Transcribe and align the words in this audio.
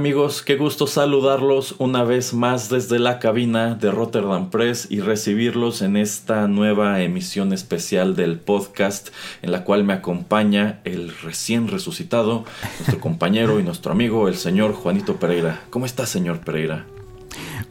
Amigos, 0.00 0.40
qué 0.40 0.56
gusto 0.56 0.86
saludarlos 0.86 1.74
una 1.76 2.04
vez 2.04 2.32
más 2.32 2.70
desde 2.70 2.98
la 2.98 3.18
cabina 3.18 3.74
de 3.74 3.90
Rotterdam 3.90 4.48
Press 4.48 4.86
y 4.88 5.00
recibirlos 5.00 5.82
en 5.82 5.98
esta 5.98 6.48
nueva 6.48 7.02
emisión 7.02 7.52
especial 7.52 8.16
del 8.16 8.38
podcast 8.38 9.10
en 9.42 9.52
la 9.52 9.62
cual 9.62 9.84
me 9.84 9.92
acompaña 9.92 10.80
el 10.84 11.14
recién 11.20 11.68
resucitado, 11.68 12.46
nuestro 12.78 12.98
compañero 13.02 13.60
y 13.60 13.62
nuestro 13.62 13.92
amigo, 13.92 14.26
el 14.26 14.36
señor 14.36 14.72
Juanito 14.72 15.16
Pereira. 15.16 15.60
¿Cómo 15.68 15.84
está, 15.84 16.06
señor 16.06 16.40
Pereira? 16.40 16.86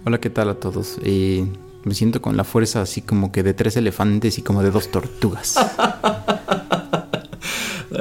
Hola, 0.06 0.20
¿qué 0.20 0.30
tal 0.30 0.50
a 0.50 0.54
todos? 0.54 1.00
Eh, 1.02 1.48
me 1.84 1.96
siento 1.96 2.22
con 2.22 2.38
la 2.38 2.44
fuerza 2.44 2.84
así 2.84 3.02
como 3.02 3.32
que 3.32 3.42
de 3.42 3.56
tres 3.56 3.76
elefantes 3.76 4.38
y 4.38 4.44
como 4.44 4.62
de 4.62 4.70
dos 4.70 4.92
tortugas. 4.92 5.56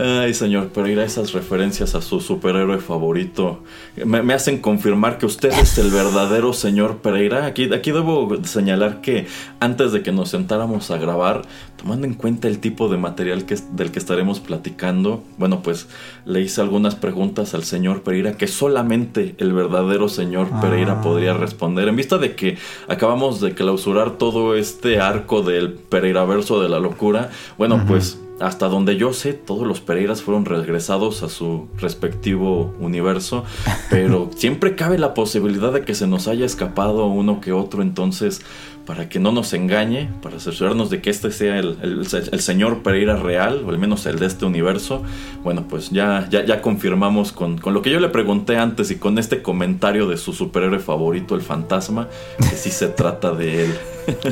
Ay, 0.00 0.32
señor 0.32 0.68
Pereira, 0.68 1.02
esas 1.02 1.32
referencias 1.32 1.96
a 1.96 2.00
su 2.00 2.20
superhéroe 2.20 2.78
favorito 2.78 3.64
me, 4.04 4.32
hacen 4.32 4.58
confirmar 4.60 5.18
que 5.18 5.26
usted 5.26 5.50
es 5.50 5.76
el 5.78 5.90
verdadero 5.90 6.52
señor 6.52 6.98
Pereira. 6.98 7.46
Aquí, 7.46 7.72
aquí 7.74 7.90
debo 7.90 8.28
señalar 8.44 9.00
que 9.00 9.26
antes 9.58 9.90
de 9.90 10.02
que 10.02 10.12
nos 10.12 10.28
sentáramos 10.28 10.92
a 10.92 10.98
grabar, 10.98 11.42
tomando 11.76 12.06
en 12.06 12.14
cuenta 12.14 12.46
el 12.46 12.60
tipo 12.60 12.88
de 12.88 12.96
material 12.96 13.44
que, 13.44 13.56
del 13.72 13.90
que 13.90 13.98
estaremos 13.98 14.38
platicando, 14.38 15.24
bueno, 15.36 15.62
pues 15.64 15.88
le 16.24 16.42
hice 16.42 16.60
algunas 16.60 16.94
preguntas 16.94 17.54
al 17.54 17.64
señor 17.64 18.02
Pereira 18.02 18.34
que 18.34 18.46
solamente 18.46 19.34
el 19.38 19.52
verdadero 19.52 20.08
señor 20.08 20.48
Pereira 20.60 20.98
ah. 20.98 21.02
podría 21.02 21.34
responder. 21.34 21.88
En 21.88 21.96
vista 21.96 22.18
de 22.18 22.36
que 22.36 22.56
acabamos 22.86 23.40
de 23.40 23.52
clausurar 23.52 24.12
todo 24.12 24.54
este 24.54 25.00
arco 25.00 25.42
del 25.42 25.72
Pereira 25.72 26.24
verso 26.24 26.62
de 26.62 26.68
la 26.68 26.78
locura, 26.78 27.30
bueno, 27.56 27.82
pues 27.88 28.20
hasta 28.40 28.68
donde 28.68 28.96
yo 28.96 29.12
sé, 29.12 29.32
todos 29.32 29.66
los 29.66 29.80
Pereiras 29.80 30.22
fueron 30.22 30.44
regresados 30.44 31.22
a 31.22 31.28
su 31.28 31.68
respectivo 31.76 32.74
universo, 32.78 33.44
pero 33.90 34.30
siempre 34.36 34.74
cabe 34.74 34.98
la 34.98 35.14
posibilidad 35.14 35.72
de 35.72 35.82
que 35.82 35.94
se 35.94 36.06
nos 36.06 36.28
haya 36.28 36.46
escapado 36.46 37.06
uno 37.06 37.40
que 37.40 37.52
otro, 37.52 37.82
entonces, 37.82 38.42
para 38.86 39.08
que 39.08 39.18
no 39.18 39.32
nos 39.32 39.52
engañe, 39.52 40.08
para 40.22 40.36
asegurarnos 40.36 40.88
de 40.88 41.02
que 41.02 41.10
este 41.10 41.30
sea 41.30 41.58
el, 41.58 42.06
señor 42.40 42.82
Pereira 42.82 43.16
real, 43.16 43.62
o 43.66 43.70
al 43.70 43.78
menos 43.78 44.06
el 44.06 44.18
de 44.18 44.26
este 44.26 44.46
universo, 44.46 45.02
bueno, 45.44 45.66
pues 45.68 45.90
ya, 45.90 46.26
ya, 46.30 46.44
ya 46.44 46.62
confirmamos 46.62 47.32
con, 47.32 47.58
con, 47.58 47.74
lo 47.74 47.82
que 47.82 47.90
yo 47.90 48.00
le 48.00 48.08
pregunté 48.08 48.56
antes 48.56 48.90
y 48.90 48.96
con 48.96 49.18
este 49.18 49.42
comentario 49.42 50.08
de 50.08 50.16
su 50.16 50.32
superhéroe 50.32 50.78
favorito, 50.78 51.34
el 51.34 51.42
fantasma, 51.42 52.08
que 52.38 52.56
sí 52.56 52.70
se 52.70 52.88
trata 52.88 53.32
de 53.32 53.64
él. 53.64 53.74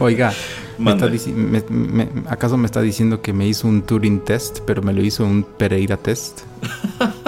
Oiga, 0.00 0.32
¿Acaso 2.28 2.56
me 2.56 2.66
está 2.66 2.80
diciendo 2.80 3.22
que 3.22 3.32
me 3.32 3.46
hizo 3.46 3.68
un 3.68 3.82
Turing 3.82 4.20
test, 4.20 4.60
pero 4.66 4.82
me 4.82 4.92
lo 4.92 5.02
hizo 5.02 5.24
un 5.24 5.42
Pereira 5.42 5.96
test? 5.96 6.42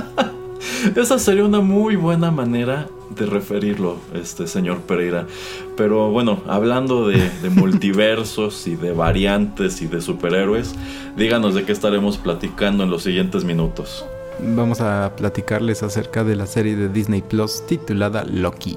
Esa 0.96 1.18
sería 1.18 1.44
una 1.44 1.60
muy 1.60 1.96
buena 1.96 2.30
manera 2.30 2.88
de 3.10 3.26
referirlo, 3.26 3.96
este 4.14 4.46
señor 4.46 4.78
Pereira. 4.82 5.26
Pero 5.76 6.10
bueno, 6.10 6.42
hablando 6.46 7.08
de, 7.08 7.30
de 7.42 7.50
multiversos 7.54 8.66
y 8.66 8.76
de 8.76 8.92
variantes 8.92 9.82
y 9.82 9.86
de 9.86 10.00
superhéroes, 10.00 10.74
díganos 11.16 11.54
de 11.54 11.64
qué 11.64 11.72
estaremos 11.72 12.18
platicando 12.18 12.84
en 12.84 12.90
los 12.90 13.02
siguientes 13.02 13.44
minutos 13.44 14.04
vamos 14.40 14.80
a 14.80 15.12
platicarles 15.16 15.82
acerca 15.82 16.24
de 16.24 16.36
la 16.36 16.46
serie 16.46 16.76
de 16.76 16.88
Disney 16.88 17.22
Plus 17.22 17.66
titulada 17.66 18.24
Loki. 18.24 18.76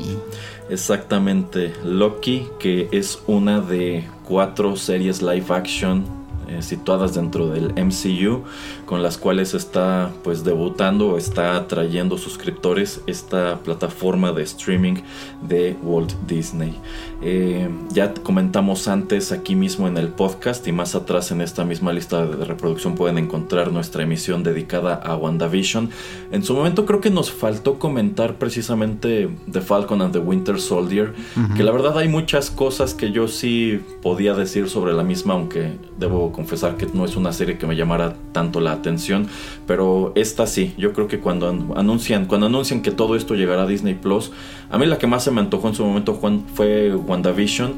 Exactamente, 0.69 1.73
Loki, 1.83 2.47
que 2.59 2.87
es 2.91 3.21
una 3.27 3.59
de 3.61 4.07
cuatro 4.23 4.75
series 4.75 5.21
live 5.21 5.45
action 5.49 6.20
eh, 6.51 6.61
situadas 6.61 7.13
dentro 7.13 7.47
del 7.47 7.73
MCU 7.73 8.43
con 8.85 9.01
las 9.01 9.17
cuales 9.17 9.53
está 9.53 10.11
pues 10.23 10.43
debutando 10.43 11.11
o 11.11 11.17
está 11.17 11.67
trayendo 11.67 12.17
suscriptores 12.17 13.01
esta 13.07 13.59
plataforma 13.59 14.33
de 14.33 14.43
streaming 14.43 14.95
de 15.41 15.77
Walt 15.81 16.13
Disney. 16.27 16.77
Eh, 17.21 17.69
ya 17.93 18.13
comentamos 18.13 18.87
antes 18.87 19.31
aquí 19.31 19.55
mismo 19.55 19.87
en 19.87 19.97
el 19.97 20.09
podcast 20.09 20.67
y 20.67 20.71
más 20.71 20.95
atrás 20.95 21.31
en 21.31 21.39
esta 21.39 21.63
misma 21.63 21.93
lista 21.93 22.25
de 22.25 22.43
reproducción 22.43 22.95
pueden 22.95 23.17
encontrar 23.17 23.71
nuestra 23.71 24.03
emisión 24.03 24.43
dedicada 24.43 24.95
a 24.95 25.15
WandaVision. 25.15 25.89
En 26.31 26.43
su 26.43 26.53
momento 26.53 26.85
creo 26.85 26.99
que 26.99 27.11
nos 27.11 27.31
faltó 27.31 27.79
comentar 27.79 28.35
precisamente 28.35 29.29
The 29.49 29.61
Falcon 29.61 30.01
and 30.01 30.13
the 30.13 30.19
Winter 30.19 30.59
Soldier, 30.59 31.13
que 31.55 31.63
la 31.63 31.71
verdad 31.71 31.97
hay 31.97 32.07
muchas 32.07 32.51
cosas 32.51 32.93
que 32.93 33.11
yo 33.11 33.27
sí 33.27 33.79
podía 34.01 34.33
decir 34.33 34.67
sobre 34.67 34.93
la 34.93 35.03
misma, 35.03 35.33
aunque 35.33 35.77
debo 35.97 36.31
confesar 36.41 36.75
que 36.75 36.87
no 36.91 37.05
es 37.05 37.15
una 37.15 37.33
serie 37.33 37.59
que 37.59 37.67
me 37.67 37.75
llamara 37.75 38.15
tanto 38.31 38.61
la 38.61 38.71
atención, 38.71 39.27
pero 39.67 40.11
esta 40.15 40.47
sí, 40.47 40.73
yo 40.75 40.91
creo 40.91 41.07
que 41.07 41.19
cuando 41.19 41.47
anuncian, 41.75 42.25
cuando 42.25 42.47
anuncian 42.47 42.81
que 42.81 42.89
todo 42.89 43.15
esto 43.15 43.35
llegará 43.35 43.63
a 43.63 43.67
Disney 43.67 43.93
Plus, 43.93 44.31
a 44.71 44.79
mí 44.79 44.87
la 44.87 44.97
que 44.97 45.05
más 45.05 45.23
se 45.23 45.29
me 45.29 45.39
antojó 45.39 45.67
en 45.67 45.75
su 45.75 45.85
momento 45.85 46.19
fue 46.55 46.95
WandaVision 46.95 47.75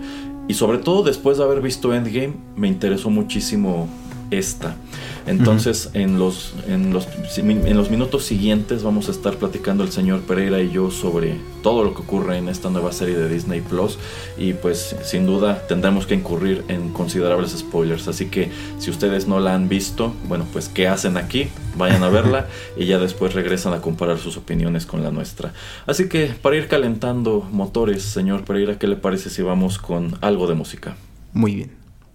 y 0.47 0.53
sobre 0.53 0.77
todo 0.77 1.03
después 1.03 1.37
de 1.37 1.43
haber 1.43 1.61
visto 1.61 1.93
Endgame 1.93 2.35
me 2.55 2.69
interesó 2.69 3.09
muchísimo 3.09 3.89
esta. 4.31 4.77
Entonces, 5.25 5.89
en, 5.93 6.19
los, 6.19 6.53
en, 6.67 6.91
los, 6.91 7.07
en 7.37 7.77
los 7.77 7.89
minutos 7.89 8.23
siguientes 8.25 8.83
vamos 8.83 9.07
a 9.07 9.11
estar 9.11 9.35
platicando 9.35 9.83
el 9.83 9.91
señor 9.91 10.21
Pereira 10.21 10.61
y 10.61 10.71
yo 10.71 10.91
sobre 10.91 11.37
todo 11.61 11.83
lo 11.83 11.93
que 11.93 12.01
ocurre 12.01 12.37
en 12.37 12.49
esta 12.49 12.69
nueva 12.69 12.91
serie 12.91 13.15
de 13.15 13.29
Disney 13.29 13.61
Plus. 13.61 13.97
Y 14.37 14.53
pues 14.53 14.95
sin 15.03 15.25
duda 15.25 15.65
tendremos 15.67 16.05
que 16.05 16.15
incurrir 16.15 16.63
en 16.67 16.89
considerables 16.89 17.51
spoilers. 17.51 18.07
Así 18.07 18.27
que 18.27 18.51
si 18.79 18.91
ustedes 18.91 19.27
no 19.27 19.39
la 19.39 19.55
han 19.55 19.69
visto, 19.69 20.13
bueno, 20.27 20.45
pues 20.51 20.69
¿qué 20.69 20.87
hacen 20.87 21.17
aquí? 21.17 21.47
Vayan 21.77 22.03
a 22.03 22.09
verla 22.09 22.47
y 22.77 22.85
ya 22.85 22.99
después 22.99 23.33
regresan 23.33 23.73
a 23.73 23.81
comparar 23.81 24.19
sus 24.19 24.37
opiniones 24.37 24.85
con 24.85 25.03
la 25.03 25.11
nuestra. 25.11 25.53
Así 25.87 26.09
que 26.09 26.27
para 26.27 26.57
ir 26.57 26.67
calentando 26.67 27.47
motores, 27.51 28.03
señor 28.03 28.43
Pereira, 28.43 28.77
¿qué 28.77 28.87
le 28.87 28.95
parece 28.95 29.29
si 29.29 29.41
vamos 29.41 29.77
con 29.77 30.17
algo 30.21 30.47
de 30.47 30.55
música? 30.55 30.95
Muy 31.33 31.55
bien. 31.55 31.71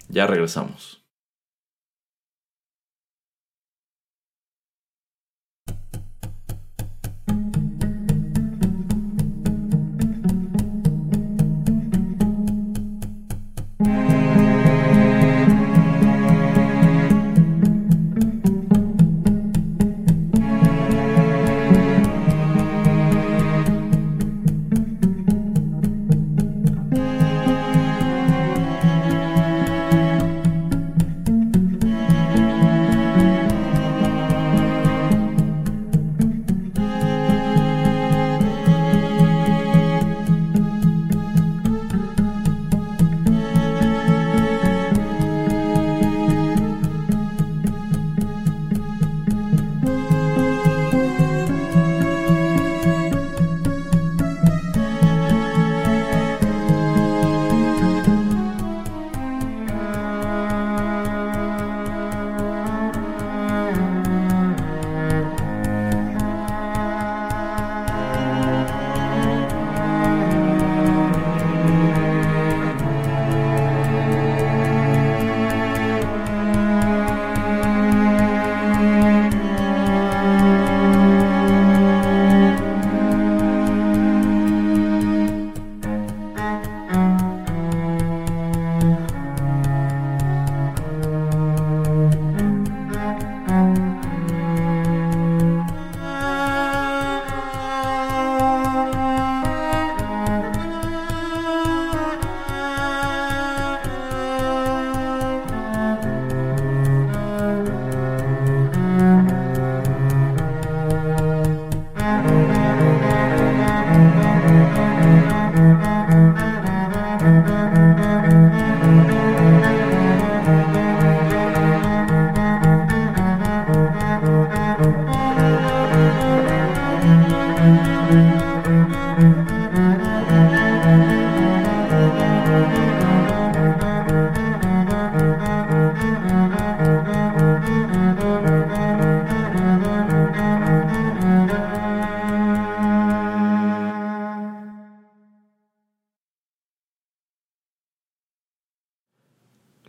Ya 0.08 0.26
regresamos. 0.26 0.97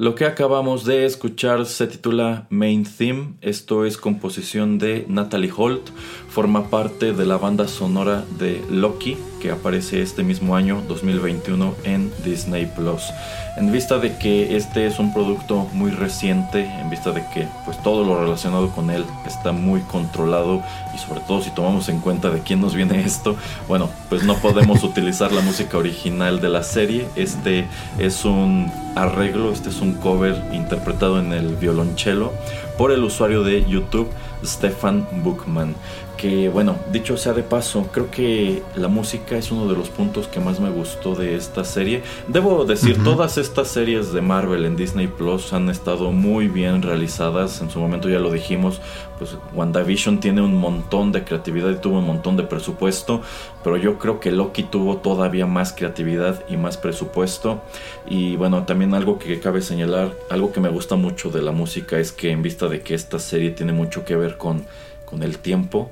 Lo 0.09 0.15
que 0.15 0.25
acabamos 0.25 0.85
de 0.85 1.05
escuchar 1.05 1.67
se 1.67 1.85
titula 1.85 2.47
Main 2.49 2.83
Theme, 2.83 3.35
esto 3.41 3.85
es 3.85 3.95
composición 3.95 4.79
de 4.79 5.05
Natalie 5.07 5.53
Holt, 5.55 5.91
forma 6.39 6.69
parte 6.69 7.11
de 7.11 7.25
la 7.25 7.35
banda 7.35 7.67
sonora 7.67 8.23
de 8.37 8.63
Loki 8.69 9.17
que 9.41 9.51
aparece 9.51 10.01
este 10.01 10.23
mismo 10.23 10.55
año 10.55 10.81
2021 10.87 11.75
en 11.83 12.11
Disney 12.23 12.65
Plus. 12.65 13.11
En 13.57 13.71
vista 13.71 13.97
de 13.97 14.17
que 14.17 14.55
este 14.55 14.85
es 14.85 14.99
un 14.99 15.13
producto 15.13 15.67
muy 15.73 15.91
reciente, 15.91 16.63
en 16.63 16.89
vista 16.89 17.11
de 17.11 17.25
que 17.33 17.47
pues 17.65 17.81
todo 17.83 18.05
lo 18.05 18.21
relacionado 18.21 18.69
con 18.69 18.89
él 18.89 19.05
está 19.25 19.51
muy 19.51 19.81
controlado 19.81 20.61
y 20.93 20.97
sobre 20.97 21.21
todo 21.21 21.41
si 21.41 21.51
tomamos 21.51 21.89
en 21.89 21.99
cuenta 21.99 22.29
de 22.29 22.41
quién 22.41 22.61
nos 22.61 22.75
viene 22.75 23.01
esto, 23.05 23.35
bueno, 23.67 23.89
pues 24.07 24.23
no 24.23 24.35
podemos 24.35 24.83
utilizar 24.85 25.31
la 25.31 25.41
música 25.41 25.77
original 25.77 26.39
de 26.39 26.49
la 26.49 26.63
serie. 26.63 27.07
Este 27.15 27.65
es 27.97 28.23
un 28.23 28.71
arreglo, 28.95 29.51
este 29.51 29.69
es 29.69 29.81
un 29.81 29.93
cover 29.93 30.41
interpretado 30.53 31.19
en 31.19 31.33
el 31.33 31.55
violonchelo 31.55 32.33
por 32.77 32.91
el 32.91 33.03
usuario 33.03 33.43
de 33.43 33.65
YouTube 33.65 34.09
Stefan 34.43 35.05
Bookman 35.23 35.75
que 36.19 36.49
bueno, 36.49 36.75
dicho 36.91 37.15
sea 37.15 37.31
de 37.31 37.43
paso, 37.43 37.87
creo 37.93 38.11
que 38.11 38.61
la 38.75 38.89
música 38.89 39.37
es 39.37 39.51
uno 39.51 39.69
de 39.69 39.77
los 39.77 39.89
puntos 39.89 40.27
que 40.27 40.41
más 40.41 40.59
me 40.59 40.69
gustó 40.69 41.15
de 41.15 41.37
esta 41.37 41.63
serie. 41.63 42.03
Debo 42.27 42.65
decir, 42.65 43.01
todas 43.05 43.37
estas 43.37 43.69
series 43.69 44.11
de 44.11 44.19
Marvel 44.19 44.65
en 44.65 44.75
Disney 44.75 45.07
Plus 45.07 45.53
han 45.53 45.69
estado 45.69 46.11
muy 46.11 46.49
bien 46.49 46.81
realizadas. 46.81 47.61
En 47.61 47.69
su 47.69 47.79
momento 47.79 48.09
ya 48.09 48.19
lo 48.19 48.33
dijimos, 48.33 48.81
pues 49.17 49.37
WandaVision 49.53 50.19
tiene 50.19 50.41
un 50.41 50.57
montón 50.57 51.13
de 51.13 51.23
creatividad 51.23 51.69
y 51.69 51.75
tuvo 51.75 51.99
un 51.99 52.07
montón 52.07 52.35
de 52.35 52.43
presupuesto, 52.43 53.21
pero 53.63 53.77
yo 53.77 53.97
creo 53.97 54.19
que 54.19 54.33
Loki 54.33 54.63
tuvo 54.63 54.97
todavía 54.97 55.45
más 55.45 55.71
creatividad 55.71 56.43
y 56.49 56.57
más 56.57 56.75
presupuesto. 56.75 57.61
Y 58.05 58.35
bueno, 58.35 58.65
también 58.65 58.93
algo 58.93 59.19
que 59.19 59.39
cabe 59.39 59.61
señalar, 59.61 60.11
algo 60.29 60.51
que 60.51 60.59
me 60.59 60.67
gusta 60.67 60.97
mucho 60.97 61.29
de 61.29 61.41
la 61.41 61.53
música 61.53 61.97
es 61.97 62.11
que 62.11 62.31
en 62.31 62.41
vista 62.41 62.67
de 62.67 62.81
que 62.81 62.93
esta 62.93 63.19
serie 63.19 63.51
tiene 63.51 63.71
mucho 63.71 64.03
que 64.03 64.17
ver 64.17 64.35
con, 64.35 64.65
con 65.05 65.23
el 65.23 65.37
tiempo, 65.37 65.89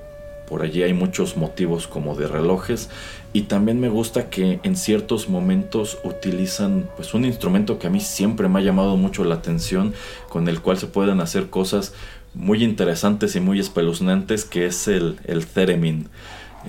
por 0.47 0.61
allí 0.61 0.83
hay 0.83 0.93
muchos 0.93 1.37
motivos 1.37 1.87
como 1.87 2.15
de 2.15 2.27
relojes 2.27 2.89
y 3.33 3.43
también 3.43 3.79
me 3.79 3.89
gusta 3.89 4.29
que 4.29 4.59
en 4.63 4.75
ciertos 4.75 5.29
momentos 5.29 5.97
utilizan 6.03 6.89
pues 6.95 7.13
un 7.13 7.25
instrumento 7.25 7.79
que 7.79 7.87
a 7.87 7.89
mí 7.89 7.99
siempre 7.99 8.47
me 8.47 8.59
ha 8.59 8.63
llamado 8.63 8.97
mucho 8.97 9.23
la 9.23 9.35
atención 9.35 9.93
con 10.29 10.47
el 10.47 10.61
cual 10.61 10.77
se 10.77 10.87
pueden 10.87 11.19
hacer 11.19 11.49
cosas 11.49 11.93
muy 12.33 12.63
interesantes 12.63 13.35
y 13.35 13.39
muy 13.39 13.59
espeluznantes 13.59 14.45
que 14.45 14.67
es 14.67 14.87
el, 14.87 15.17
el 15.25 15.45
theremin 15.45 16.09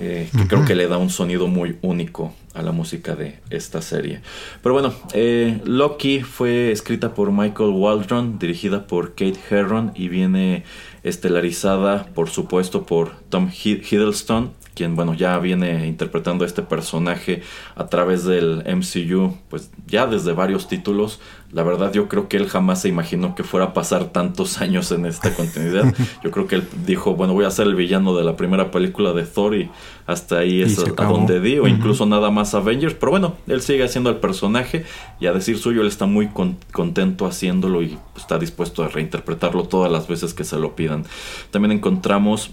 eh, 0.01 0.29
que 0.31 0.47
creo 0.47 0.63
que 0.63 0.75
le 0.75 0.87
da 0.87 0.97
un 0.97 1.09
sonido 1.09 1.47
muy 1.47 1.77
único 1.81 2.33
a 2.53 2.61
la 2.61 2.71
música 2.71 3.15
de 3.15 3.39
esta 3.49 3.81
serie. 3.81 4.21
Pero 4.63 4.73
bueno, 4.73 4.93
eh, 5.13 5.59
Loki 5.65 6.21
fue 6.21 6.71
escrita 6.71 7.13
por 7.13 7.31
Michael 7.33 7.71
Waldron, 7.71 8.39
dirigida 8.39 8.87
por 8.87 9.09
Kate 9.09 9.39
Herron 9.49 9.91
y 9.95 10.07
viene 10.07 10.63
estelarizada, 11.03 12.05
por 12.13 12.29
supuesto, 12.29 12.85
por 12.85 13.11
Tom 13.29 13.49
Hiddleston, 13.51 14.51
quien, 14.75 14.95
bueno, 14.95 15.13
ya 15.13 15.37
viene 15.39 15.87
interpretando 15.87 16.43
a 16.43 16.47
este 16.47 16.61
personaje 16.61 17.41
a 17.75 17.87
través 17.87 18.23
del 18.23 18.63
MCU, 18.65 19.37
pues 19.49 19.71
ya 19.87 20.07
desde 20.07 20.31
varios 20.33 20.67
títulos. 20.67 21.19
La 21.51 21.63
verdad, 21.63 21.91
yo 21.91 22.07
creo 22.07 22.27
que 22.27 22.37
él 22.37 22.47
jamás 22.47 22.81
se 22.81 22.89
imaginó 22.89 23.33
que 23.33 23.43
fuera 23.43 23.67
a 23.67 23.73
pasar 23.73 24.05
tantos 24.05 24.61
años 24.61 24.91
en 24.91 25.07
esta 25.07 25.33
continuidad. 25.33 25.95
Yo 26.23 26.29
creo 26.29 26.45
que 26.45 26.55
él 26.55 26.67
dijo, 26.85 27.15
bueno, 27.15 27.33
voy 27.33 27.45
a 27.45 27.49
ser 27.49 27.65
el 27.65 27.73
villano 27.73 28.15
de 28.15 28.23
la 28.23 28.35
primera 28.35 28.69
película 28.69 29.13
de 29.13 29.23
Thor 29.23 29.55
y 29.55 29.71
hasta 30.05 30.39
ahí 30.39 30.61
es 30.61 30.77
a, 30.77 31.05
donde 31.05 31.39
di, 31.39 31.57
o 31.57 31.67
incluso 31.67 32.05
nada 32.05 32.29
más 32.29 32.53
Avengers. 32.53 32.93
Pero 32.93 33.09
bueno, 33.09 33.35
él 33.47 33.61
sigue 33.61 33.83
haciendo 33.83 34.11
el 34.11 34.17
personaje 34.17 34.85
y 35.19 35.25
a 35.25 35.33
decir 35.33 35.57
suyo, 35.57 35.81
él 35.81 35.87
está 35.87 36.05
muy 36.05 36.29
contento 36.71 37.25
haciéndolo 37.25 37.81
y 37.81 37.97
está 38.15 38.37
dispuesto 38.37 38.83
a 38.83 38.87
reinterpretarlo 38.87 39.63
todas 39.63 39.91
las 39.91 40.07
veces 40.07 40.35
que 40.35 40.43
se 40.43 40.59
lo 40.59 40.75
pidan. 40.75 41.05
También 41.49 41.71
encontramos 41.71 42.51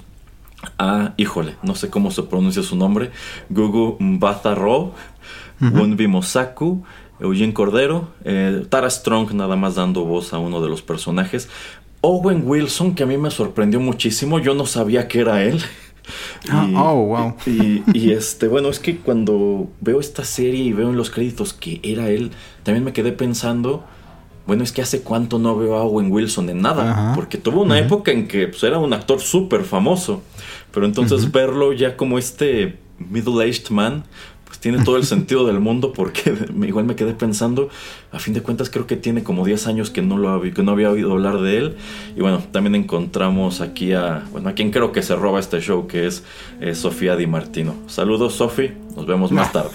a, 0.79 1.13
híjole, 1.19 1.57
no 1.63 1.75
sé 1.75 1.91
cómo 1.91 2.11
se 2.11 2.23
pronuncia 2.23 2.63
su 2.63 2.77
nombre, 2.77 3.11
Gugu 3.51 3.99
Mbatha-Raw, 4.01 4.93
uh 5.61 6.09
Mosaku, 6.09 6.83
Eugene 7.21 7.55
Cordero, 7.55 8.09
eh, 8.25 8.65
Tara 8.69 8.91
Strong 8.91 9.33
nada 9.33 9.57
más 9.57 9.75
dando 9.75 10.05
voz 10.05 10.33
a 10.33 10.39
uno 10.39 10.61
de 10.63 10.69
los 10.69 10.83
personajes, 10.83 11.49
Owen 12.01 12.43
Wilson 12.45 12.95
que 12.95 13.03
a 13.03 13.07
mí 13.07 13.17
me 13.17 13.31
sorprendió 13.31 13.81
muchísimo, 13.81 14.39
yo 14.39 14.55
no 14.55 14.67
sabía 14.67 15.09
que 15.09 15.21
era 15.21 15.43
él. 15.43 15.63
Ah, 16.49 16.69
oh, 16.77 17.07
wow. 17.07 17.35
y, 17.47 18.13
este, 18.13 18.47
bueno, 18.47 18.69
es 18.69 18.79
que 18.79 18.99
cuando 18.99 19.69
veo 19.81 19.99
esta 19.99 20.25
serie 20.25 20.63
y 20.63 20.73
veo 20.73 20.91
en 20.91 20.97
los 20.97 21.11
créditos 21.11 21.53
que 21.53 21.81
era 21.83 22.09
él, 22.11 22.31
también 22.63 22.85
me 22.85 22.93
quedé 22.93 23.11
pensando, 23.11 23.85
bueno, 24.47 24.63
es 24.63 24.71
que 24.71 24.83
hace 24.83 25.03
cuánto 25.03 25.41
no 25.41 25.57
veo 25.57 25.75
a 25.75 25.83
Owen 25.83 26.13
Wilson 26.13 26.49
en 26.49 26.63
nada, 26.63 27.13
porque 27.17 27.39
tuvo 27.39 27.63
una 27.63 27.81
época 27.81 28.13
en 28.13 28.29
que 28.29 28.47
pues, 28.47 28.63
era 28.63 28.79
un 28.79 28.93
actor 28.93 29.21
súper 29.21 29.65
famoso, 29.65 30.23
pero 30.71 30.87
entonces 30.87 31.33
verlo 31.33 31.73
ya 31.73 31.97
como 31.97 32.19
este 32.19 32.79
middle-aged 32.99 33.71
man, 33.71 34.05
pues 34.47 34.61
tiene 34.61 34.85
todo 34.85 34.97
el 34.97 35.05
sentido 35.05 35.45
del 35.47 35.61
mundo 35.61 35.93
porque 35.93 36.35
igual 36.67 36.85
me 36.85 36.95
quedé 36.95 37.13
pensando, 37.15 37.69
a 38.13 38.19
fin 38.19 38.33
de 38.33 38.43
cuentas 38.43 38.71
creo 38.71 38.87
que 38.87 38.97
tiene 38.97 39.23
como 39.23 39.45
10 39.45 39.67
años 39.67 39.91
que 39.91 40.03
no, 40.03 40.17
lo, 40.17 40.41
que 40.41 40.63
no 40.63 40.73
había 40.73 40.91
oído 40.91 41.13
hablar 41.13 41.41
de 41.41 41.59
él. 41.59 41.77
Y 42.17 42.21
bueno, 42.21 42.43
también 42.53 42.75
encontramos 42.75 43.61
aquí 43.61 43.93
a, 43.93 44.25
bueno, 44.31 44.49
a 44.49 44.53
quien 44.53 44.71
creo 44.71 44.93
que 44.93 45.03
se 45.03 45.17
roba 45.17 45.41
este 45.41 45.61
show, 45.61 45.87
que 45.87 46.07
es 46.07 46.23
eh, 46.61 46.75
Sofía 46.75 47.17
Di 47.17 47.27
Martino. 47.27 47.75
Saludos 47.89 48.35
Sofi, 48.35 48.71
nos 48.95 49.07
vemos 49.07 49.33
más 49.33 49.53
tarde. 49.53 49.75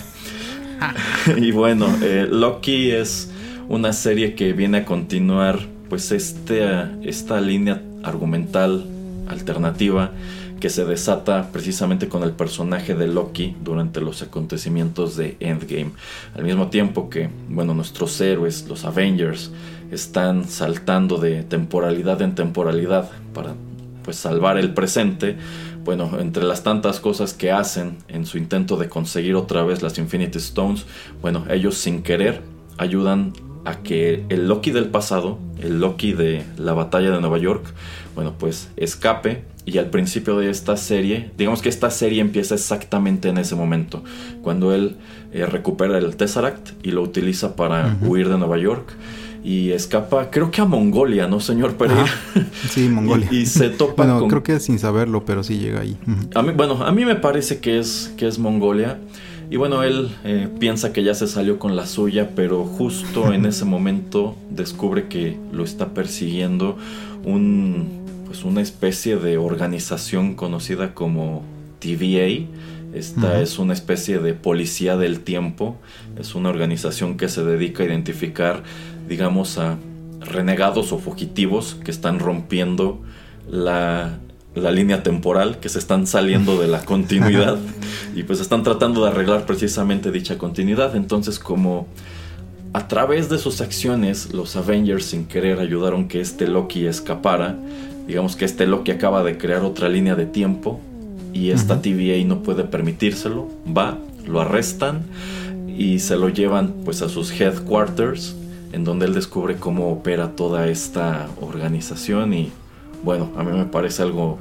y 1.37 1.51
bueno, 1.51 1.87
eh, 2.01 2.27
Loki 2.31 2.91
es 2.91 3.31
una 3.67 3.93
serie 3.93 4.35
que 4.35 4.53
viene 4.53 4.79
a 4.79 4.85
continuar 4.85 5.59
pues 5.89 6.11
este, 6.13 6.63
esta 7.03 7.41
línea 7.41 7.81
argumental 8.03 8.85
alternativa 9.27 10.11
que 10.61 10.69
se 10.69 10.85
desata 10.85 11.49
precisamente 11.51 12.07
con 12.07 12.23
el 12.23 12.31
personaje 12.31 12.95
de 12.95 13.07
Loki 13.07 13.57
durante 13.61 13.99
los 13.99 14.21
acontecimientos 14.21 15.17
de 15.17 15.35
Endgame. 15.41 15.91
Al 16.35 16.43
mismo 16.43 16.69
tiempo 16.69 17.09
que, 17.09 17.29
bueno, 17.49 17.73
nuestros 17.73 18.21
héroes, 18.21 18.67
los 18.69 18.85
Avengers, 18.85 19.51
están 19.91 20.47
saltando 20.47 21.17
de 21.17 21.43
temporalidad 21.43 22.21
en 22.21 22.35
temporalidad 22.35 23.09
para 23.33 23.55
pues 24.03 24.17
salvar 24.17 24.57
el 24.57 24.73
presente. 24.73 25.35
Bueno, 25.83 26.19
entre 26.19 26.43
las 26.43 26.63
tantas 26.63 26.99
cosas 26.99 27.33
que 27.33 27.51
hacen 27.51 27.97
en 28.07 28.27
su 28.27 28.37
intento 28.37 28.77
de 28.77 28.87
conseguir 28.87 29.35
otra 29.35 29.63
vez 29.63 29.81
las 29.81 29.97
Infinity 29.97 30.37
Stones, 30.37 30.85
bueno, 31.21 31.43
ellos 31.49 31.75
sin 31.75 32.03
querer 32.03 32.41
ayudan 32.77 33.33
a 33.65 33.79
que 33.79 34.25
el 34.29 34.47
Loki 34.47 34.71
del 34.71 34.89
pasado, 34.89 35.37
el 35.59 35.79
Loki 35.79 36.13
de 36.13 36.43
la 36.57 36.73
batalla 36.73 37.11
de 37.11 37.19
Nueva 37.19 37.37
York, 37.37 37.65
bueno, 38.15 38.33
pues 38.37 38.69
escape 38.75 39.43
y 39.65 39.77
al 39.77 39.89
principio 39.89 40.37
de 40.37 40.49
esta 40.49 40.77
serie, 40.77 41.31
digamos 41.37 41.61
que 41.61 41.69
esta 41.69 41.91
serie 41.91 42.21
empieza 42.21 42.55
exactamente 42.55 43.29
en 43.29 43.37
ese 43.37 43.55
momento, 43.55 44.03
cuando 44.41 44.73
él 44.73 44.97
eh, 45.33 45.45
recupera 45.45 45.97
el 45.97 46.15
Tesseract 46.15 46.71
y 46.83 46.91
lo 46.91 47.01
utiliza 47.01 47.55
para 47.55 47.97
huir 48.01 48.29
de 48.29 48.37
Nueva 48.37 48.57
York 48.57 48.93
y 49.43 49.71
escapa, 49.71 50.29
creo 50.29 50.51
que 50.51 50.61
a 50.61 50.65
Mongolia, 50.65 51.27
¿no, 51.27 51.39
señor 51.39 51.75
Pereira? 51.75 52.05
Sí, 52.69 52.89
Mongolia. 52.89 53.27
y, 53.31 53.45
se 53.45 53.69
topa 53.69 54.05
bueno, 54.05 54.27
creo 54.27 54.43
que 54.43 54.59
sin 54.59 54.77
saberlo, 54.77 55.25
pero 55.25 55.43
sí 55.43 55.57
llega 55.57 55.81
ahí. 55.81 55.97
a 56.35 56.41
mí, 56.41 56.53
bueno, 56.55 56.83
a 56.83 56.91
mí 56.91 57.05
me 57.05 57.15
parece 57.15 57.59
que 57.59 57.79
es, 57.79 58.13
que 58.17 58.27
es 58.27 58.39
Mongolia. 58.39 58.99
Y 59.49 59.57
bueno, 59.57 59.83
él 59.83 60.09
eh, 60.23 60.47
piensa 60.59 60.93
que 60.93 61.03
ya 61.03 61.13
se 61.13 61.27
salió 61.27 61.59
con 61.59 61.75
la 61.75 61.85
suya, 61.85 62.29
pero 62.35 62.63
justo 62.63 63.33
en 63.33 63.45
ese 63.47 63.65
momento 63.65 64.37
descubre 64.49 65.07
que 65.07 65.37
lo 65.51 65.65
está 65.65 65.89
persiguiendo 65.89 66.77
un, 67.25 68.00
pues 68.31 68.45
una 68.45 68.61
especie 68.61 69.17
de 69.17 69.37
organización 69.37 70.35
conocida 70.35 70.93
como 70.93 71.43
TVA. 71.79 72.47
Esta 72.93 73.41
es 73.41 73.59
una 73.59 73.73
especie 73.73 74.19
de 74.19 74.33
policía 74.33 74.95
del 74.95 75.19
tiempo. 75.19 75.75
Es 76.17 76.33
una 76.33 76.47
organización 76.47 77.17
que 77.17 77.27
se 77.27 77.43
dedica 77.43 77.83
a 77.83 77.87
identificar, 77.87 78.63
digamos, 79.09 79.57
a 79.57 79.75
renegados 80.21 80.93
o 80.93 80.97
fugitivos 80.97 81.75
que 81.83 81.91
están 81.91 82.19
rompiendo 82.19 83.01
la, 83.49 84.19
la 84.55 84.71
línea 84.71 85.03
temporal, 85.03 85.59
que 85.59 85.67
se 85.67 85.79
están 85.79 86.07
saliendo 86.07 86.57
de 86.57 86.69
la 86.69 86.85
continuidad 86.85 87.57
y 88.15 88.23
pues 88.23 88.39
están 88.39 88.63
tratando 88.63 89.03
de 89.03 89.11
arreglar 89.11 89.45
precisamente 89.45 90.09
dicha 90.09 90.37
continuidad. 90.37 90.95
Entonces 90.95 91.37
como 91.37 91.85
a 92.73 92.87
través 92.87 93.27
de 93.27 93.37
sus 93.37 93.59
acciones 93.59 94.33
los 94.33 94.55
Avengers 94.55 95.03
sin 95.03 95.25
querer 95.25 95.59
ayudaron 95.59 96.07
que 96.07 96.21
este 96.21 96.47
Loki 96.47 96.85
escapara, 96.85 97.57
digamos 98.07 98.35
que 98.35 98.45
este 98.45 98.67
Loki 98.67 98.91
acaba 98.91 99.23
de 99.23 99.37
crear 99.37 99.63
otra 99.63 99.89
línea 99.89 100.15
de 100.15 100.25
tiempo 100.25 100.79
y 101.33 101.51
esta 101.51 101.81
TVA 101.81 102.23
no 102.25 102.43
puede 102.43 102.63
permitírselo, 102.63 103.47
va, 103.65 103.97
lo 104.27 104.41
arrestan 104.41 105.03
y 105.67 105.99
se 105.99 106.17
lo 106.17 106.29
llevan 106.29 106.73
pues 106.83 107.01
a 107.01 107.09
sus 107.09 107.31
headquarters 107.39 108.35
en 108.73 108.83
donde 108.83 109.05
él 109.05 109.13
descubre 109.13 109.55
cómo 109.55 109.91
opera 109.91 110.35
toda 110.35 110.67
esta 110.67 111.27
organización 111.39 112.33
y 112.33 112.51
bueno, 113.03 113.31
a 113.37 113.43
mí 113.43 113.51
me 113.51 113.65
parece 113.65 114.03
algo 114.03 114.37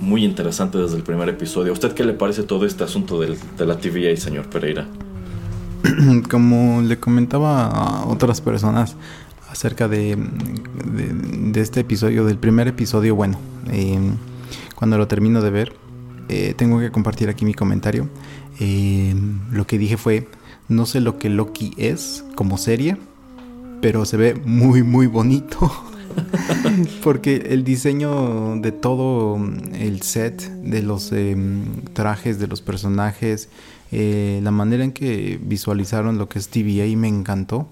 muy 0.00 0.24
interesante 0.24 0.78
desde 0.78 0.96
el 0.96 1.04
primer 1.04 1.28
episodio. 1.28 1.70
¿A 1.70 1.74
usted 1.74 1.92
qué 1.92 2.04
le 2.04 2.12
parece 2.12 2.42
todo 2.42 2.66
este 2.66 2.82
asunto 2.82 3.20
de 3.20 3.66
la 3.66 3.76
TVA, 3.78 4.16
señor 4.16 4.50
Pereira? 4.50 4.86
Como 6.30 6.82
le 6.82 6.98
comentaba 6.98 7.66
a 7.66 8.06
otras 8.06 8.40
personas, 8.40 8.96
acerca 9.52 9.86
de, 9.86 10.16
de, 10.16 11.60
este 11.60 11.80
episodio, 11.80 12.24
del 12.24 12.38
primer 12.38 12.68
episodio, 12.68 13.14
bueno, 13.14 13.38
eh, 13.70 13.98
cuando 14.74 14.96
lo 14.96 15.06
termino 15.06 15.42
de 15.42 15.50
ver, 15.50 15.74
eh, 16.30 16.54
tengo 16.56 16.80
que 16.80 16.90
compartir 16.90 17.28
aquí 17.28 17.44
mi 17.44 17.52
comentario. 17.52 18.08
Eh, 18.60 19.14
lo 19.50 19.66
que 19.66 19.76
dije 19.76 19.98
fue, 19.98 20.26
no 20.68 20.86
sé 20.86 21.00
lo 21.00 21.18
que 21.18 21.28
Loki 21.28 21.74
es 21.76 22.24
como 22.34 22.56
serie, 22.56 22.96
pero 23.82 24.06
se 24.06 24.16
ve 24.16 24.34
muy, 24.34 24.82
muy 24.82 25.06
bonito. 25.06 25.70
Porque 27.02 27.48
el 27.50 27.62
diseño 27.62 28.56
de 28.56 28.72
todo 28.72 29.38
el 29.74 30.00
set, 30.00 30.50
de 30.50 30.82
los 30.82 31.12
trajes, 31.92 32.38
de 32.38 32.46
los 32.46 32.62
personajes, 32.62 33.50
la 33.90 34.50
manera 34.50 34.84
en 34.84 34.92
que 34.92 35.38
visualizaron 35.42 36.16
lo 36.16 36.28
que 36.30 36.38
es 36.38 36.48
TVA 36.48 36.96
me 36.96 37.08
encantó 37.08 37.68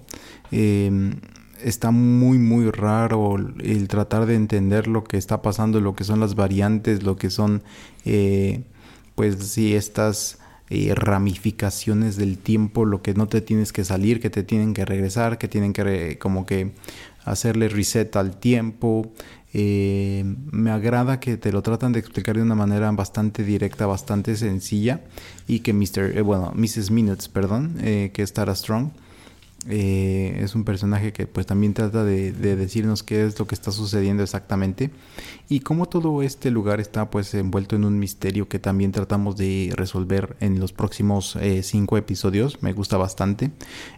está 1.63 1.91
muy 1.91 2.37
muy 2.37 2.69
raro 2.69 3.35
el 3.37 3.87
tratar 3.87 4.25
de 4.25 4.35
entender 4.35 4.87
lo 4.87 5.03
que 5.03 5.17
está 5.17 5.41
pasando, 5.41 5.79
lo 5.81 5.95
que 5.95 6.03
son 6.03 6.19
las 6.19 6.35
variantes, 6.35 7.03
lo 7.03 7.15
que 7.15 7.29
son 7.29 7.63
eh, 8.05 8.63
pues 9.15 9.35
sí 9.37 9.75
estas 9.75 10.39
eh, 10.69 10.93
ramificaciones 10.95 12.15
del 12.15 12.37
tiempo, 12.37 12.85
lo 12.85 13.01
que 13.01 13.13
no 13.13 13.27
te 13.27 13.41
tienes 13.41 13.73
que 13.73 13.83
salir, 13.83 14.19
que 14.19 14.29
te 14.29 14.43
tienen 14.43 14.73
que 14.73 14.85
regresar, 14.85 15.37
que 15.37 15.47
tienen 15.47 15.73
que 15.73 16.17
como 16.19 16.45
que 16.45 16.71
hacerle 17.25 17.69
reset 17.69 18.15
al 18.15 18.39
tiempo. 18.39 19.11
Eh, 19.53 20.23
me 20.51 20.71
agrada 20.71 21.19
que 21.19 21.35
te 21.35 21.51
lo 21.51 21.61
tratan 21.61 21.91
de 21.91 21.99
explicar 21.99 22.37
de 22.37 22.41
una 22.41 22.55
manera 22.55 22.89
bastante 22.91 23.43
directa, 23.43 23.85
bastante 23.85 24.37
sencilla 24.37 25.01
y 25.45 25.59
que 25.59 25.73
Mr. 25.73 26.23
bueno, 26.23 26.53
Mrs. 26.55 26.89
Minutes, 26.89 27.27
perdón, 27.27 27.75
que 27.81 28.11
es 28.15 28.31
Tara 28.31 28.55
Strong 28.55 28.91
eh, 29.69 30.39
es 30.41 30.55
un 30.55 30.63
personaje 30.63 31.13
que 31.13 31.27
pues 31.27 31.45
también 31.45 31.75
trata 31.75 32.03
de, 32.03 32.31
decirnos 32.31 33.03
qué 33.03 33.25
es 33.25 33.37
lo 33.37 33.45
que 33.45 33.53
está 33.53 33.71
sucediendo 33.71 34.23
exactamente 34.23 34.89
y 35.49 35.59
cómo 35.59 35.87
todo 35.87 36.23
este 36.23 36.49
lugar 36.49 36.79
está 36.79 37.11
pues 37.11 37.33
envuelto 37.35 37.75
en 37.75 37.85
un 37.85 37.99
misterio 37.99 38.49
que 38.49 38.57
también 38.57 38.91
tratamos 38.91 39.37
de 39.37 39.71
resolver 39.75 40.35
en 40.39 40.59
los 40.59 40.73
próximos 40.73 41.35
eh, 41.35 41.61
cinco 41.61 41.97
episodios. 41.97 42.63
Me 42.63 42.73
gusta 42.73 42.97
bastante 42.97 43.51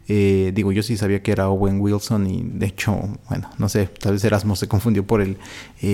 eh, 0.07 0.51
digo 0.53 0.71
yo 0.71 0.83
sí 0.83 0.97
sabía 0.97 1.23
que 1.23 1.31
era 1.31 1.49
Owen 1.49 1.79
Wilson 1.79 2.27
y 2.27 2.43
de 2.43 2.65
hecho 2.65 2.97
bueno 3.29 3.49
no 3.57 3.69
sé 3.69 3.87
tal 3.99 4.13
vez 4.13 4.23
Erasmo 4.23 4.55
se 4.55 4.67
confundió 4.67 5.05
por 5.05 5.21
el 5.21 5.37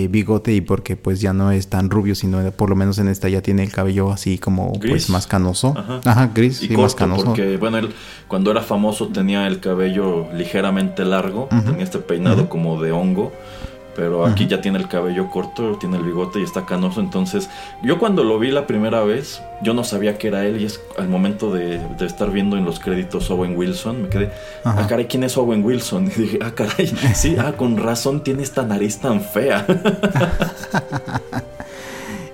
bigote 0.09 0.53
y 0.53 0.61
porque 0.61 0.95
pues 0.95 1.19
ya 1.19 1.33
no 1.33 1.51
es 1.51 1.67
tan 1.67 1.89
rubio 1.89 2.13
sino 2.13 2.51
por 2.51 2.69
lo 2.69 2.75
menos 2.75 2.99
en 2.99 3.07
esta 3.07 3.29
ya 3.29 3.41
tiene 3.41 3.63
el 3.63 3.71
cabello 3.71 4.11
así 4.11 4.37
como 4.37 4.73
pues 4.73 5.09
más 5.09 5.27
canoso. 5.27 5.73
Ajá, 6.05 6.31
gris 6.33 6.61
y, 6.63 6.69
más 6.75 6.95
canoso. 6.95 7.25
porque 7.25 7.57
bueno 7.57 7.77
él 7.77 7.93
cuando 8.27 8.51
era 8.51 8.61
famoso 8.61 9.07
tenía 9.07 9.47
el 9.47 9.59
cabello 9.59 10.27
ligeramente 10.33 11.03
largo, 11.05 11.47
tenía 11.65 11.83
este 11.83 11.99
peinado 11.99 12.47
como 12.49 12.81
de 12.81 12.91
hongo, 12.91 13.33
pero 13.99 14.25
aquí 14.25 14.47
ya 14.47 14.61
tiene 14.61 14.77
el 14.77 14.87
cabello 14.87 15.29
corto, 15.29 15.75
tiene 15.77 15.97
el 15.97 16.03
bigote 16.03 16.39
y 16.39 16.43
está 16.43 16.65
canoso, 16.65 17.01
entonces 17.01 17.49
yo 17.81 17.99
cuando 17.99 18.23
lo 18.23 18.39
vi 18.39 18.49
la 18.49 18.65
primera 18.65 19.03
vez, 19.03 19.41
yo 19.61 19.73
no 19.73 19.83
sabía 19.83 20.17
que 20.17 20.29
era 20.29 20.45
él 20.45 20.61
y 20.61 20.63
es 20.63 20.79
al 20.97 21.09
momento 21.09 21.53
de, 21.53 21.81
estar 21.99 22.31
viendo 22.31 22.55
en 22.55 22.63
los 22.63 22.79
créditos 22.79 23.29
Owen 23.29 23.57
Wilson, 23.57 24.03
me 24.03 24.07
quedé, 24.07 24.31
ah 24.63 24.85
caray, 24.87 25.07
¿quién 25.07 25.25
es 25.25 25.37
Owen 25.37 25.65
Wilson? 25.65 26.09
Y 26.15 26.21
dije, 26.21 26.39
ah 26.41 26.51
caray, 26.55 26.87
sí, 27.13 27.35
ah, 27.37 27.51
con 27.57 27.75
razón 27.75 28.23
tiene 28.23 28.41
esta 28.41 28.63
nariz 28.63 28.99
tan 28.99 29.19
fea. 29.19 29.67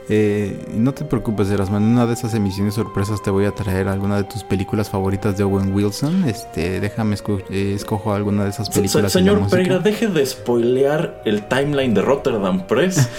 Eh, 0.07 0.65
no 0.73 0.93
te 0.93 1.03
preocupes, 1.03 1.49
Erasmo. 1.49 1.77
En 1.77 1.83
una 1.83 2.05
de 2.05 2.13
esas 2.13 2.33
emisiones 2.33 2.75
sorpresas 2.75 3.23
te 3.23 3.31
voy 3.31 3.45
a 3.45 3.51
traer 3.51 3.87
alguna 3.87 4.17
de 4.17 4.23
tus 4.23 4.43
películas 4.43 4.89
favoritas 4.89 5.37
de 5.37 5.43
Owen 5.43 5.73
Wilson. 5.73 6.25
Este, 6.27 6.79
déjame 6.79 7.15
eh, 7.49 7.73
escojo 7.75 8.13
alguna 8.13 8.43
de 8.43 8.49
esas 8.49 8.69
películas. 8.69 9.11
señor 9.11 9.47
Pereira, 9.49 9.79
deje 9.79 10.07
de 10.07 10.25
spoilear 10.25 11.21
el 11.25 11.47
timeline 11.47 11.93
de 11.93 12.01
Rotterdam 12.01 12.67
Press. 12.67 13.09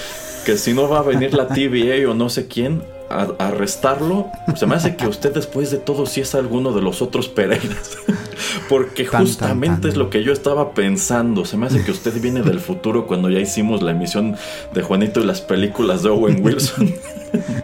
que 0.46 0.56
si 0.56 0.74
no 0.74 0.88
va 0.88 1.00
a 1.00 1.02
venir 1.02 1.34
la 1.34 1.48
TVA 1.48 2.08
o 2.08 2.14
no 2.14 2.28
sé 2.28 2.46
quién, 2.46 2.80
a, 3.08 3.28
arrestarlo, 3.38 4.30
se 4.54 4.66
me 4.66 4.74
hace 4.74 4.96
que 4.96 5.06
usted 5.06 5.32
después 5.32 5.70
de 5.70 5.78
todo 5.78 6.06
sí 6.06 6.20
es 6.20 6.34
alguno 6.34 6.72
de 6.72 6.82
los 6.82 7.02
otros 7.02 7.28
Pereiras. 7.28 7.96
Porque 8.68 9.06
justamente 9.06 9.88
es 9.88 9.96
lo 9.96 10.10
que 10.10 10.22
yo 10.22 10.32
estaba 10.32 10.72
pensando. 10.72 11.44
Se 11.44 11.56
me 11.56 11.66
hace 11.66 11.84
que 11.84 11.90
usted 11.90 12.20
viene 12.20 12.42
del 12.42 12.60
futuro 12.60 13.06
cuando 13.06 13.30
ya 13.30 13.38
hicimos 13.38 13.82
la 13.82 13.92
emisión 13.92 14.36
de 14.74 14.82
Juanito 14.82 15.20
y 15.20 15.24
las 15.24 15.40
películas 15.40 16.02
de 16.02 16.10
Owen 16.10 16.44
Wilson. 16.44 16.94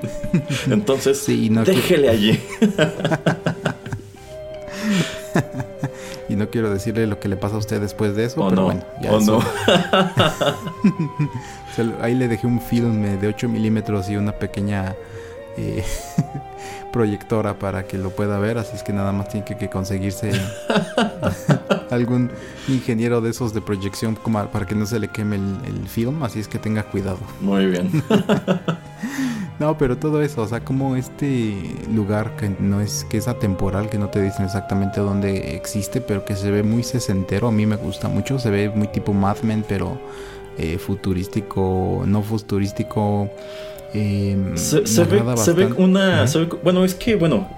Entonces, 0.71 1.25
déjele 1.27 2.09
allí. 2.09 2.41
y 6.29 6.37
no 6.37 6.51
quiero 6.51 6.73
decirle 6.73 7.07
lo 7.07 7.19
que 7.19 7.29
le 7.29 7.37
pasa 7.37 7.57
a 7.57 7.59
usted 7.59 7.81
después 7.81 8.15
de 8.15 8.27
eso, 8.27 8.47
pero 8.49 8.51
no, 8.51 8.65
bueno, 8.65 8.85
ya 9.01 9.19
no. 9.21 9.41
Ahí 12.01 12.15
le 12.15 12.29
dejé 12.29 12.47
un 12.47 12.61
filme 12.61 13.17
de 13.17 13.29
8 13.29 13.49
milímetros 13.49 14.09
y 14.09 14.17
una 14.17 14.33
pequeña 14.33 14.95
eh, 15.57 15.85
proyectora 16.93 17.59
para 17.59 17.85
que 17.87 17.99
lo 17.99 18.11
pueda 18.11 18.39
ver, 18.39 18.59
así 18.59 18.77
es 18.77 18.83
que 18.83 18.93
nada 18.93 19.13
más 19.13 19.29
tiene 19.29 19.45
que, 19.45 19.69
conseguirse 19.69 20.31
algún 21.91 22.31
ingeniero 22.69 23.21
de 23.21 23.31
esos 23.31 23.55
de 23.55 23.61
proyección 23.61 24.17
para 24.53 24.67
que 24.67 24.75
no 24.75 24.87
se 24.87 24.99
le 24.99 25.09
queme 25.09 25.37
el, 25.37 25.89
film, 25.89 26.23
así 26.23 26.39
es 26.39 26.49
que 26.49 26.59
tenga 26.59 26.85
cuidado. 26.85 27.19
Muy 27.41 27.67
bien. 27.67 27.91
no, 29.59 29.77
pero 29.79 29.97
todo 29.97 30.23
eso, 30.23 30.43
o 30.43 30.47
sea, 30.47 30.61
como 30.61 30.97
este 30.97 31.57
lugar 31.93 32.37
que 32.37 32.51
no 32.51 32.81
es 32.81 33.05
que 33.09 33.19
es 33.19 33.29
atemporal, 33.29 33.89
que 33.89 33.99
no 33.99 34.09
te 34.09 34.21
dicen 34.23 34.45
exactamente 34.45 35.01
dónde 35.01 35.57
existe, 35.57 36.01
pero 36.01 36.25
que 36.25 36.37
se 36.37 36.51
ve 36.51 36.63
muy 36.63 36.83
sesentero, 36.83 37.49
a 37.49 37.53
mí 37.53 37.67
me 37.67 37.77
gusta 37.77 38.09
mucho, 38.09 38.39
se 38.39 38.51
ve 38.51 38.71
muy 38.71 38.89
tipo 38.89 39.13
Mad 39.13 39.39
Men, 39.43 39.65
pero 39.67 39.99
eh, 40.59 40.77
futurístico, 40.79 42.05
no 42.07 42.23
futurístico 42.23 43.31
Em, 43.95 44.57
se, 44.57 45.05
ve, 45.05 45.67
una. 45.77 46.25
bueno, 46.63 46.85
es 46.85 46.95
que, 46.95 47.17
bueno, 47.17 47.49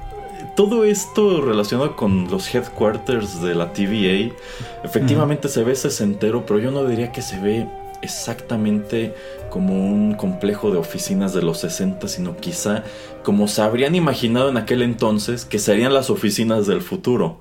todo 0.56 0.84
esto 0.84 1.40
relacionado 1.40 1.96
con 1.96 2.28
los 2.30 2.52
headquarters 2.54 3.42
de 3.42 3.54
la 3.54 3.72
TVA, 3.72 4.34
efectivamente 4.82 5.48
se 5.48 5.64
ve 5.64 5.74
sesentero, 5.74 6.44
pero 6.46 6.58
yo 6.58 6.70
no 6.70 6.86
diría 6.86 7.12
que 7.12 7.22
se 7.22 7.40
ve 7.40 7.66
exactamente 8.02 9.14
como 9.50 9.74
un 9.74 10.14
complejo 10.14 10.70
de 10.70 10.78
oficinas 10.78 11.32
de 11.32 11.42
los 11.42 11.58
60, 11.60 12.06
sino 12.08 12.36
quizá 12.36 12.84
como 13.22 13.48
se 13.48 13.62
habrían 13.62 13.94
imaginado 13.94 14.50
en 14.50 14.56
aquel 14.56 14.82
entonces 14.82 15.44
que 15.44 15.58
serían 15.58 15.94
las 15.94 16.10
oficinas 16.10 16.66
del 16.66 16.82
futuro. 16.82 17.40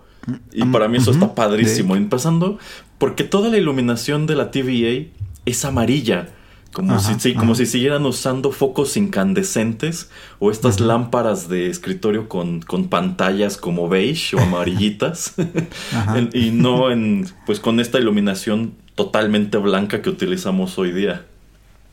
Y 0.54 0.64
para 0.66 0.88
mí 0.88 1.00
eso 1.00 1.12
está 1.12 1.36
padrísimo, 1.36 1.98
empezando 1.98 2.58
porque 2.98 3.26
toda 3.26 3.50
la 3.50 3.58
iluminación 3.58 4.26
de 4.26 4.36
la 4.36 4.52
TVA 4.52 5.12
es 5.46 5.66
amarilla. 5.66 6.30
Como, 6.74 7.00
si, 7.00 7.36
como 7.36 7.54
si 7.54 7.68
siguieran 7.68 8.04
usando 8.06 8.52
focos 8.52 8.98
incandescentes 8.98 10.10
o 10.40 10.50
estas 10.50 10.80
lámparas 10.80 11.48
de 11.48 11.70
escritorio 11.70 12.28
con, 12.28 12.62
con, 12.62 12.90
pantallas 12.90 13.58
como 13.58 13.88
beige 13.88 14.36
o 14.36 14.40
amarillitas. 14.40 15.36
y 16.34 16.50
no 16.50 16.92
en, 16.92 17.28
pues 17.46 17.60
con 17.60 17.80
esta 17.80 18.00
iluminación 18.00 18.74
totalmente 18.96 19.58
blanca 19.58 20.02
que 20.02 20.10
utilizamos 20.10 20.78
hoy 20.80 20.92
día. 20.92 21.26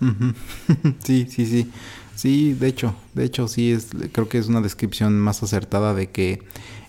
Sí, 1.04 1.26
sí, 1.28 1.44
sí. 1.46 1.70
Sí, 2.14 2.52
de 2.52 2.68
hecho, 2.68 2.94
de 3.14 3.25
hecho 3.25 3.49
sí 3.49 3.72
es, 3.72 3.88
creo 4.12 4.28
que 4.28 4.37
es 4.38 4.49
una 4.49 4.60
descripción 4.60 5.18
más 5.18 5.42
acertada 5.42 5.94
de 5.94 6.10
que 6.10 6.42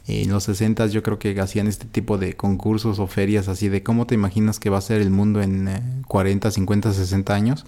en 0.08 0.30
los 0.30 0.44
60 0.46 0.88
yo 0.88 1.04
creo 1.04 1.20
que 1.20 1.40
hacían 1.40 1.68
este 1.68 1.86
tipo 1.86 2.18
de 2.18 2.34
concursos 2.34 3.00
o 3.00 3.08
ferias 3.08 3.48
así 3.48 3.70
de 3.70 3.84
cómo 3.84 4.08
te 4.08 4.16
imaginas 4.16 4.60
que 4.60 4.70
va 4.70 4.78
a 4.78 4.82
ser 4.82 5.02
el 5.02 5.12
mundo 5.12 5.42
en 5.42 5.70
40, 6.08 6.50
50, 6.50 6.94
60 6.94 7.34
años 7.34 7.66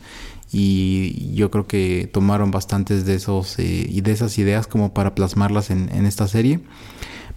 y 0.53 1.33
yo 1.33 1.49
creo 1.49 1.65
que 1.65 2.09
tomaron 2.13 2.51
bastantes 2.51 3.05
de 3.05 3.15
esos 3.15 3.57
eh, 3.57 3.87
y 3.89 4.01
de 4.01 4.11
esas 4.11 4.37
ideas 4.37 4.67
como 4.67 4.93
para 4.93 5.15
plasmarlas 5.15 5.71
en, 5.71 5.89
esta 6.05 6.27
serie. 6.27 6.59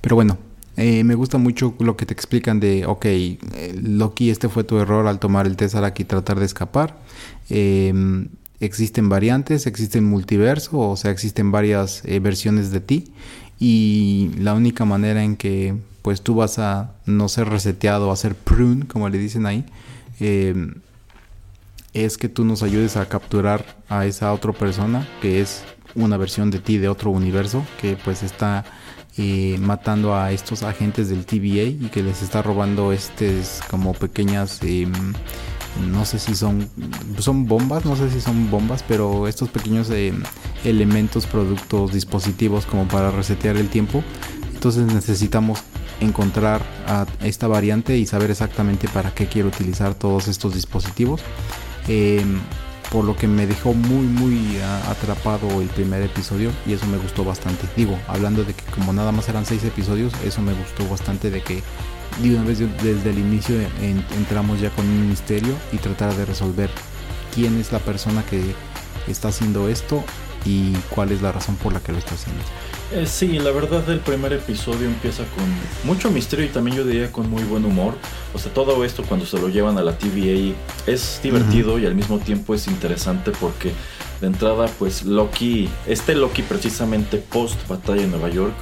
Pero 0.03 0.17
bueno, 0.17 0.37
eh, 0.76 1.03
me 1.03 1.15
gusta 1.15 1.38
mucho 1.38 1.75
lo 1.79 1.97
que 1.97 2.05
te 2.05 2.12
explican 2.12 2.61
de, 2.61 2.85
ok, 2.85 3.05
eh, 3.07 3.38
Loki, 3.83 4.29
este 4.29 4.50
fue 4.50 4.65
tu 4.65 4.79
error 4.79 5.07
al 5.07 5.19
tomar 5.19 5.47
el 5.47 5.57
Tesseract 5.57 5.99
y 5.99 6.05
tratar 6.05 6.38
de 6.38 6.45
escapar. 6.45 6.99
Em, 7.49 8.29
existen 8.61 9.09
variantes, 9.09 9.67
existen 9.67 10.05
multiverso, 10.05 10.79
o 10.79 10.97
sea, 10.97 11.11
existen 11.11 11.50
varias 11.50 12.03
versiones 12.21 12.71
de 12.71 12.81
ti 12.81 13.12
y 13.59 14.31
la 14.39 14.55
única 14.55 14.85
manera 14.85 15.23
en 15.23 15.37
que 15.37 15.75
pues 16.03 16.23
tú 16.23 16.37
vas 16.37 16.59
a 16.59 16.93
no 17.05 17.29
ser 17.29 17.49
reseteado, 17.49 18.13
a 18.13 18.17
ser 18.17 18.35
prune, 18.35 18.87
como 18.87 19.09
le 19.09 19.19
dicen 19.19 19.45
ahí, 19.47 19.65
em, 20.21 20.75
es 21.95 22.19
que 22.19 22.29
tú 22.29 22.45
nos 22.45 22.63
ayudes 22.63 22.97
a 22.97 23.09
capturar 23.09 23.65
a 23.89 24.07
esa 24.07 24.33
otra 24.33 24.53
persona 24.53 25.09
que 25.21 25.41
es 25.41 25.65
una 25.95 26.17
versión 26.17 26.51
de 26.51 26.61
ti 26.61 26.79
de 26.79 26.89
otro 26.89 27.11
universo 27.11 27.65
que 27.81 27.97
pues 27.97 28.23
está 28.23 28.65
eh, 29.17 29.57
matando 29.61 30.15
a 30.15 30.31
estos 30.31 30.63
agentes 30.63 31.09
del 31.09 31.25
TVA 31.25 31.65
y 31.65 31.91
que 31.91 32.03
les 32.03 32.23
está 32.23 32.43
robando 32.43 32.93
estas 32.93 33.63
como 33.71 33.95
pequeñas 33.95 34.61
em, 34.63 34.93
no 35.80 36.04
sé 36.04 36.18
si 36.18 36.35
son 36.35 36.68
son 37.18 37.47
bombas 37.47 37.85
no 37.85 37.97
sé 37.97 38.11
si 38.11 38.21
son 38.21 38.50
bombas 38.50 38.83
pero 38.87 39.28
estos 39.28 39.49
pequeños 39.49 39.90
em, 39.90 40.23
elementos 40.64 41.26
productos 41.26 41.92
dispositivos 41.92 42.66
como 42.66 42.87
para 42.88 43.11
resetear 43.11 43.56
el 43.56 43.68
tiempo 43.68 44.02
entonces 44.54 44.87
necesitamos 44.87 45.62
encontrar 46.00 46.62
esta 47.23 47.47
variante 47.49 47.97
y 47.97 48.06
saber 48.06 48.30
exactamente 48.30 48.88
para 48.88 49.14
qué 49.14 49.26
quiero 49.26 49.49
utilizar 49.49 49.95
todos 49.95 50.28
estos 50.28 50.54
dispositivos. 50.54 51.21
Em, 51.88 52.40
por 52.90 53.04
lo 53.04 53.16
que 53.16 53.26
me 53.26 53.47
dejó 53.47 53.75
muy 53.75 54.06
muy 54.06 54.59
atrapado 54.88 55.61
el 55.61 55.68
primer 55.68 56.02
episodio 56.02 56.52
y 56.66 56.73
eso 56.73 56.87
me 56.87 56.99
gustó 56.99 57.25
bastante. 57.25 57.66
Digo, 57.76 57.99
hablando 58.06 58.45
de 58.45 58.54
que 58.54 58.64
como 58.73 58.92
nada 58.92 59.11
más 59.11 59.28
eran 59.28 59.45
seis 59.45 59.64
episodios, 59.64 60.12
eso 60.25 60.40
me 60.40 60.52
gustó 60.52 60.88
bastante 60.88 61.30
de 61.30 61.42
que 61.42 61.62
de 62.23 62.35
una 62.35 62.45
vez 62.45 62.59
desde 62.83 63.11
el 63.11 63.19
inicio 63.19 63.57
entramos 64.17 64.61
ya 64.61 64.71
con 64.71 64.87
un 64.87 65.09
misterio 65.09 65.55
y 65.73 65.77
tratar 65.77 66.15
de 66.15 66.25
resolver 66.25 66.71
quién 67.35 67.59
es 67.59 67.73
la 67.73 67.79
persona 67.79 68.25
que 68.25 68.43
está 69.07 69.29
haciendo 69.29 69.69
esto 69.69 70.03
y 70.47 70.73
cuál 70.91 71.13
es 71.13 71.23
la 71.23 71.33
razón 71.33 71.57
por 71.57 71.73
la 71.73 71.81
que 71.81 71.93
lo 71.93 71.99
está 71.99 72.15
haciendo. 72.15 72.43
Eh, 72.93 73.05
sí, 73.07 73.39
la 73.41 73.51
verdad 73.51 73.89
el 73.91 73.99
primer 73.99 74.33
episodio 74.33 74.87
empieza 74.87 75.25
con 75.25 75.45
mucho 75.85 76.11
misterio 76.11 76.47
y 76.47 76.49
también 76.49 76.77
yo 76.77 76.85
diría 76.85 77.11
con 77.11 77.29
muy 77.29 77.43
buen 77.43 77.65
humor. 77.65 77.95
O 78.33 78.39
sea, 78.39 78.55
todo 78.55 78.85
esto 78.85 79.03
cuando 79.03 79.27
se 79.27 79.39
lo 79.39 79.49
llevan 79.49 79.77
a 79.77 79.83
la 79.83 79.99
TVA 79.99 80.55
es 80.87 81.21
divertido 81.23 81.79
y 81.79 81.87
al 81.87 81.97
mismo 81.97 82.19
tiempo 82.19 82.55
es 82.55 82.69
interesante 82.69 83.33
porque 83.33 83.73
de 84.21 84.29
entrada 84.29 84.67
pues 84.79 85.05
Loki, 85.05 85.69
este 85.87 86.15
Loki 86.15 86.43
precisamente 86.43 87.19
post 87.19 87.66
batalla 87.69 88.03
en 88.03 88.12
Nueva 88.12 88.31
York, 88.31 88.55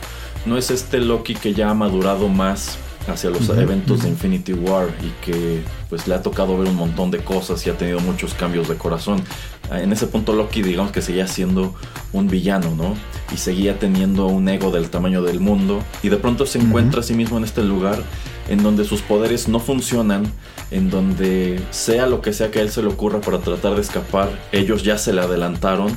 no 0.46 0.56
es 0.56 0.70
este 0.70 0.98
Loki 0.98 1.34
que 1.34 1.52
ya 1.52 1.70
ha 1.70 1.74
madurado 1.74 2.28
más 2.28 2.78
hacia 3.08 3.30
los 3.30 3.48
eventos 3.50 4.02
de 4.02 4.08
Infinity 4.08 4.52
War 4.52 4.88
y 5.02 5.24
que 5.24 5.62
pues 5.88 6.06
le 6.08 6.14
ha 6.14 6.22
tocado 6.22 6.58
ver 6.58 6.68
un 6.68 6.76
montón 6.76 7.10
de 7.10 7.18
cosas 7.18 7.66
y 7.66 7.70
ha 7.70 7.76
tenido 7.76 8.00
muchos 8.00 8.34
cambios 8.34 8.68
de 8.68 8.76
corazón. 8.76 9.22
En 9.70 9.92
ese 9.92 10.06
punto 10.06 10.32
Loki 10.32 10.62
digamos 10.62 10.92
que 10.92 11.02
seguía 11.02 11.26
siendo 11.26 11.74
un 12.12 12.28
villano, 12.28 12.74
¿no? 12.74 12.94
Y 13.32 13.36
seguía 13.36 13.78
teniendo 13.78 14.26
un 14.26 14.48
ego 14.48 14.70
del 14.70 14.90
tamaño 14.90 15.22
del 15.22 15.40
mundo 15.40 15.82
y 16.02 16.08
de 16.08 16.16
pronto 16.16 16.46
se 16.46 16.58
encuentra 16.58 17.00
a 17.00 17.02
sí 17.02 17.14
mismo 17.14 17.38
en 17.38 17.44
este 17.44 17.62
lugar 17.62 18.02
en 18.48 18.62
donde 18.62 18.84
sus 18.84 19.00
poderes 19.00 19.48
no 19.48 19.58
funcionan, 19.58 20.30
en 20.70 20.90
donde 20.90 21.60
sea 21.70 22.06
lo 22.06 22.20
que 22.20 22.32
sea 22.32 22.50
que 22.50 22.58
a 22.58 22.62
él 22.62 22.70
se 22.70 22.82
le 22.82 22.88
ocurra 22.88 23.20
para 23.20 23.38
tratar 23.38 23.74
de 23.74 23.80
escapar, 23.80 24.28
ellos 24.52 24.82
ya 24.82 24.98
se 24.98 25.12
le 25.12 25.22
adelantaron 25.22 25.96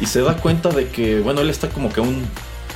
y 0.00 0.06
se 0.06 0.22
da 0.22 0.36
cuenta 0.36 0.70
de 0.70 0.88
que, 0.88 1.20
bueno, 1.20 1.40
él 1.40 1.50
está 1.50 1.68
como 1.68 1.92
que 1.92 2.00
un 2.00 2.24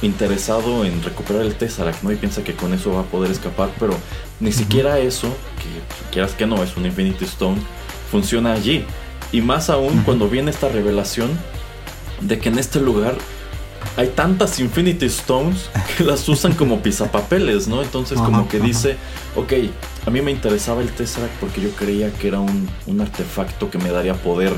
interesado 0.02 0.84
en 0.84 1.02
recuperar 1.02 1.42
el 1.42 1.54
Tesseract, 1.54 2.02
¿no? 2.02 2.12
Y 2.12 2.16
piensa 2.16 2.44
que 2.44 2.54
con 2.54 2.72
eso 2.72 2.92
va 2.92 3.00
a 3.00 3.04
poder 3.04 3.30
escapar, 3.30 3.70
pero 3.78 3.94
ni 4.40 4.52
siquiera 4.52 4.98
eso, 4.98 5.28
que 5.28 6.12
quieras 6.12 6.32
que 6.32 6.46
no, 6.46 6.62
es 6.62 6.76
un 6.76 6.86
Infinity 6.86 7.24
Stone, 7.24 7.58
funciona 8.10 8.52
allí. 8.52 8.84
Y 9.32 9.40
más 9.40 9.70
aún 9.70 10.02
cuando 10.04 10.28
viene 10.28 10.50
esta 10.50 10.68
revelación 10.68 11.30
de 12.20 12.38
que 12.38 12.48
en 12.48 12.58
este 12.58 12.80
lugar 12.80 13.16
hay 13.96 14.08
tantas 14.08 14.58
Infinity 14.60 15.06
Stones 15.06 15.70
que 15.96 16.04
las 16.04 16.28
usan 16.28 16.54
como 16.54 16.80
pisapapeles, 16.80 17.68
¿no? 17.68 17.82
Entonces 17.82 18.18
como 18.18 18.48
que 18.48 18.60
dice, 18.60 18.96
ok, 19.34 19.52
a 20.06 20.10
mí 20.10 20.22
me 20.22 20.30
interesaba 20.30 20.80
el 20.80 20.90
Tesseract 20.90 21.34
porque 21.40 21.60
yo 21.60 21.70
creía 21.70 22.12
que 22.12 22.28
era 22.28 22.40
un, 22.40 22.68
un 22.86 23.00
artefacto 23.00 23.70
que 23.70 23.78
me 23.78 23.90
daría 23.90 24.14
poder, 24.14 24.52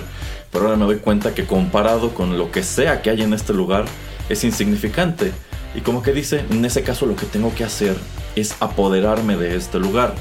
pero 0.53 0.67
ahora 0.67 0.77
me 0.77 0.85
doy 0.85 0.97
cuenta 0.97 1.35
que 1.35 1.47
comparado 1.47 2.15
con 2.15 2.37
lo 2.37 2.51
que 2.51 2.63
sea 2.63 3.03
que 3.03 3.11
hay 3.11 3.23
en 3.23 3.33
este 3.33 3.53
lugar, 3.53 3.87
es 4.31 4.45
insignificante. 4.45 5.33
Y 5.75 5.83
como 5.83 6.03
que 6.03 6.13
dice, 6.13 6.45
en 6.51 6.65
ese 6.65 6.83
caso 6.83 7.05
lo 7.05 7.17
que 7.17 7.27
tengo 7.27 7.55
que 7.55 7.65
hacer 7.65 7.97
es 8.35 8.57
apoderarme 8.61 9.37
de 9.37 9.57
este 9.57 9.79
lugar. 9.79 10.15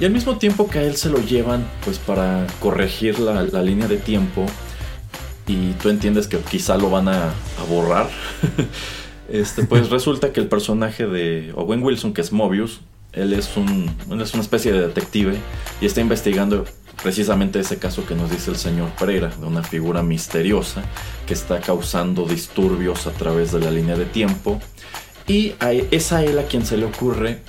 Y 0.00 0.04
al 0.04 0.12
mismo 0.12 0.38
tiempo 0.38 0.68
que 0.68 0.78
a 0.78 0.82
él 0.82 0.96
se 0.96 1.10
lo 1.10 1.18
llevan 1.18 1.66
pues 1.84 1.98
para 1.98 2.46
corregir 2.60 3.18
la, 3.18 3.42
línea 3.62 3.88
de 3.88 3.96
tiempo 3.96 4.46
y 5.46 5.72
tú 5.74 5.88
entiendes 5.88 6.26
que 6.26 6.38
quizá 6.38 6.76
lo 6.78 6.90
van 6.90 7.08
a, 7.08 7.32
borrar, 7.68 8.08
este, 9.28 9.64
pues 9.64 9.90
resulta 9.90 10.32
que 10.32 10.40
el 10.40 10.48
personaje 10.48 11.06
de 11.06 11.52
Owen 11.54 11.82
Wilson, 11.82 12.12
que 12.12 12.22
es 12.22 12.32
Mobius, 12.32 12.80
él 13.12 13.32
es, 13.32 13.56
un, 13.56 13.94
es 14.20 14.34
una 14.34 14.42
especie 14.42 14.72
de 14.72 14.80
detective 14.80 15.36
y 15.80 15.86
está 15.86 16.00
investigando 16.00 16.64
precisamente 17.02 17.60
ese 17.60 17.78
caso 17.78 18.06
que 18.06 18.14
nos 18.14 18.30
dice 18.30 18.50
el 18.50 18.56
señor 18.56 18.90
Pereira, 18.98 19.28
de 19.28 19.46
una 19.46 19.62
figura 19.62 20.02
misteriosa 20.02 20.82
que 21.26 21.34
está 21.34 21.60
causando 21.60 22.26
disturbios 22.26 23.06
a 23.06 23.12
través 23.12 23.52
de 23.52 23.60
la 23.60 23.70
línea 23.70 23.96
de 23.96 24.04
tiempo. 24.04 24.60
Y 25.26 25.54
es 25.90 26.12
a 26.12 26.22
él 26.22 26.38
a 26.38 26.44
quien 26.44 26.66
se 26.66 26.76
le 26.76 26.84
ocurre 26.84 27.40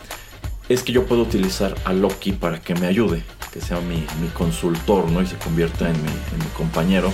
es 0.70 0.84
que 0.84 0.92
yo 0.92 1.06
puedo 1.06 1.22
utilizar 1.22 1.76
a 1.86 1.94
Loki 1.94 2.32
para 2.32 2.60
que 2.60 2.74
me 2.76 2.88
ayude, 2.88 3.24
que 3.54 3.62
sea 3.62 3.80
mi, 3.82 4.06
consultor, 4.30 5.10
¿no? 5.12 5.22
Y 5.22 5.28
se 5.28 5.36
convierta 5.36 5.90
en 5.90 5.96
mi, 6.02 6.10
compañero. 6.58 7.12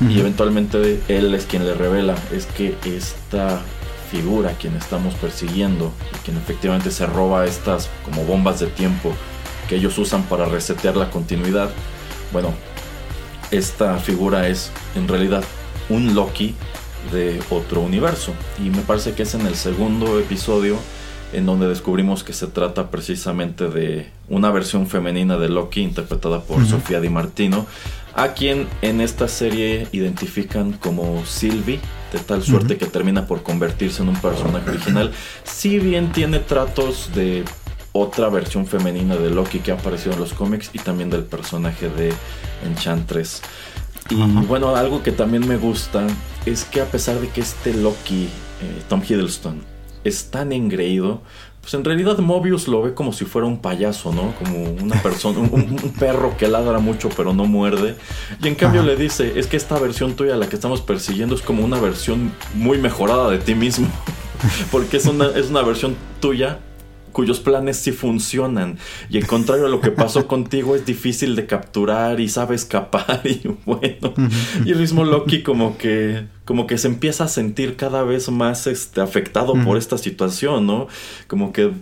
Y 0.00 0.20
eventualmente 0.20 1.00
él 1.08 1.34
es 1.34 1.46
quien 1.46 1.64
le 1.64 1.72
revela, 1.72 2.14
es 2.30 2.44
que 2.44 2.74
esta 2.84 3.62
figura, 4.10 4.52
quien 4.60 4.76
estamos 4.76 5.14
persiguiendo, 5.14 5.90
y 6.14 6.18
quien 6.18 6.36
efectivamente 6.36 6.90
se 6.90 7.06
roba 7.06 7.46
estas 7.46 7.88
como 8.04 8.24
bombas 8.24 8.60
de 8.60 8.66
tiempo 8.66 9.14
que 9.68 9.76
ellos 9.76 9.98
usan 9.98 10.22
para 10.24 10.46
resetear 10.46 10.96
la 10.96 11.10
continuidad, 11.10 11.70
bueno, 12.32 12.52
esta 13.50 13.98
figura 13.98 14.48
es 14.48 14.70
en 14.94 15.08
realidad 15.08 15.44
un 15.88 16.14
Loki 16.14 16.54
de 17.12 17.40
otro 17.50 17.80
universo. 17.80 18.32
Y 18.58 18.70
me 18.70 18.82
parece 18.82 19.12
que 19.12 19.22
es 19.22 19.34
en 19.34 19.46
el 19.46 19.54
segundo 19.54 20.18
episodio 20.18 20.78
en 21.32 21.46
donde 21.46 21.68
descubrimos 21.68 22.24
que 22.24 22.32
se 22.32 22.46
trata 22.46 22.90
precisamente 22.90 23.68
de 23.68 24.08
una 24.28 24.50
versión 24.50 24.86
femenina 24.86 25.36
de 25.36 25.48
Loki 25.48 25.82
interpretada 25.82 26.40
por 26.40 26.64
Sofía 26.66 27.00
Di 27.00 27.08
Martino, 27.08 27.66
a 28.14 28.28
quien 28.28 28.66
en 28.80 29.00
esta 29.00 29.28
serie 29.28 29.88
identifican 29.92 30.72
como 30.72 31.24
Sylvie, 31.26 31.80
de 32.12 32.18
tal 32.20 32.42
suerte 32.42 32.78
que 32.78 32.86
termina 32.86 33.26
por 33.26 33.42
convertirse 33.42 34.02
en 34.02 34.08
un 34.08 34.16
personaje 34.16 34.70
original, 34.70 35.12
si 35.44 35.78
bien 35.78 36.12
tiene 36.12 36.38
tratos 36.38 37.10
de 37.14 37.44
otra 37.98 38.28
versión 38.28 38.66
femenina 38.66 39.16
de 39.16 39.30
Loki 39.30 39.60
que 39.60 39.72
ha 39.72 39.74
aparecido 39.74 40.14
en 40.14 40.20
los 40.20 40.32
cómics 40.32 40.70
y 40.72 40.78
también 40.78 41.10
del 41.10 41.24
personaje 41.24 41.88
de 41.88 42.12
Enchantress. 42.64 43.42
Y 44.10 44.14
bueno, 44.14 44.74
algo 44.76 45.02
que 45.02 45.12
también 45.12 45.46
me 45.46 45.56
gusta 45.56 46.06
es 46.44 46.64
que 46.64 46.80
a 46.80 46.86
pesar 46.86 47.20
de 47.20 47.28
que 47.28 47.40
este 47.40 47.74
Loki, 47.74 48.24
eh, 48.24 48.82
Tom 48.88 49.02
Hiddleston, 49.02 49.62
es 50.04 50.30
tan 50.30 50.52
engreído, 50.52 51.22
pues 51.60 51.74
en 51.74 51.84
realidad 51.84 52.16
Mobius 52.18 52.68
lo 52.68 52.82
ve 52.82 52.94
como 52.94 53.12
si 53.12 53.24
fuera 53.24 53.48
un 53.48 53.58
payaso, 53.58 54.12
¿no? 54.12 54.32
Como 54.36 54.62
una 54.70 55.02
persona, 55.02 55.40
un, 55.40 55.92
perro 55.98 56.36
que 56.36 56.46
ladra 56.46 56.78
mucho 56.78 57.08
pero 57.16 57.34
no 57.34 57.46
muerde. 57.46 57.96
Y 58.40 58.46
en 58.46 58.54
cambio 58.54 58.84
le 58.84 58.94
dice, 58.94 59.36
es 59.36 59.48
que 59.48 59.56
esta 59.56 59.76
versión 59.80 60.14
tuya, 60.14 60.36
la 60.36 60.48
que 60.48 60.54
estamos 60.54 60.80
persiguiendo, 60.80 61.34
es 61.34 61.42
como 61.42 61.64
una 61.64 61.80
versión 61.80 62.32
muy 62.54 62.78
mejorada 62.78 63.28
de 63.30 63.38
ti 63.38 63.56
mismo. 63.56 63.88
Porque 64.70 64.98
es 64.98 65.06
una, 65.06 65.26
es 65.30 65.50
una 65.50 65.62
versión 65.62 65.96
tuya 66.20 66.60
cuyos 67.16 67.40
planes 67.40 67.78
sí 67.78 67.92
funcionan. 67.92 68.76
Y 69.08 69.16
en 69.16 69.24
contrario 69.24 69.64
a 69.64 69.68
lo 69.70 69.80
que 69.80 69.90
pasó 69.90 70.26
contigo, 70.28 70.76
es 70.76 70.84
difícil 70.84 71.34
de 71.34 71.46
capturar 71.46 72.20
y 72.20 72.28
sabe 72.28 72.54
escapar. 72.54 73.22
Y 73.24 73.40
bueno, 73.64 74.12
y 74.66 74.70
el 74.70 74.78
mismo 74.78 75.02
Loki 75.02 75.42
como 75.42 75.78
que, 75.78 76.26
como 76.44 76.66
que 76.66 76.76
se 76.76 76.88
empieza 76.88 77.24
a 77.24 77.28
sentir 77.28 77.76
cada 77.76 78.02
vez 78.02 78.30
más 78.30 78.66
este, 78.66 79.00
afectado 79.00 79.54
por 79.64 79.78
esta 79.78 79.96
situación, 79.96 80.66
¿no? 80.66 80.88
Como 81.26 81.54
que 81.54 81.72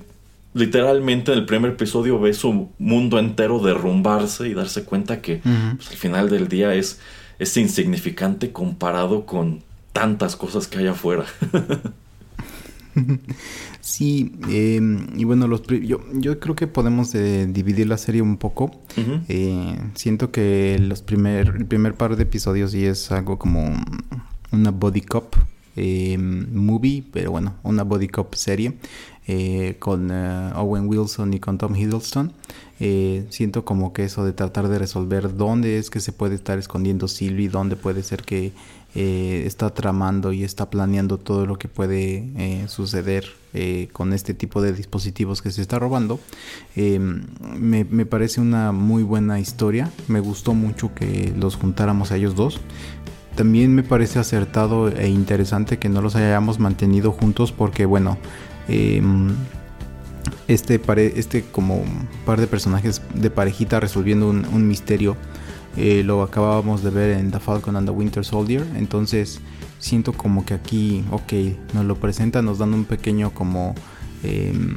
literalmente 0.52 1.32
en 1.32 1.38
el 1.38 1.46
primer 1.46 1.72
episodio 1.72 2.20
ve 2.20 2.32
su 2.32 2.68
mundo 2.78 3.18
entero 3.18 3.58
derrumbarse 3.58 4.48
y 4.48 4.54
darse 4.54 4.84
cuenta 4.84 5.20
que 5.20 5.40
pues, 5.76 5.90
al 5.90 5.96
final 5.96 6.30
del 6.30 6.46
día 6.46 6.74
es, 6.74 7.00
es 7.40 7.56
insignificante 7.56 8.52
comparado 8.52 9.26
con 9.26 9.64
tantas 9.92 10.36
cosas 10.36 10.68
que 10.68 10.78
hay 10.78 10.86
afuera. 10.86 11.24
Sí, 13.84 14.32
em, 14.48 15.08
y 15.14 15.24
bueno, 15.24 15.46
los 15.46 15.62
yo, 15.66 16.00
yo 16.14 16.40
creo 16.40 16.56
que 16.56 16.66
podemos 16.66 17.14
eh, 17.14 17.46
dividir 17.46 17.86
la 17.86 17.98
serie 17.98 18.22
un 18.22 18.38
poco. 18.38 18.70
Eh, 19.28 19.78
siento 19.94 20.30
que 20.30 20.78
los 20.80 21.02
primer, 21.02 21.48
el 21.48 21.66
primer 21.66 21.92
par 21.92 22.16
de 22.16 22.22
episodios 22.22 22.70
sí 22.70 22.86
es 22.86 23.12
algo 23.12 23.38
como 23.38 23.76
una 24.52 24.70
body 24.70 25.02
cop 25.02 25.36
em, 25.76 26.46
movie, 26.54 27.04
pero 27.12 27.32
bueno, 27.32 27.56
una 27.62 27.82
body 27.82 28.08
cop 28.08 28.34
serie 28.36 28.72
eh, 29.26 29.76
con 29.78 30.10
Owen 30.10 30.88
Wilson 30.88 31.34
y 31.34 31.38
con 31.38 31.58
Tom 31.58 31.76
Hiddleston. 31.76 32.32
siento 33.28 33.66
como 33.66 33.92
que 33.92 34.04
eso 34.04 34.24
de 34.24 34.32
tratar 34.32 34.68
de 34.68 34.78
resolver 34.78 35.36
dónde 35.36 35.76
es 35.76 35.90
que 35.90 36.00
se 36.00 36.12
puede 36.12 36.36
estar 36.36 36.58
escondiendo 36.58 37.06
Sylvie, 37.06 37.50
dónde 37.50 37.76
puede 37.76 38.02
ser 38.02 38.22
que 38.22 38.52
eh, 38.96 39.42
está 39.44 39.70
tramando 39.70 40.32
y 40.32 40.44
está 40.44 40.70
planeando 40.70 41.18
todo 41.18 41.46
lo 41.46 41.58
que 41.58 41.66
puede 41.66 42.28
eh, 42.36 42.66
suceder 42.68 43.26
eh, 43.52 43.88
con 43.92 44.12
este 44.12 44.34
tipo 44.34 44.62
de 44.62 44.72
dispositivos 44.72 45.42
que 45.42 45.50
se 45.50 45.62
está 45.62 45.80
robando. 45.80 46.20
Me, 46.76 47.84
me, 47.84 48.06
parece 48.06 48.40
una 48.40 48.70
muy 48.70 49.02
buena 49.02 49.40
historia. 49.40 49.90
Me 50.06 50.20
gustó 50.20 50.54
mucho 50.54 50.94
que 50.94 51.32
los 51.36 51.56
juntáramos 51.56 52.12
a 52.12 52.16
ellos 52.16 52.36
dos. 52.36 52.60
También 53.34 53.74
me 53.74 53.82
parece 53.82 54.20
acertado 54.20 54.88
e 54.88 55.08
interesante 55.08 55.78
que 55.78 55.88
no 55.88 56.00
los 56.00 56.14
hayamos 56.14 56.60
mantenido 56.60 57.10
juntos 57.10 57.50
porque 57.50 57.86
bueno, 57.86 58.16
este, 60.46 60.80
este 61.16 61.42
como 61.42 61.82
par 62.24 62.40
de 62.40 62.46
personajes 62.46 63.02
de 63.12 63.30
parejita 63.30 63.80
resolviendo 63.80 64.28
un 64.28 64.68
misterio 64.68 65.16
eh, 65.76 66.02
lo 66.04 66.22
acabábamos 66.22 66.82
de 66.82 66.90
ver 66.90 67.18
en 67.18 67.30
The 67.30 67.40
Falcon 67.40 67.76
and 67.76 67.88
the 67.88 67.92
Winter 67.92 68.24
Soldier. 68.24 68.66
Entonces 68.76 69.40
siento 69.78 70.12
como 70.12 70.44
que 70.44 70.54
aquí, 70.54 71.04
ok, 71.10 71.32
nos 71.74 71.84
lo 71.84 71.96
presentan, 71.96 72.44
nos 72.44 72.58
dan 72.58 72.74
un 72.74 72.84
pequeño 72.84 73.30
como... 73.32 73.74
Em, 74.22 74.76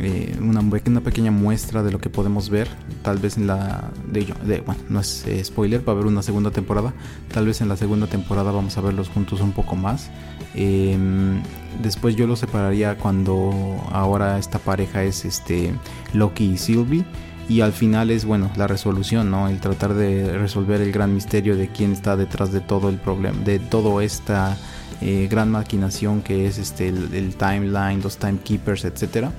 eh, 0.00 0.38
una, 0.40 0.62
pequeña 1.00 1.32
muestra 1.32 1.82
de 1.82 1.90
lo 1.90 2.00
que 2.00 2.08
podemos 2.08 2.50
ver. 2.50 2.68
Tal 3.02 3.18
vez 3.18 3.36
en 3.36 3.48
la. 3.48 3.90
De, 4.06 4.60
bueno, 4.60 4.80
no 4.88 5.00
es 5.00 5.26
eh, 5.26 5.42
spoiler, 5.44 5.86
va 5.86 5.92
a 5.92 5.96
haber 5.96 6.06
una 6.06 6.22
segunda 6.22 6.52
temporada. 6.52 6.94
Tal 7.32 7.46
vez 7.46 7.60
en 7.60 7.68
la 7.68 7.76
segunda 7.76 8.06
temporada 8.06 8.52
vamos 8.52 8.78
a 8.78 8.80
verlos 8.80 9.08
juntos 9.08 9.40
un 9.40 9.52
poco 9.52 9.74
más. 9.74 10.10
Em, 10.54 11.42
después 11.82 12.14
yo 12.14 12.28
los 12.28 12.38
separaría 12.38 12.96
cuando 12.96 13.50
ahora 13.90 14.38
esta 14.38 14.60
pareja 14.60 15.02
es 15.02 15.24
este 15.24 15.74
Loki 16.12 16.52
y 16.52 16.58
Sylvie. 16.58 17.04
Y 17.48 17.62
al 17.62 17.72
final 17.72 18.10
es 18.10 18.24
bueno 18.24 18.50
la 18.56 18.66
resolución, 18.66 19.30
¿no? 19.30 19.48
El 19.48 19.60
tratar 19.60 19.94
de 19.94 20.36
resolver 20.36 20.82
el 20.82 20.92
gran 20.92 21.14
misterio 21.14 21.56
de 21.56 21.68
quién 21.68 21.92
está 21.92 22.16
detrás 22.16 22.52
de 22.52 22.60
todo 22.60 22.90
el 22.90 22.96
problema, 22.96 23.38
de 23.42 23.58
todo 23.58 24.02
esta 24.02 24.58
eh, 25.00 25.28
gran 25.30 25.50
maquinación 25.50 26.22
que 26.22 26.46
es 26.46 26.58
este 26.58 26.88
el, 26.88 27.36
timeline, 27.36 28.02
los 28.02 28.18
timekeepers, 28.18 28.84
etcétera. 28.84 29.32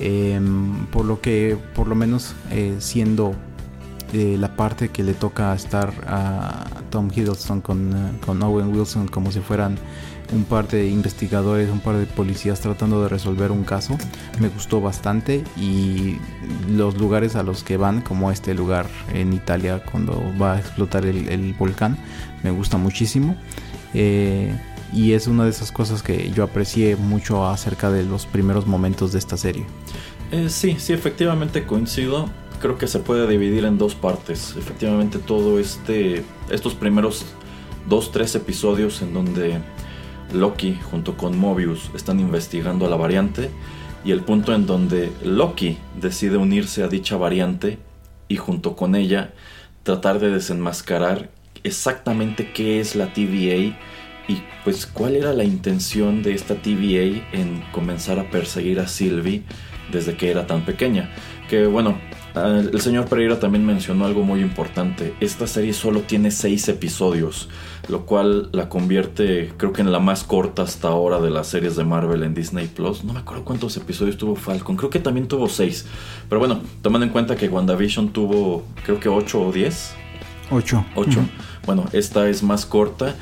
Em, 0.00 0.86
por 0.86 1.04
lo 1.04 1.20
que 1.20 1.58
por 1.74 1.88
lo 1.88 1.94
menos 1.94 2.34
eh, 2.50 2.76
siendo 2.78 3.34
eh, 4.12 4.36
la 4.38 4.54
parte 4.54 4.90
que 4.90 5.02
le 5.02 5.14
toca 5.14 5.54
estar 5.54 5.92
a 6.06 6.64
Tom 6.90 7.10
Hiddleston 7.14 7.60
con, 7.60 8.18
con 8.24 8.42
Owen 8.42 8.74
Wilson 8.74 9.08
como 9.08 9.32
si 9.32 9.40
fueran 9.40 9.78
un 10.32 10.44
par 10.44 10.68
de 10.68 10.88
investigadores, 10.88 11.70
un 11.70 11.80
par 11.80 11.96
de 11.96 12.06
policías 12.06 12.60
tratando 12.60 13.02
de 13.02 13.08
resolver 13.08 13.50
un 13.50 13.64
caso. 13.64 13.96
Me 14.40 14.48
gustó 14.48 14.80
bastante 14.80 15.44
y 15.56 16.18
los 16.68 16.96
lugares 16.96 17.36
a 17.36 17.42
los 17.42 17.62
que 17.62 17.76
van, 17.76 18.00
como 18.00 18.30
este 18.30 18.54
lugar 18.54 18.86
en 19.12 19.32
Italia 19.32 19.82
cuando 19.90 20.22
va 20.40 20.54
a 20.54 20.58
explotar 20.58 21.04
el, 21.06 21.54
volcán, 21.58 21.96
me 22.42 22.50
gusta 22.50 22.76
muchísimo. 22.76 23.36
Eh, 23.94 24.54
y 24.92 25.12
es 25.12 25.26
una 25.26 25.44
de 25.44 25.50
esas 25.50 25.72
cosas 25.72 26.02
que 26.02 26.30
yo 26.30 26.44
aprecié 26.44 26.96
mucho 26.96 27.46
acerca 27.46 27.90
de 27.90 28.04
los 28.04 28.26
primeros 28.26 28.66
momentos 28.66 29.12
de 29.12 29.18
esta 29.18 29.36
serie. 29.36 29.64
Eh, 30.30 30.48
sí, 30.48 30.76
sí, 30.78 30.92
efectivamente 30.92 31.64
coincido. 31.64 32.28
Creo 32.60 32.78
que 32.78 32.86
se 32.86 33.00
puede 33.00 33.28
dividir 33.28 33.64
en 33.64 33.78
dos 33.78 33.94
partes. 33.94 34.54
Efectivamente, 34.56 35.18
todo 35.18 35.58
este, 35.58 36.24
estos 36.50 36.74
primeros 36.74 37.26
dos, 37.88 38.10
tres 38.10 38.34
episodios 38.34 39.02
en 39.02 39.14
donde 39.14 39.60
Loki 40.32 40.78
junto 40.90 41.16
con 41.16 41.38
Mobius 41.38 41.90
están 41.94 42.20
investigando 42.20 42.88
la 42.88 42.96
variante 42.96 43.50
y 44.04 44.12
el 44.12 44.20
punto 44.20 44.54
en 44.54 44.66
donde 44.66 45.12
Loki 45.24 45.78
decide 46.00 46.36
unirse 46.36 46.82
a 46.82 46.88
dicha 46.88 47.16
variante 47.16 47.78
y 48.28 48.36
junto 48.36 48.76
con 48.76 48.94
ella 48.94 49.32
tratar 49.82 50.18
de 50.18 50.30
desenmascarar 50.30 51.30
exactamente 51.64 52.52
qué 52.52 52.80
es 52.80 52.96
la 52.96 53.12
TVA 53.12 53.76
y 54.28 54.42
pues 54.64 54.86
cuál 54.86 55.16
era 55.16 55.32
la 55.32 55.44
intención 55.44 56.22
de 56.22 56.34
esta 56.34 56.56
TVA 56.56 57.24
en 57.32 57.62
comenzar 57.72 58.18
a 58.18 58.30
perseguir 58.30 58.80
a 58.80 58.88
Sylvie 58.88 59.44
desde 59.90 60.16
que 60.16 60.30
era 60.30 60.46
tan 60.46 60.64
pequeña. 60.64 61.10
Que 61.48 61.66
bueno, 61.66 61.98
el 62.34 62.80
señor 62.80 63.08
Pereira 63.08 63.38
también 63.38 63.64
mencionó 63.64 64.04
algo 64.04 64.22
muy 64.22 64.40
importante. 64.40 65.14
Esta 65.20 65.46
serie 65.46 65.72
solo 65.72 66.00
tiene 66.00 66.30
seis 66.30 66.68
episodios, 66.68 67.48
lo 67.88 68.04
cual 68.04 68.48
la 68.52 68.68
convierte, 68.68 69.52
creo 69.56 69.72
que 69.72 69.82
en 69.82 69.92
la 69.92 70.00
más 70.00 70.24
corta 70.24 70.62
hasta 70.62 70.88
ahora 70.88 71.20
de 71.20 71.30
las 71.30 71.46
series 71.46 71.76
de 71.76 71.84
Marvel 71.84 72.22
en 72.22 72.34
Disney 72.34 72.66
Plus. 72.66 73.04
No 73.04 73.12
me 73.12 73.20
acuerdo 73.20 73.44
cuántos 73.44 73.76
episodios 73.76 74.16
tuvo 74.16 74.36
Falcon, 74.36 74.76
creo 74.76 74.90
que 74.90 74.98
también 74.98 75.28
tuvo 75.28 75.48
seis. 75.48 75.86
Pero 76.28 76.38
bueno, 76.38 76.60
tomando 76.82 77.06
en 77.06 77.12
cuenta 77.12 77.36
que 77.36 77.48
WandaVision 77.48 78.10
tuvo, 78.12 78.64
creo 78.84 78.98
que 78.98 79.08
ocho 79.08 79.42
o 79.42 79.52
diez. 79.52 79.94
Ocho. 80.50 80.84
Ocho. 80.94 81.20
Bueno, 81.64 81.84
esta 81.92 82.28
es 82.28 82.42
más 82.42 82.66
corta. 82.66 83.14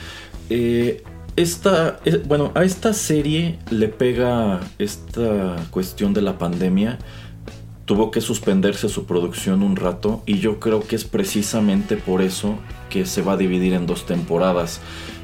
Eh, 0.50 1.02
esta, 1.36 1.98
eh, 2.04 2.22
bueno, 2.26 2.52
a 2.54 2.64
esta 2.64 2.92
serie 2.92 3.58
le 3.70 3.88
pega 3.88 4.60
esta 4.78 5.56
cuestión 5.70 6.14
de 6.14 6.22
la 6.22 6.38
pandemia. 6.38 6.98
Tuvo 7.84 8.10
que 8.10 8.20
suspenderse 8.20 8.88
su 8.88 9.04
producción 9.04 9.62
un 9.62 9.76
rato 9.76 10.22
y 10.24 10.38
yo 10.38 10.58
creo 10.58 10.80
que 10.80 10.96
es 10.96 11.04
precisamente 11.04 11.96
por 11.96 12.22
eso 12.22 12.58
que 12.88 13.04
se 13.04 13.20
va 13.22 13.32
a 13.32 13.36
dividir 13.36 13.74
en 13.74 13.86
dos 13.86 14.06
temporadas. 14.06 14.80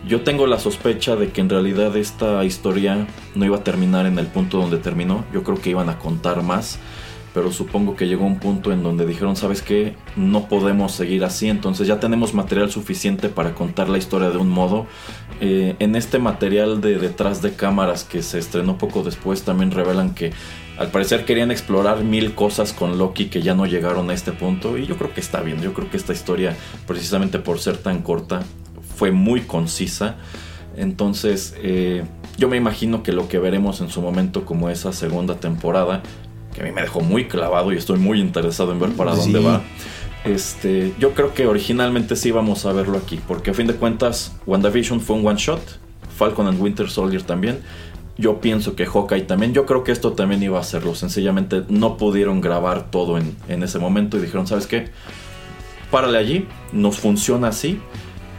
Yo 0.07 0.23
tengo 0.23 0.47
la 0.47 0.59
sospecha 0.59 1.17
de 1.17 1.29
que 1.29 1.41
en 1.41 1.49
realidad 1.49 1.97
esta 1.97 2.45
historia 2.45 3.07
no 3.35 3.45
iba 3.45 3.59
a 3.59 3.65
terminar 3.65 4.07
en 4.07 4.19
el 4.19 4.27
punto 4.27 4.59
donde 4.59 4.79
terminó. 4.79 5.25
Yo 5.33 5.43
creo 5.43 5.61
que 5.61 5.71
iban 5.71 5.89
a 5.89 5.99
contar 5.99 6.43
más 6.43 6.79
pero 7.33 7.53
supongo 7.53 7.95
que 7.95 8.09
llegó 8.09 8.27
un 8.27 8.39
punto 8.39 8.73
en 8.73 8.83
donde 8.83 9.07
dijeron, 9.07 9.37
¿sabes 9.37 9.63
qué? 9.63 9.95
No 10.17 10.49
podemos 10.49 10.93
seguir 10.93 11.25
así, 11.25 11.49
entonces 11.49 11.87
ya 11.87 12.01
tenemos 12.01 12.35
material 12.35 12.71
suficiente 12.71 13.29
para 13.29 13.55
contar 13.55 13.89
la 13.89 13.99
historia 13.99 14.31
de 14.31 14.39
un 14.39 14.49
modo. 14.49 14.87
Eh, 15.41 15.77
en 15.79 15.95
este 15.95 16.19
material 16.19 16.81
de 16.81 16.99
detrás 16.99 17.41
de 17.41 17.53
cámaras 17.53 18.05
que 18.05 18.23
se 18.23 18.39
estrenó 18.39 18.79
poco 18.79 19.03
después 19.03 19.43
también 19.43 19.71
revelan 19.71 20.15
que 20.15 20.33
al 20.81 20.89
parecer 20.89 21.27
querían 21.27 21.51
explorar 21.51 22.05
mil 22.05 22.35
cosas 22.35 22.73
con 22.73 22.97
Loki 22.97 23.27
que 23.27 23.43
ya 23.43 23.55
no 23.55 23.67
llegaron 23.67 24.09
a 24.09 24.15
este 24.15 24.33
punto 24.33 24.79
y 24.79 24.87
yo 24.87 24.97
creo 24.97 25.13
que 25.13 25.21
está 25.21 25.43
bien, 25.43 25.61
yo 25.61 25.75
creo 25.75 25.91
que 25.91 25.99
esta 25.99 26.15
historia 26.15 26.57
precisamente 26.87 27.39
por 27.39 27.59
ser 27.59 27.77
tan 27.77 28.01
corta 28.01 28.41
fue 28.97 29.11
muy 29.13 29.43
concisa. 29.43 30.17
Entonces, 30.79 31.55
eh, 31.63 32.05
yo 32.39 32.49
me 32.49 32.57
imagino 32.57 33.03
que 33.03 33.13
lo 33.13 33.29
que 33.29 33.39
veremos 33.39 33.83
en 33.83 33.91
su 33.91 34.01
momento 34.01 34.47
como 34.47 34.71
esa 34.71 34.95
segunda 34.95 35.35
temporada 35.35 36.03
que 36.55 36.63
a 36.63 36.65
mí 36.65 36.73
me 36.73 36.81
dejó 36.81 37.03
muy 37.03 37.29
clavado 37.29 37.75
y 37.75 37.77
estoy 37.77 37.99
muy 37.99 38.19
interesado 38.19 38.73
en 38.73 38.81
ver 38.81 38.93
para 38.93 39.15
dónde 39.15 39.39
va. 39.39 39.61
Este, 40.25 40.95
yo 40.99 41.13
creo 41.13 41.35
que 41.35 41.47
originalmente 41.47 42.17
sí 42.17 42.29
íbamos 42.29 42.65
a 42.65 42.73
verlo 42.73 42.97
aquí, 42.97 43.21
porque 43.29 43.51
a 43.51 43.55
fin 43.55 43.67
de 43.67 43.75
cuentas 43.75 44.35
WandaVision 44.47 45.03
fue 45.03 45.17
un 45.17 45.27
one 45.27 45.39
shot, 45.39 45.61
Falcon 46.17 46.47
and 46.47 46.59
Winter 46.59 46.89
Soldier 46.89 47.23
también. 47.23 47.61
Yo 48.21 48.41
pienso 48.41 48.77
que 48.77 48.85
Hawkeye 48.85 49.23
también, 49.23 49.55
yo 49.55 49.65
creo 49.65 49.83
que 49.83 49.93
esto 49.93 50.13
también 50.13 50.43
iba 50.43 50.59
a 50.59 50.61
hacerlo, 50.61 50.95
sencillamente 50.95 51.63
no 51.69 51.97
pudieron 51.97 52.43
grabar 52.43 52.91
todo 52.91 53.17
en, 53.17 53.35
en 53.49 53.63
ese 53.63 53.79
momento 53.79 54.19
y 54.19 54.21
dijeron, 54.21 54.47
¿sabes 54.47 54.67
qué? 54.67 54.91
Párale 55.91 56.19
allí, 56.19 56.47
nos 56.73 56.99
funciona 56.99 57.49
así 57.49 57.81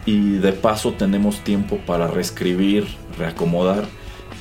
y 0.05 0.33
de 0.33 0.53
paso 0.53 0.93
tenemos 0.93 1.43
tiempo 1.43 1.79
para 1.85 2.07
reescribir, 2.07 2.85
reacomodar 3.17 3.85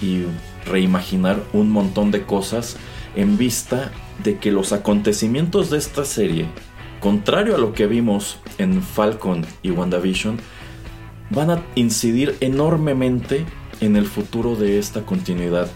y 0.03 0.25
reimaginar 0.67 1.43
un 1.55 1.71
montón 1.71 2.11
de 2.11 2.23
cosas 2.23 2.77
en 3.17 3.39
vista 3.39 3.91
de 4.23 4.39
que 4.39 4.53
los 4.53 4.73
acontecimientos 4.73 5.71
de 5.71 5.79
esta 5.79 6.05
serie, 6.05 6.47
contrario 7.01 7.55
a 7.55 7.59
lo 7.59 7.73
que 7.73 7.87
vimos 7.87 8.39
en 8.59 8.83
Falcon 8.83 9.47
y 9.63 9.71
WandaVision, 9.71 10.39
van 11.31 11.51
a 11.51 11.63
incidir 11.75 12.37
enormemente 12.41 13.47
en 13.81 13.97
el 13.97 14.07
futuro 14.07 14.57
de 14.57 14.79
esta 14.79 15.03
continuidad. 15.03 15.69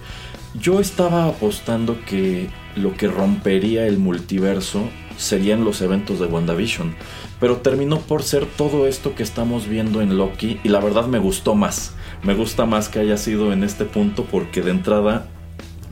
Yo 0.61 0.81
estaba 0.81 1.27
apostando 1.27 1.99
que 2.07 2.49
lo 2.77 2.95
que 2.95 3.09
rompería 3.09 3.87
el 3.87 3.99
multiverso 3.99 4.89
serían 5.17 5.65
los 5.65 5.81
eventos 5.81 6.21
de 6.21 6.27
WandaVision, 6.27 6.95
pero 7.41 7.59
terminó 7.59 8.01
por 8.01 8.23
ser 8.23 8.47
todo 8.47 8.87
esto 8.87 9.15
que 9.15 9.23
estamos 9.23 9.69
viendo 9.69 10.01
en 10.01 10.17
Loki 10.17 10.61
y 10.63 10.69
la 10.69 10.81
verdad 10.81 11.07
me 11.07 11.19
gustó 11.19 11.55
más. 11.55 11.95
Me 12.23 12.35
gusta 12.35 12.67
más 12.67 12.89
que 12.89 13.01
haya 13.01 13.17
sido 13.17 13.53
en 13.53 13.65
este 13.65 13.85
punto 13.85 14.25
porque 14.25 14.63
de 14.63 14.71
entrada 14.71 15.29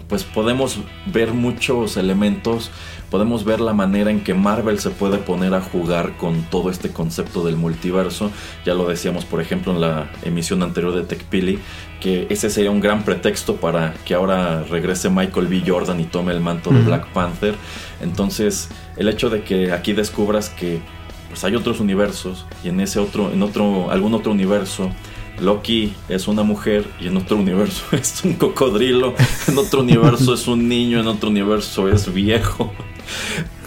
pues 0.09 0.25
podemos 0.25 0.79
ver 1.07 1.33
muchos 1.33 1.96
elementos, 1.96 2.70
podemos 3.12 3.44
ver 3.44 3.61
la 3.61 3.75
manera 3.75 4.11
en 4.11 4.25
que 4.25 4.33
Marvel 4.33 4.79
se 4.79 4.88
puede 4.88 5.18
poner 5.18 5.53
a 5.53 5.61
jugar 5.61 6.16
con 6.16 6.44
todo 6.44 6.70
este 6.70 6.88
concepto 6.88 7.44
del 7.44 7.57
multiverso. 7.57 8.31
Ya 8.64 8.72
lo 8.72 8.88
decíamos, 8.88 9.27
por 9.27 9.42
ejemplo, 9.42 9.75
en 9.75 9.83
la 9.83 10.11
emisión 10.22 10.62
anterior 10.62 10.94
de 10.94 11.03
TechPili, 11.03 11.59
que 12.01 12.27
ese 12.31 12.48
sería 12.48 12.70
un 12.70 12.81
gran 12.81 13.05
pretexto 13.05 13.57
para 13.57 13.92
que 14.07 14.14
ahora 14.14 14.62
regrese 14.62 15.11
Michael 15.11 15.48
B. 15.48 15.62
Jordan 15.66 16.01
y 16.01 16.05
tome 16.05 16.33
el 16.33 16.40
manto 16.40 16.70
de 16.70 16.81
Black 16.81 17.07
Panther. 17.09 17.55
Entonces, 18.01 18.70
el 18.96 19.11
hecho 19.11 19.29
de 19.29 19.42
que 19.42 19.72
aquí 19.72 19.92
descubras 19.92 20.48
que 20.48 20.81
pues 21.29 21.44
hay 21.44 21.55
otros 21.55 21.81
universos 21.81 22.46
y 22.64 22.70
en 22.70 22.81
ese 22.81 22.98
otro, 22.98 23.31
en 23.31 23.42
otro, 23.42 23.90
algún 23.90 24.14
otro 24.14 24.33
universo 24.33 24.90
Loki 25.38 25.94
es 26.09 26.29
una 26.29 26.42
mujer 26.42 26.87
y 27.01 27.09
en 27.09 27.16
otro 27.18 27.37
universo 27.37 27.85
es 27.92 28.25
un 28.25 28.35
cocodrilo, 28.35 29.14
en 29.48 29.59
otro 29.59 29.81
universo 29.81 30.33
es 30.33 30.46
un 30.46 30.66
niño, 30.66 31.01
en 31.01 31.09
otro 31.09 31.29
universo 31.29 31.88
es 31.88 32.11
viejo. 32.12 32.72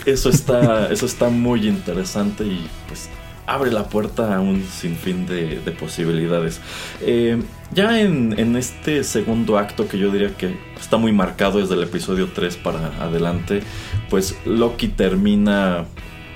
Eso 0.05 0.29
está, 0.29 0.91
eso 0.91 1.05
está 1.05 1.29
muy 1.29 1.67
interesante 1.67 2.43
y 2.45 2.67
pues 2.87 3.09
abre 3.47 3.71
la 3.71 3.89
puerta 3.89 4.35
a 4.35 4.39
un 4.39 4.63
sinfín 4.63 5.25
de, 5.25 5.59
posibilidades. 5.79 6.59
Eh, 7.01 7.41
ya 7.73 7.99
en, 7.99 8.37
en, 8.39 8.55
este 8.55 9.03
segundo 9.03 9.57
acto 9.57 9.87
que 9.87 9.97
yo 9.97 10.11
diría 10.11 10.35
que 10.35 10.57
está 10.79 10.97
muy 10.97 11.11
marcado 11.11 11.59
desde 11.59 11.75
el 11.75 11.83
episodio 11.83 12.29
3 12.33 12.57
para 12.57 12.87
adelante, 13.03 13.61
pues 14.09 14.35
Loki 14.45 14.87
termina 14.87 15.85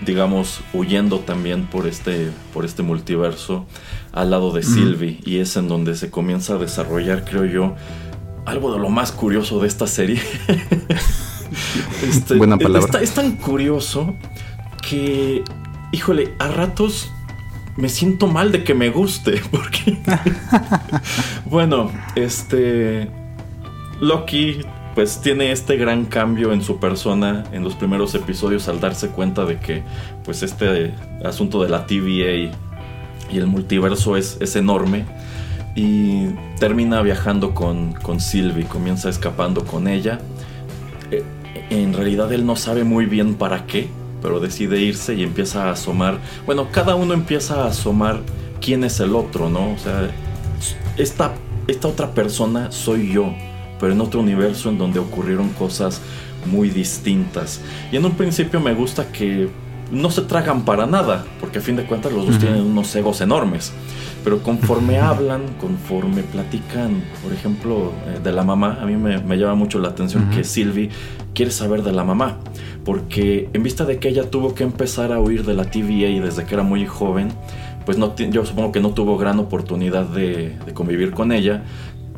digamos, 0.05 0.61
huyendo 0.73 1.19
también 1.19 1.65
por 1.65 1.87
este, 1.87 2.31
por 2.53 2.65
este 2.65 2.83
multiverso 2.83 3.65
al 4.11 4.31
lado 4.31 4.51
de 4.51 4.63
Sylvie. 4.63 5.19
Y 5.25 5.37
es 5.37 5.57
en 5.57 5.67
donde 5.67 5.95
se 5.95 6.09
comienza 6.09 6.55
a 6.55 6.57
desarrollar, 6.57 7.25
creo 7.25 7.45
yo, 7.45 7.75
algo 8.45 8.73
de 8.73 8.79
lo 8.79 8.89
más 8.89 9.11
curioso 9.11 9.59
de 9.59 9.67
esta 9.67 9.87
serie. 9.87 10.21
este, 12.03 12.35
Buena 12.35 12.57
palabra. 12.57 13.01
es 13.01 13.11
tan 13.11 13.35
curioso 13.35 14.15
que, 14.87 15.43
híjole, 15.91 16.33
a 16.39 16.47
ratos 16.47 17.11
me 17.75 17.89
siento 17.89 18.27
mal 18.27 18.51
de 18.51 18.63
que 18.63 18.73
me 18.73 18.89
guste. 18.89 19.41
Porque, 19.51 19.97
bueno, 21.45 21.91
este. 22.15 23.09
Loki 24.01 24.61
pues 24.95 25.21
tiene 25.21 25.51
este 25.51 25.77
gran 25.77 26.05
cambio 26.05 26.51
en 26.51 26.61
su 26.61 26.79
persona 26.79 27.43
en 27.51 27.63
los 27.63 27.75
primeros 27.75 28.15
episodios 28.15 28.67
al 28.67 28.79
darse 28.79 29.09
cuenta 29.09 29.45
de 29.45 29.57
que 29.59 29.83
pues 30.23 30.41
este 30.41 30.93
asunto 31.23 31.61
de 31.61 31.69
la 31.69 31.85
TVA 31.85 32.51
y 33.31 33.37
el 33.37 33.47
multiverso 33.47 34.17
es, 34.17 34.37
es 34.39 34.55
enorme 34.55 35.05
y 35.75 36.27
termina 36.59 37.01
viajando 37.01 37.53
con, 37.53 37.93
con 37.93 38.19
Sylvie, 38.19 38.65
comienza 38.65 39.09
escapando 39.09 39.63
con 39.65 39.87
ella. 39.87 40.19
Eh, 41.11 41.23
en 41.69 41.93
realidad 41.93 42.31
él 42.33 42.45
no 42.45 42.55
sabe 42.55 42.83
muy 42.83 43.05
bien 43.05 43.35
para 43.35 43.65
qué, 43.65 43.89
pero 44.21 44.39
decide 44.39 44.79
irse 44.79 45.15
y 45.15 45.23
empieza 45.23 45.65
a 45.65 45.71
asomar. 45.71 46.19
Bueno, 46.45 46.67
cada 46.71 46.95
uno 46.95 47.13
empieza 47.13 47.63
a 47.63 47.67
asomar 47.67 48.21
quién 48.61 48.83
es 48.83 48.99
el 48.99 49.15
otro, 49.15 49.49
¿no? 49.49 49.71
O 49.71 49.77
sea, 49.77 50.09
esta, 50.97 51.33
esta 51.67 51.87
otra 51.87 52.11
persona 52.11 52.71
soy 52.71 53.13
yo, 53.13 53.33
pero 53.79 53.93
en 53.93 54.01
otro 54.01 54.19
universo 54.19 54.69
en 54.69 54.77
donde 54.77 54.99
ocurrieron 54.99 55.49
cosas 55.49 56.01
muy 56.45 56.69
distintas. 56.69 57.61
Y 57.91 57.97
en 57.97 58.05
un 58.05 58.13
principio 58.13 58.59
me 58.59 58.73
gusta 58.73 59.11
que 59.11 59.49
no 59.91 60.11
se 60.11 60.21
tragan 60.21 60.65
para 60.65 60.85
nada, 60.85 61.25
porque 61.39 61.59
a 61.59 61.61
fin 61.61 61.75
de 61.75 61.85
cuentas 61.85 62.11
los 62.11 62.27
dos 62.27 62.39
tienen 62.39 62.61
unos 62.61 62.95
egos 62.95 63.21
enormes. 63.21 63.73
Pero 64.23 64.43
conforme 64.43 64.99
hablan, 64.99 65.41
conforme 65.59 66.23
platican, 66.23 67.01
por 67.23 67.31
ejemplo, 67.31 67.93
eh, 68.07 68.19
de 68.21 68.31
la 68.31 68.43
mamá, 68.43 68.77
a 68.81 68.85
mí 68.85 68.95
me, 68.95 69.37
llama 69.37 69.55
mucho 69.55 69.79
la 69.79 69.89
atención 69.89 70.29
que 70.29 70.43
Sylvie 70.43 70.89
quiere 71.33 71.51
saber 71.51 71.83
de 71.83 71.93
la 71.93 72.03
mamá, 72.03 72.39
porque 72.83 73.49
en 73.53 73.63
vista 73.63 73.85
de 73.85 73.97
que 73.99 74.09
ella 74.09 74.29
tuvo 74.29 74.53
que 74.53 74.63
empezar 74.63 75.13
a 75.13 75.19
huir 75.19 75.45
de 75.45 75.53
la 75.53 75.65
TVA 75.65 76.21
desde 76.23 76.43
que 76.45 76.53
era 76.53 76.63
muy 76.63 76.85
joven, 76.85 77.29
pues 77.85 77.97
no, 77.97 78.15
yo 78.15 78.45
supongo 78.45 78.71
que 78.71 78.81
no 78.81 78.91
tuvo 78.91 79.17
gran 79.17 79.39
oportunidad 79.39 80.05
de, 80.05 80.55
convivir 80.73 81.11
con 81.11 81.31
ella, 81.31 81.63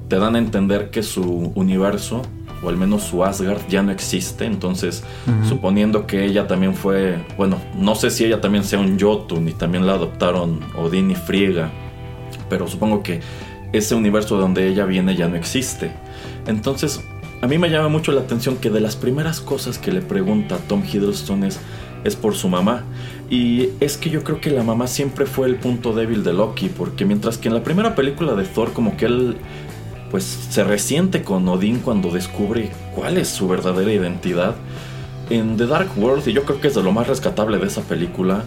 te 0.08 0.18
dan 0.18 0.36
a 0.36 0.40
entender 0.40 0.90
que 0.90 1.04
su 1.04 1.54
universo 1.56 2.24
o 2.64 2.70
al 2.70 2.78
menos 2.78 3.04
su 3.04 3.24
Asgard 3.24 3.62
ya 3.70 3.82
no 3.82 3.92
existe. 3.92 4.46
Entonces, 4.46 5.04
suponiendo 5.48 6.06
que 6.06 6.26
ella 6.26 6.46
también 6.46 6.76
fue, 6.76 7.18
bueno, 7.38 7.58
no 7.76 7.96
sé 7.96 8.12
si 8.12 8.26
ella 8.26 8.40
también 8.40 8.64
sea 8.64 8.80
un 8.80 9.00
Jotun 9.00 9.48
y 9.48 9.54
también 9.54 9.88
la 9.88 9.94
adoptaron 9.94 10.60
Odín 10.78 11.10
y 11.10 11.16
Friega, 11.16 11.72
pero 12.52 12.68
supongo 12.68 13.02
que 13.02 13.22
ese 13.72 13.96
universo 13.96 14.36
donde 14.36 14.68
ella 14.68 14.86
viene 14.86 15.16
ya 15.16 15.30
no 15.30 15.38
existe. 15.38 15.94
Entonces, 16.48 17.00
a 17.42 17.48
mí 17.48 17.58
me 17.58 17.70
llama 17.70 17.88
mucho 17.88 18.12
la 18.12 18.20
atención 18.20 18.58
que 18.58 18.70
de 18.70 18.82
las 18.82 18.98
primeras 18.98 19.40
cosas 19.40 19.78
que 19.78 19.90
le 19.94 20.02
pregunta 20.02 20.58
Tom 20.68 20.84
Hiddleston 20.84 21.46
es, 21.46 21.62
es 22.04 22.18
por 22.18 22.36
su 22.36 22.50
mamá. 22.50 22.84
Y 23.30 23.70
es 23.80 23.96
que 23.96 24.10
yo 24.10 24.26
creo 24.26 24.42
que 24.42 24.52
la 24.52 24.64
mamá 24.64 24.88
siempre 24.88 25.26
fue 25.26 25.48
el 25.48 25.56
punto 25.56 25.94
débil 25.94 26.26
de 26.26 26.34
Loki, 26.34 26.68
porque 26.68 27.06
mientras 27.06 27.38
que 27.38 27.48
en 27.48 27.54
la 27.54 27.64
primera 27.64 27.96
película 27.96 28.36
de 28.36 28.44
Thor 28.44 28.74
como 28.74 28.98
que 28.98 29.06
él 29.06 29.38
pues 30.12 30.26
se 30.26 30.66
resiente 30.66 31.24
con 31.24 31.48
Odín 31.48 31.80
cuando 31.80 32.12
descubre 32.12 32.70
cuál 32.94 33.18
es 33.18 33.30
su 33.30 33.48
verdadera 33.48 33.94
identidad, 33.94 34.56
en 35.30 35.56
The 35.56 35.68
Dark 35.68 35.92
World, 35.96 36.28
y 36.28 36.34
yo 36.34 36.44
creo 36.44 36.60
que 36.60 36.68
es 36.68 36.76
de 36.76 36.84
lo 36.84 36.92
más 36.92 37.08
rescatable 37.08 37.60
de 37.60 37.68
esa 37.68 37.84
película, 37.84 38.44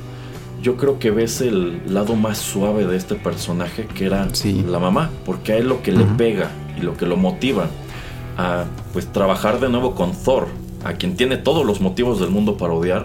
yo 0.65 0.79
creo 0.79 0.99
que 0.99 1.11
ves 1.11 1.43
el 1.43 1.93
lado 1.93 2.17
más 2.17 2.39
suave 2.39 2.87
de 2.87 2.97
este 2.97 3.17
personaje 3.17 3.85
que 3.85 4.07
era 4.07 4.27
la 4.67 4.79
mamá, 4.79 5.11
porque 5.27 5.53
a 5.53 5.57
él 5.59 5.69
lo 5.69 5.83
que 5.83 5.93
le 5.93 6.07
pega 6.17 6.51
y 6.79 6.81
lo 6.81 6.97
que 6.97 7.05
lo 7.05 7.19
motiva 7.19 7.69
a 8.39 8.65
pues 8.95 9.13
trabajar 9.13 9.61
de 9.61 9.69
nuevo 9.69 9.95
con 9.95 10.13
Thor, 10.13 10.49
a 10.83 10.95
quien 10.95 11.17
tiene 11.17 11.37
todos 11.37 11.67
los 11.67 11.83
motivos 11.83 12.19
del 12.19 12.31
mundo 12.31 12.57
para 12.57 12.73
odiar, 12.73 13.05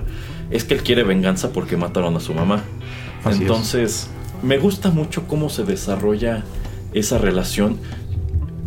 es 0.52 0.64
que 0.64 0.74
él 0.74 0.84
quiere 0.84 1.04
venganza 1.04 1.52
porque 1.52 1.76
mataron 1.76 2.16
a 2.16 2.22
su 2.22 2.34
mamá. 2.34 2.64
Entonces, 3.26 4.10
me 4.42 4.58
gusta 4.58 4.90
mucho 4.90 5.28
cómo 5.28 5.50
se 5.50 5.66
desarrolla 5.66 6.46
esa 6.94 7.18
relación. 7.18 7.78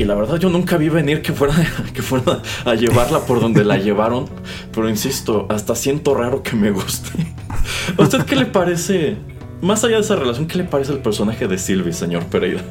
Y 0.03 0.05
la 0.05 0.17
verdad 0.17 0.37
yo 0.37 0.51
nunca 0.51 0.79
vi 0.79 0.89
venir 0.89 1.23
que 1.23 1.33
fuera, 1.33 1.55
que 1.95 2.03
fuera 2.03 2.43
a 2.65 2.75
llevarla 2.75 3.21
por 3.21 3.41
donde 3.41 3.65
la 3.65 3.77
llevaron. 3.79 4.25
Pero 4.73 4.89
insisto, 4.89 5.47
hasta 5.49 5.77
siento 5.77 6.15
raro 6.15 6.43
que 6.43 6.57
me 6.57 6.73
guste. 6.73 7.11
¿A 7.97 8.03
usted 8.03 8.25
qué 8.25 8.35
le 8.35 8.47
parece? 8.47 9.17
Más 9.61 9.85
allá 9.85 9.97
de 9.97 10.03
esa 10.03 10.17
relación, 10.17 10.49
¿qué 10.49 10.59
le 10.59 10.65
parece 10.65 10.91
el 10.91 10.99
personaje 10.99 11.47
de 11.47 11.57
Sylvie, 11.57 11.93
señor 11.93 12.25
Pereira? 12.27 12.63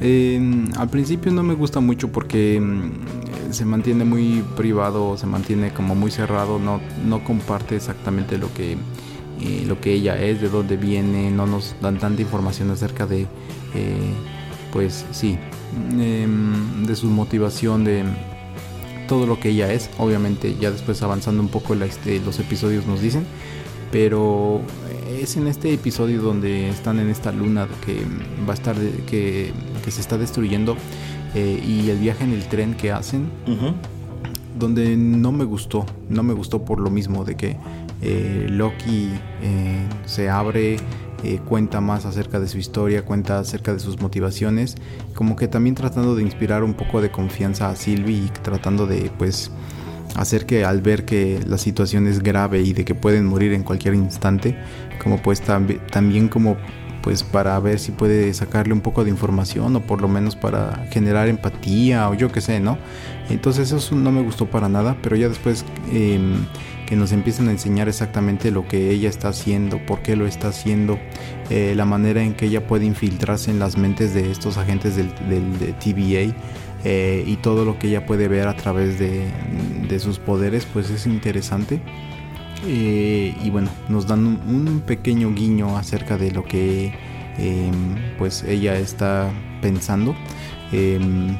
Em, 0.00 0.70
al 0.76 0.88
principio 0.88 1.30
no 1.32 1.42
me 1.42 1.54
gusta 1.54 1.80
mucho 1.80 2.10
porque 2.10 2.56
em, 2.56 2.92
se 3.50 3.64
mantiene 3.64 4.04
muy 4.04 4.42
privado, 4.56 5.16
se 5.18 5.26
mantiene 5.26 5.72
como 5.72 5.94
muy 5.94 6.10
cerrado, 6.10 6.58
no, 6.58 6.80
no 7.06 7.22
comparte 7.24 7.76
exactamente 7.76 8.36
lo 8.38 8.52
que, 8.52 8.72
eh, 8.72 9.64
lo 9.66 9.80
que 9.80 9.92
ella 9.92 10.20
es, 10.20 10.40
de 10.40 10.48
dónde 10.48 10.76
viene, 10.76 11.30
no 11.30 11.46
nos 11.46 11.76
dan 11.80 11.98
tanta 11.98 12.22
información 12.22 12.70
acerca 12.70 13.06
de, 13.06 13.26
eh, 13.74 14.14
pues 14.74 15.06
sí, 15.12 15.38
em, 15.92 16.84
de 16.84 16.96
su 16.96 17.06
motivación, 17.06 17.84
de 17.84 18.02
todo 19.06 19.24
lo 19.24 19.38
que 19.38 19.50
ella 19.50 19.72
es. 19.72 19.88
Obviamente 19.98 20.56
ya 20.60 20.72
después 20.72 21.00
avanzando 21.00 21.40
un 21.40 21.48
poco 21.48 21.74
este, 21.74 22.18
los 22.20 22.40
episodios 22.40 22.84
nos 22.84 23.00
dicen. 23.00 23.24
Pero 23.92 24.60
es 25.08 25.36
en 25.36 25.46
este 25.46 25.72
episodio 25.72 26.20
donde 26.20 26.68
están 26.68 26.98
en 26.98 27.08
esta 27.08 27.30
luna 27.30 27.68
que 27.86 28.02
va 28.46 28.52
a 28.52 28.54
estar 28.54 28.74
que, 29.06 29.52
se 29.88 30.00
está 30.00 30.18
destruyendo 30.18 30.76
eh, 31.36 31.62
y 31.64 31.88
el 31.90 31.98
viaje 31.98 32.24
en 32.24 32.32
el 32.32 32.42
tren 32.48 32.74
que 32.74 32.90
hacen 32.90 33.28
donde 34.58 34.96
no 34.96 35.30
me 35.30 35.44
gustó 35.44 35.86
no 36.08 36.22
me 36.22 36.32
gustó 36.32 36.64
por 36.64 36.80
lo 36.80 36.90
mismo 36.90 37.24
de 37.24 37.36
que 37.36 37.56
eh, 38.02 38.46
Loki 38.50 39.10
eh, 39.42 39.86
se 40.06 40.28
abre 40.28 40.78
eh, 41.22 41.40
cuenta 41.44 41.80
más 41.80 42.04
acerca 42.04 42.40
de 42.40 42.48
su 42.48 42.58
historia, 42.58 43.04
cuenta 43.04 43.38
acerca 43.38 43.72
de 43.72 43.80
sus 43.80 44.00
motivaciones, 44.00 44.76
como 45.14 45.36
que 45.36 45.48
también 45.48 45.74
tratando 45.74 46.14
de 46.16 46.22
inspirar 46.22 46.64
un 46.64 46.74
poco 46.74 47.00
de 47.00 47.10
confianza 47.10 47.70
a 47.70 47.76
Sylvie 47.76 48.24
y 48.24 48.30
tratando 48.42 48.86
de 48.86 49.10
pues 49.16 49.50
hacer 50.16 50.46
que 50.46 50.64
al 50.64 50.80
ver 50.80 51.04
que 51.04 51.40
la 51.46 51.58
situación 51.58 52.06
es 52.06 52.22
grave 52.22 52.60
y 52.62 52.72
de 52.72 52.84
que 52.84 52.94
pueden 52.94 53.26
morir 53.26 53.52
en 53.52 53.62
cualquier 53.62 53.94
instante, 53.94 54.56
como 55.02 55.20
pues 55.22 55.40
también 55.40 56.28
como 56.28 56.56
pues 57.04 57.22
para 57.22 57.60
ver 57.60 57.78
si 57.78 57.92
puede 57.92 58.32
sacarle 58.32 58.72
un 58.72 58.80
poco 58.80 59.04
de 59.04 59.10
información 59.10 59.76
o 59.76 59.80
por 59.82 60.00
lo 60.00 60.08
menos 60.08 60.36
para 60.36 60.86
generar 60.90 61.28
empatía 61.28 62.08
o 62.08 62.14
yo 62.14 62.32
qué 62.32 62.40
sé, 62.40 62.60
¿no? 62.60 62.78
Entonces 63.28 63.72
eso 63.72 63.94
no 63.94 64.10
me 64.10 64.22
gustó 64.22 64.46
para 64.46 64.70
nada, 64.70 64.96
pero 65.02 65.14
ya 65.14 65.28
después 65.28 65.66
em, 65.92 66.46
que 66.86 66.96
nos 66.96 67.12
empiezan 67.12 67.48
a 67.48 67.50
enseñar 67.50 67.90
exactamente 67.90 68.50
lo 68.50 68.66
que 68.66 68.90
ella 68.90 69.10
está 69.10 69.28
haciendo, 69.28 69.84
por 69.84 70.00
qué 70.00 70.16
lo 70.16 70.26
está 70.26 70.48
haciendo, 70.48 70.98
eh, 71.50 71.74
la 71.76 71.84
manera 71.84 72.22
en 72.22 72.32
que 72.32 72.46
ella 72.46 72.66
puede 72.66 72.86
infiltrarse 72.86 73.50
en 73.50 73.58
las 73.58 73.76
mentes 73.76 74.14
de 74.14 74.30
estos 74.30 74.56
agentes 74.56 74.96
del, 74.96 75.12
TVA 75.12 76.34
eh, 76.84 77.22
y 77.26 77.36
todo 77.36 77.66
lo 77.66 77.78
que 77.78 77.88
ella 77.88 78.06
puede 78.06 78.28
ver 78.28 78.48
a 78.48 78.56
través 78.56 78.98
de, 78.98 79.28
sus 80.00 80.18
poderes, 80.18 80.66
pues 80.72 80.88
es 80.88 81.06
interesante. 81.06 81.80
Eh, 82.66 83.36
y 83.42 83.50
bueno, 83.50 83.68
nos 83.88 84.06
dan 84.06 84.24
un, 84.26 84.82
pequeño 84.86 85.32
guiño 85.34 85.76
acerca 85.76 86.16
de 86.16 86.30
lo 86.30 86.44
que 86.44 86.94
em, 87.38 87.96
pues 88.18 88.42
ella 88.44 88.78
está 88.78 89.30
pensando. 89.60 90.14
Em, 90.72 91.36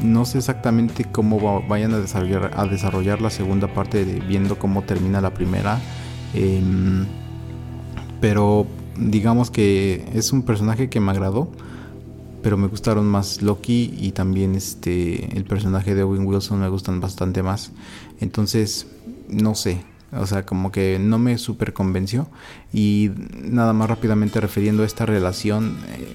no 0.00 0.24
sé 0.24 0.38
exactamente 0.38 1.04
cómo 1.04 1.62
vayan 1.68 1.92
a 1.94 1.98
desarrollar, 1.98 3.20
la 3.20 3.30
segunda 3.30 3.72
parte 3.72 4.04
viendo 4.04 4.58
cómo 4.58 4.82
termina 4.82 5.20
la 5.20 5.34
primera. 5.34 5.78
Em, 6.34 7.06
pero 8.20 8.66
digamos 8.96 9.50
que 9.50 10.04
es 10.14 10.32
un 10.32 10.42
personaje 10.42 10.88
que 10.88 11.00
me 11.00 11.10
agradó. 11.10 11.50
Pero 12.42 12.56
me 12.56 12.66
gustaron 12.66 13.06
más 13.06 13.40
Loki 13.40 13.94
y 13.96 14.10
también 14.10 14.56
este 14.56 15.36
el 15.36 15.44
personaje 15.44 15.94
de 15.94 16.02
Owen 16.02 16.26
Wilson 16.26 16.58
me 16.58 16.68
gustan 16.68 17.00
bastante 17.00 17.40
más. 17.40 17.70
Entonces, 18.20 18.88
no 19.28 19.54
sé. 19.54 19.91
O 20.14 20.26
sea, 20.26 20.44
como 20.44 20.70
que 20.70 20.98
no 21.00 21.18
me 21.18 21.38
super 21.38 21.72
convenció. 21.72 22.28
Y 22.72 23.10
nada 23.42 23.72
más 23.72 23.88
rápidamente 23.88 24.40
refiriendo 24.40 24.82
a 24.82 24.86
esta 24.86 25.06
relación. 25.06 25.78
Eh, 25.96 26.14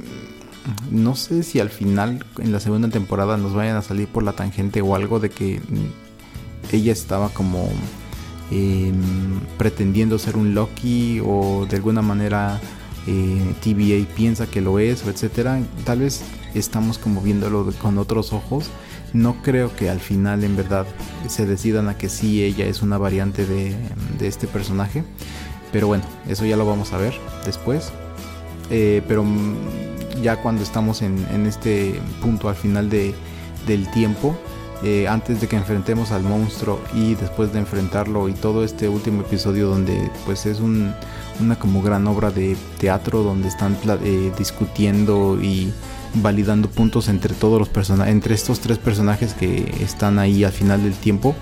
no 0.92 1.16
sé 1.16 1.44
si 1.44 1.60
al 1.60 1.70
final, 1.70 2.26
en 2.40 2.52
la 2.52 2.60
segunda 2.60 2.90
temporada, 2.90 3.38
nos 3.38 3.54
vayan 3.54 3.78
a 3.78 3.82
salir 3.82 4.08
por 4.08 4.24
la 4.24 4.34
tangente 4.34 4.82
o 4.82 4.96
algo 4.96 5.20
de 5.20 5.30
que 5.30 5.62
ella 6.72 6.92
estaba 6.92 7.30
como 7.30 7.70
em, 8.52 8.94
pretendiendo 9.58 10.20
ser 10.20 10.36
un 10.38 10.54
Loki 10.54 11.22
o 11.26 11.66
de 11.70 11.78
alguna 11.78 12.02
manera 12.02 12.60
eh, 13.08 14.06
piensa 14.16 14.48
que 14.48 14.62
lo 14.62 14.80
es, 14.80 15.06
o 15.06 15.10
etcétera. 15.10 15.62
Tal 15.86 16.00
vez 16.00 16.24
estamos 16.54 16.98
como 16.98 17.22
viéndolo 17.22 17.72
con 17.82 17.98
otros 17.98 18.34
ojos. 18.34 18.70
No 19.14 19.42
creo 19.42 19.76
que 19.76 19.90
al 19.90 20.00
final 20.00 20.44
en 20.44 20.56
verdad 20.56 20.86
se 21.28 21.46
decidan 21.46 21.90
a 21.90 21.98
que 21.98 22.10
sí 22.10 22.44
ella 22.44 22.66
es 22.66 22.82
una 22.82 22.98
variante 22.98 23.46
de, 23.46 23.76
de 24.20 24.28
este 24.28 24.48
personaje. 24.48 25.04
Pero 25.72 25.88
bueno, 25.88 26.04
eso 26.28 26.46
ya 26.46 26.58
lo 26.58 26.66
vamos 26.66 26.94
a 26.94 26.98
ver 26.98 27.14
después. 27.46 27.92
Eh, 28.70 29.02
pero 29.08 29.26
ya 30.22 30.42
cuando 30.42 30.64
estamos 30.64 31.02
en, 31.02 31.46
este 31.46 32.00
punto 32.22 32.50
al 32.50 32.56
final 32.56 32.90
de, 32.90 33.14
del 33.66 33.90
tiempo, 33.92 34.38
eh, 34.84 35.08
antes 35.08 35.42
de 35.42 35.48
que 35.48 35.56
enfrentemos 35.56 36.12
al 36.12 36.24
monstruo 36.24 36.80
y 36.94 37.16
después 37.16 37.52
de 37.54 37.60
enfrentarlo 37.60 38.30
y 38.30 38.34
todo 38.34 38.64
este 38.64 38.90
último 38.90 39.22
episodio 39.22 39.68
donde 39.68 40.12
pues 40.26 40.46
es 40.46 40.60
un, 40.60 40.94
una 41.40 41.58
como 41.58 41.82
gran 41.82 42.08
obra 42.08 42.32
de 42.32 42.58
teatro 42.80 43.24
donde 43.24 43.48
están 43.48 43.78
eh, 44.04 44.32
discutiendo 44.38 45.40
y 45.42 45.72
validando 46.16 46.70
puntos 46.70 47.10
entre 47.10 47.34
todos 47.34 47.60
los 47.60 47.70
personajes, 47.70 48.12
entre 48.12 48.36
estos 48.36 48.60
tres 48.60 48.78
personajes 48.78 49.34
que 49.34 49.74
están 49.82 50.20
ahí 50.20 50.44
al 50.44 50.52
final 50.52 50.84
del 50.84 50.94
tiempo. 50.94 51.36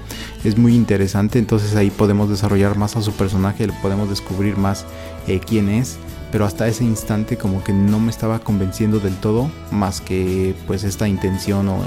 Es 0.44 0.58
muy 0.58 0.76
interesante, 0.76 1.40
entonces 1.40 1.76
ahí 1.76 1.90
podemos 1.90 2.30
desarrollar 2.30 2.78
más 2.78 2.96
a 2.96 3.02
su 3.02 3.12
personaje, 3.14 3.68
podemos 3.82 4.10
descubrir 4.10 4.58
más 4.58 4.86
eh, 5.28 5.40
quién 5.46 5.70
es. 5.70 5.98
Pero 6.32 6.46
hasta 6.46 6.68
ese 6.68 6.84
instante 6.84 7.38
como 7.38 7.64
que 7.64 7.72
no 7.72 8.00
me 8.00 8.12
estaba 8.12 8.40
convenciendo 8.40 9.00
del 9.00 9.16
todo, 9.16 9.50
más 9.72 10.02
que 10.02 10.54
pues 10.68 10.84
esta 10.84 11.08
intención 11.08 11.70
o 11.70 11.78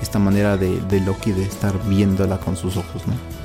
esta 0.00 0.18
manera 0.18 0.56
de, 0.56 0.80
de 0.80 1.00
Loki 1.00 1.32
de 1.32 1.42
estar 1.42 1.74
viéndola 1.86 2.38
con 2.38 2.56
sus 2.56 2.78
ojos, 2.78 3.06
¿no? 3.06 3.39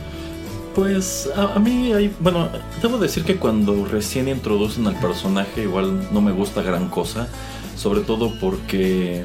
Pues 0.76 1.30
a, 1.34 1.58
mí, 1.58 1.94
hay, 1.94 2.14
bueno, 2.20 2.50
debo 2.82 2.98
decir 2.98 3.24
que 3.24 3.38
cuando 3.38 3.86
recién 3.86 4.28
introducen 4.28 4.86
al 4.88 5.00
personaje 5.00 5.64
igual 5.64 6.10
no 6.12 6.20
me 6.20 6.34
gusta 6.34 6.62
gran 6.62 6.90
cosa, 6.90 7.30
sobre 7.78 8.02
todo 8.02 8.38
porque, 8.42 9.24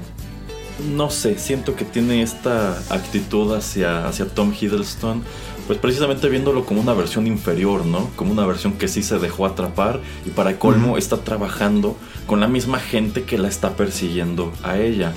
no 0.95 1.11
sé, 1.11 1.39
siento 1.39 1.75
que 1.75 1.85
tiene 1.85 2.23
esta 2.23 2.79
actitud 2.89 3.53
hacia, 3.53 4.07
hacia 4.07 4.27
Tom 4.27 4.53
Hiddleston, 4.59 5.25
pues 5.67 5.81
precisamente 5.81 6.29
viéndolo 6.29 6.65
como 6.65 6.81
una 6.81 6.95
versión 6.95 7.27
inferior, 7.27 7.85
¿no? 7.85 8.11
Como 8.15 8.31
una 8.31 8.47
versión 8.47 8.75
que 8.75 8.87
sí 8.87 9.03
se 9.03 9.19
dejó 9.19 9.45
atrapar 9.45 10.01
y 10.25 10.31
para 10.31 10.57
colmo 10.57 10.99
está 10.99 11.17
trabajando 11.19 11.97
con 12.27 12.39
la 12.39 12.47
misma 12.47 12.79
gente 12.79 13.25
que 13.25 13.39
la 13.39 13.49
está 13.49 13.77
persiguiendo 13.77 14.53
a 14.63 14.79
ella. 14.79 15.15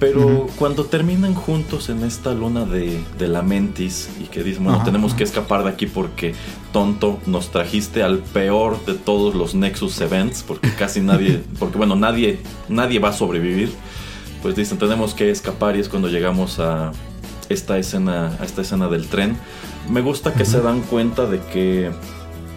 Pero 0.00 0.48
cuando 0.56 0.84
terminan 0.84 1.34
juntos 1.34 1.88
en 1.88 2.02
esta 2.02 2.34
luna 2.34 2.64
de, 2.64 3.00
la 3.18 3.42
mentis 3.42 4.10
y 4.20 4.24
que 4.24 4.42
dicen, 4.42 4.64
bueno, 4.64 4.82
tenemos 4.84 5.14
que 5.14 5.24
escapar 5.24 5.62
de 5.62 5.70
aquí 5.70 5.86
porque 5.86 6.34
tonto, 6.72 7.20
nos 7.26 7.50
trajiste 7.50 8.02
al 8.02 8.18
peor 8.18 8.84
de 8.86 8.94
todos 8.94 9.34
los 9.34 9.54
Nexus 9.54 10.00
Events, 10.00 10.42
porque 10.42 10.70
casi 10.74 11.00
nadie, 11.00 11.42
porque 11.58 11.78
bueno, 11.78 11.94
nadie, 11.94 12.40
nadie 12.68 12.98
va 12.98 13.10
a 13.10 13.12
sobrevivir. 13.12 13.72
Pues 14.42 14.56
dicen, 14.56 14.78
tenemos 14.78 15.14
que 15.14 15.30
escapar 15.30 15.76
y 15.76 15.80
es 15.80 15.88
cuando 15.88 16.08
llegamos 16.08 16.58
a 16.58 16.92
esta 17.48 17.78
escena, 17.78 18.36
a 18.40 18.44
esta 18.44 18.62
escena 18.62 18.88
del 18.88 19.06
tren. 19.06 19.38
Me 19.88 20.00
gusta 20.00 20.34
que 20.34 20.44
se 20.44 20.60
dan 20.60 20.82
cuenta 20.82 21.26
de 21.26 21.38
que, 21.38 21.90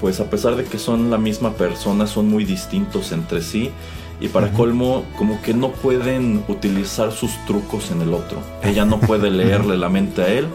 pues 0.02 0.19
a 0.19 0.30
pesar 0.30 0.56
de 0.56 0.63
que 0.65 0.80
son 0.80 1.12
la 1.12 1.17
misma 1.17 1.54
persona, 1.54 2.08
son 2.08 2.30
muy 2.30 2.45
distintos 2.45 3.12
entre 3.12 3.41
sí 3.41 3.71
y 4.19 4.30
para 4.30 4.51
colmo, 4.51 5.06
como 5.17 5.41
que 5.41 5.53
no 5.53 5.71
pueden 5.71 6.43
utilizar 6.47 7.12
sus 7.12 7.32
trucos 7.45 7.91
en 7.91 8.01
el 8.01 8.13
otro. 8.13 8.39
Ella 8.63 8.86
no 8.86 8.99
puede 8.99 9.30
leerle 9.32 9.77
la 9.77 9.89
mente 9.89 10.23
a 10.23 10.27
él 10.27 10.47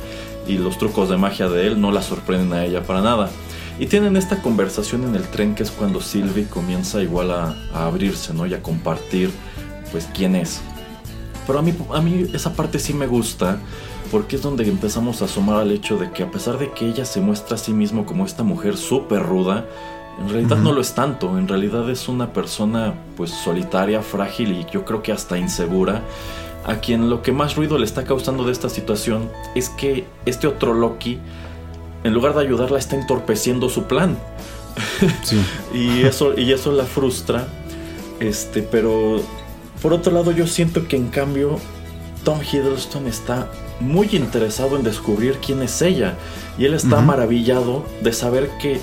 y 0.47 0.59
los 0.59 0.79
trucos 0.79 1.09
de 1.09 1.17
magia 1.17 1.49
de 1.49 1.69
él 1.69 1.81
no 1.81 1.93
la 1.93 2.03
sorprenden 2.03 2.53
a 2.53 2.65
ella 2.65 2.83
para 2.83 3.01
nada. 3.01 3.31
Y 3.79 3.87
tienen 3.87 4.17
esta 4.17 4.43
conversación 4.43 5.05
en 5.05 5.15
el 5.15 5.23
tren 5.29 5.55
que 5.55 5.63
es 5.63 5.71
cuando 5.71 6.01
Sylvie 6.01 6.47
comienza 6.47 7.03
igual 7.03 7.31
a, 7.31 7.55
abrirse, 7.73 8.35
¿no? 8.35 8.47
Y 8.47 8.55
a 8.55 8.63
compartir, 8.63 9.31
pues, 9.91 10.09
quién 10.13 10.37
es. 10.37 10.61
Pero 11.47 11.59
a 11.59 11.63
mí, 11.63 11.75
a 11.93 12.01
mí 12.01 12.27
esa 12.33 12.53
parte 12.53 12.79
sí 12.79 12.93
me 12.93 13.07
gusta 13.07 13.59
porque 14.11 14.37
es 14.37 14.43
donde 14.43 14.69
empezamos 14.69 15.23
a 15.23 15.25
asomar 15.25 15.61
al 15.61 15.73
hecho 15.73 15.97
de 15.97 16.11
que 16.11 16.23
a 16.23 16.31
pesar 16.31 16.59
de 16.59 16.71
que 16.73 16.87
ella 16.87 17.07
se 17.07 17.21
muestra 17.21 17.55
a 17.55 17.59
sí 17.59 17.73
mismo 17.73 18.05
como 18.05 18.27
esta 18.27 18.43
mujer 18.43 18.77
súper 18.77 19.23
ruda, 19.23 19.67
en 20.21 20.29
realidad 20.29 20.59
no 20.59 20.73
lo 20.73 20.81
es 20.81 20.95
tanto, 20.95 21.39
en 21.39 21.49
realidad 21.49 21.89
es 21.91 22.09
una 22.09 22.33
persona 22.33 22.95
pues 23.17 23.31
solitaria, 23.31 24.03
frágil 24.03 24.53
y 24.53 24.67
yo 24.71 24.85
creo 24.85 25.03
que 25.03 25.13
hasta 25.13 25.39
insegura, 25.39 26.03
a 26.65 26.77
quien 26.77 27.11
lo 27.11 27.23
que 27.23 27.33
más 27.33 27.57
ruido 27.57 27.79
le 27.79 27.85
está 27.85 28.05
causando 28.05 28.45
de 28.45 28.53
esta 28.53 28.69
situación 28.69 29.31
es 29.55 29.69
que 29.71 30.05
este 30.27 30.47
otro 30.47 30.75
Loki, 30.75 31.19
en 32.05 32.15
lugar 32.15 32.35
de 32.35 32.43
ayudarla, 32.43 32.79
está 32.79 32.97
entorpeciendo 32.97 33.69
su 33.69 33.85
plan. 33.85 34.17
y, 35.75 36.03
eso, 36.03 36.39
y 36.39 36.53
eso 36.53 36.73
la 36.73 36.85
frustra. 36.85 37.47
Este, 38.21 38.63
pero 38.63 39.21
por 39.81 39.93
otro 39.93 40.13
lado 40.13 40.31
yo 40.31 40.47
siento 40.47 40.87
que 40.87 40.97
en 40.97 41.09
cambio 41.09 41.59
Tom 42.25 42.39
Hiddleston 42.41 43.09
está 43.09 43.51
muy 43.81 44.09
interesado 44.13 44.77
en 44.77 44.85
descubrir 44.85 45.39
quién 45.45 45.63
es 45.63 45.83
ella. 45.83 46.15
Y 46.59 46.67
él 46.67 46.75
está 46.75 47.01
maravillado 47.01 47.85
de 48.03 48.13
saber 48.13 48.51
que 48.61 48.81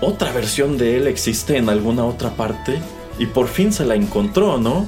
otra 0.00 0.32
versión 0.32 0.78
de 0.78 0.96
él 0.96 1.06
existe 1.06 1.56
en 1.56 1.68
alguna 1.68 2.04
otra 2.04 2.30
parte 2.30 2.80
y 3.18 3.26
por 3.26 3.48
fin 3.48 3.72
se 3.72 3.84
la 3.84 3.94
encontró, 3.94 4.58
¿no? 4.58 4.86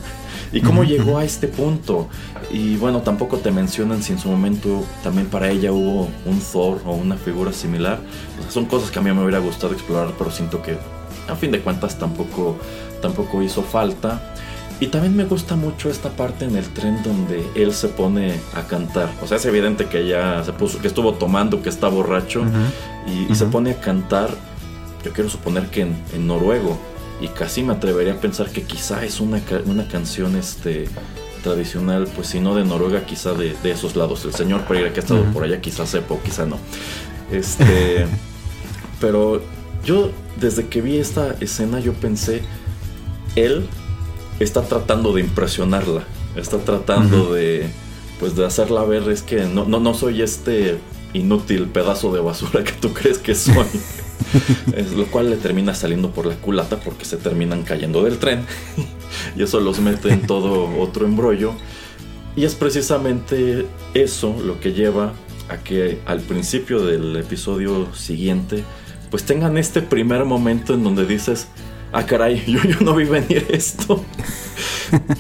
¿Y 0.52 0.60
cómo 0.60 0.84
llegó 0.84 1.18
a 1.18 1.24
este 1.24 1.48
punto? 1.48 2.08
Y 2.50 2.76
bueno, 2.76 3.00
tampoco 3.00 3.38
te 3.38 3.50
mencionan 3.50 4.02
si 4.02 4.12
en 4.12 4.18
su 4.18 4.28
momento 4.28 4.84
también 5.02 5.26
para 5.28 5.50
ella 5.50 5.72
hubo 5.72 6.08
un 6.26 6.40
Thor 6.40 6.80
o 6.84 6.92
una 6.92 7.16
figura 7.16 7.52
similar. 7.52 8.00
son 8.50 8.66
cosas 8.66 8.90
que 8.90 8.98
a 8.98 9.02
mí 9.02 9.10
me 9.12 9.22
hubiera 9.22 9.38
gustado 9.38 9.72
explorar, 9.72 10.12
pero 10.18 10.30
siento 10.30 10.60
que 10.62 10.76
a 11.28 11.36
fin 11.36 11.52
de 11.52 11.60
cuentas 11.60 11.98
tampoco, 11.98 12.56
tampoco 13.00 13.42
hizo 13.42 13.62
falta. 13.62 14.34
Y 14.80 14.88
también 14.88 15.16
me 15.16 15.24
gusta 15.24 15.54
mucho 15.54 15.88
esta 15.88 16.10
parte 16.10 16.44
en 16.44 16.56
el 16.56 16.68
tren 16.70 17.02
donde 17.02 17.46
él 17.54 17.72
se 17.72 17.88
pone 17.88 18.34
a 18.54 18.62
cantar. 18.62 19.10
O 19.22 19.28
sea, 19.28 19.36
es 19.36 19.44
evidente 19.46 19.86
que 19.86 20.06
ya 20.06 20.42
se 20.44 20.52
puso, 20.52 20.80
que 20.80 20.88
estuvo 20.88 21.14
tomando, 21.14 21.62
que 21.62 21.68
está 21.68 21.88
borracho 21.88 22.44
y 23.06 23.34
se 23.34 23.46
pone 23.46 23.70
a 23.70 23.80
cantar 23.80 24.30
yo 25.04 25.12
quiero 25.12 25.28
suponer 25.30 25.68
que 25.68 25.82
en, 25.82 26.26
noruego, 26.26 26.78
y 27.20 27.28
casi 27.28 27.62
me 27.62 27.72
atrevería 27.72 28.14
a 28.14 28.20
pensar 28.20 28.50
que 28.50 28.62
quizá 28.62 29.04
es 29.04 29.20
una, 29.20 29.40
una 29.66 29.86
canción 29.86 30.36
este, 30.36 30.88
tradicional, 31.42 32.08
pues 32.14 32.28
si 32.28 32.40
no 32.40 32.54
de 32.54 32.64
Noruega, 32.64 33.04
quizá 33.04 33.34
de, 33.34 33.54
esos 33.64 33.96
lados. 33.96 34.24
El 34.24 34.34
señor 34.34 34.62
Pereira 34.62 34.92
que 34.92 35.00
ha 35.00 35.02
estado 35.02 35.24
por 35.26 35.44
allá, 35.44 35.60
quizá 35.60 35.84
sepa 35.86 36.14
o 36.14 36.22
quizá 36.22 36.46
no. 36.46 36.58
Este, 37.30 38.06
pero 39.00 39.42
yo 39.84 40.10
desde 40.40 40.68
que 40.68 40.80
vi 40.80 40.98
esta 40.98 41.36
escena 41.40 41.80
yo 41.80 41.92
pensé, 41.92 42.42
él 43.36 43.66
está 44.40 44.62
tratando 44.62 45.12
de 45.12 45.20
impresionarla, 45.20 46.04
está 46.36 46.58
tratando 46.58 47.32
de, 47.32 47.68
pues 48.18 48.34
de 48.34 48.46
hacerla 48.46 48.84
ver 48.84 49.08
es 49.10 49.22
que 49.22 49.44
no, 49.44 49.64
no, 49.64 49.80
no 49.80 49.94
soy 49.94 50.22
este 50.22 50.78
inútil 51.12 51.66
pedazo 51.66 52.12
de 52.12 52.20
basura 52.20 52.64
que 52.64 52.72
tú 52.72 52.92
crees 52.92 53.18
que 53.18 53.34
soy. 53.34 53.66
lo 54.96 55.06
cual 55.06 55.30
le 55.30 55.36
termina 55.36 55.74
saliendo 55.74 56.10
por 56.10 56.26
la 56.26 56.34
culata 56.36 56.78
porque 56.80 57.04
se 57.04 57.16
terminan 57.16 57.62
cayendo 57.62 58.02
del 58.04 58.18
tren 58.18 58.44
y 59.36 59.42
eso 59.42 59.60
los 59.60 59.80
mete 59.80 60.10
en 60.10 60.26
todo 60.26 60.78
otro 60.78 61.06
embrollo. 61.06 61.52
Y 62.34 62.44
es 62.44 62.54
precisamente 62.54 63.66
eso 63.94 64.34
lo 64.42 64.58
que 64.58 64.72
lleva 64.72 65.12
a 65.48 65.58
que 65.58 66.00
al 66.06 66.20
principio 66.20 66.84
del 66.84 67.16
episodio 67.16 67.94
siguiente 67.94 68.64
pues 69.10 69.24
tengan 69.24 69.58
este 69.58 69.82
primer 69.82 70.24
momento 70.24 70.72
en 70.72 70.82
donde 70.82 71.04
dices, 71.04 71.46
ah 71.92 72.06
caray, 72.06 72.42
yo, 72.46 72.62
yo 72.62 72.80
no 72.80 72.94
vi 72.94 73.04
venir 73.04 73.46
esto. 73.50 74.02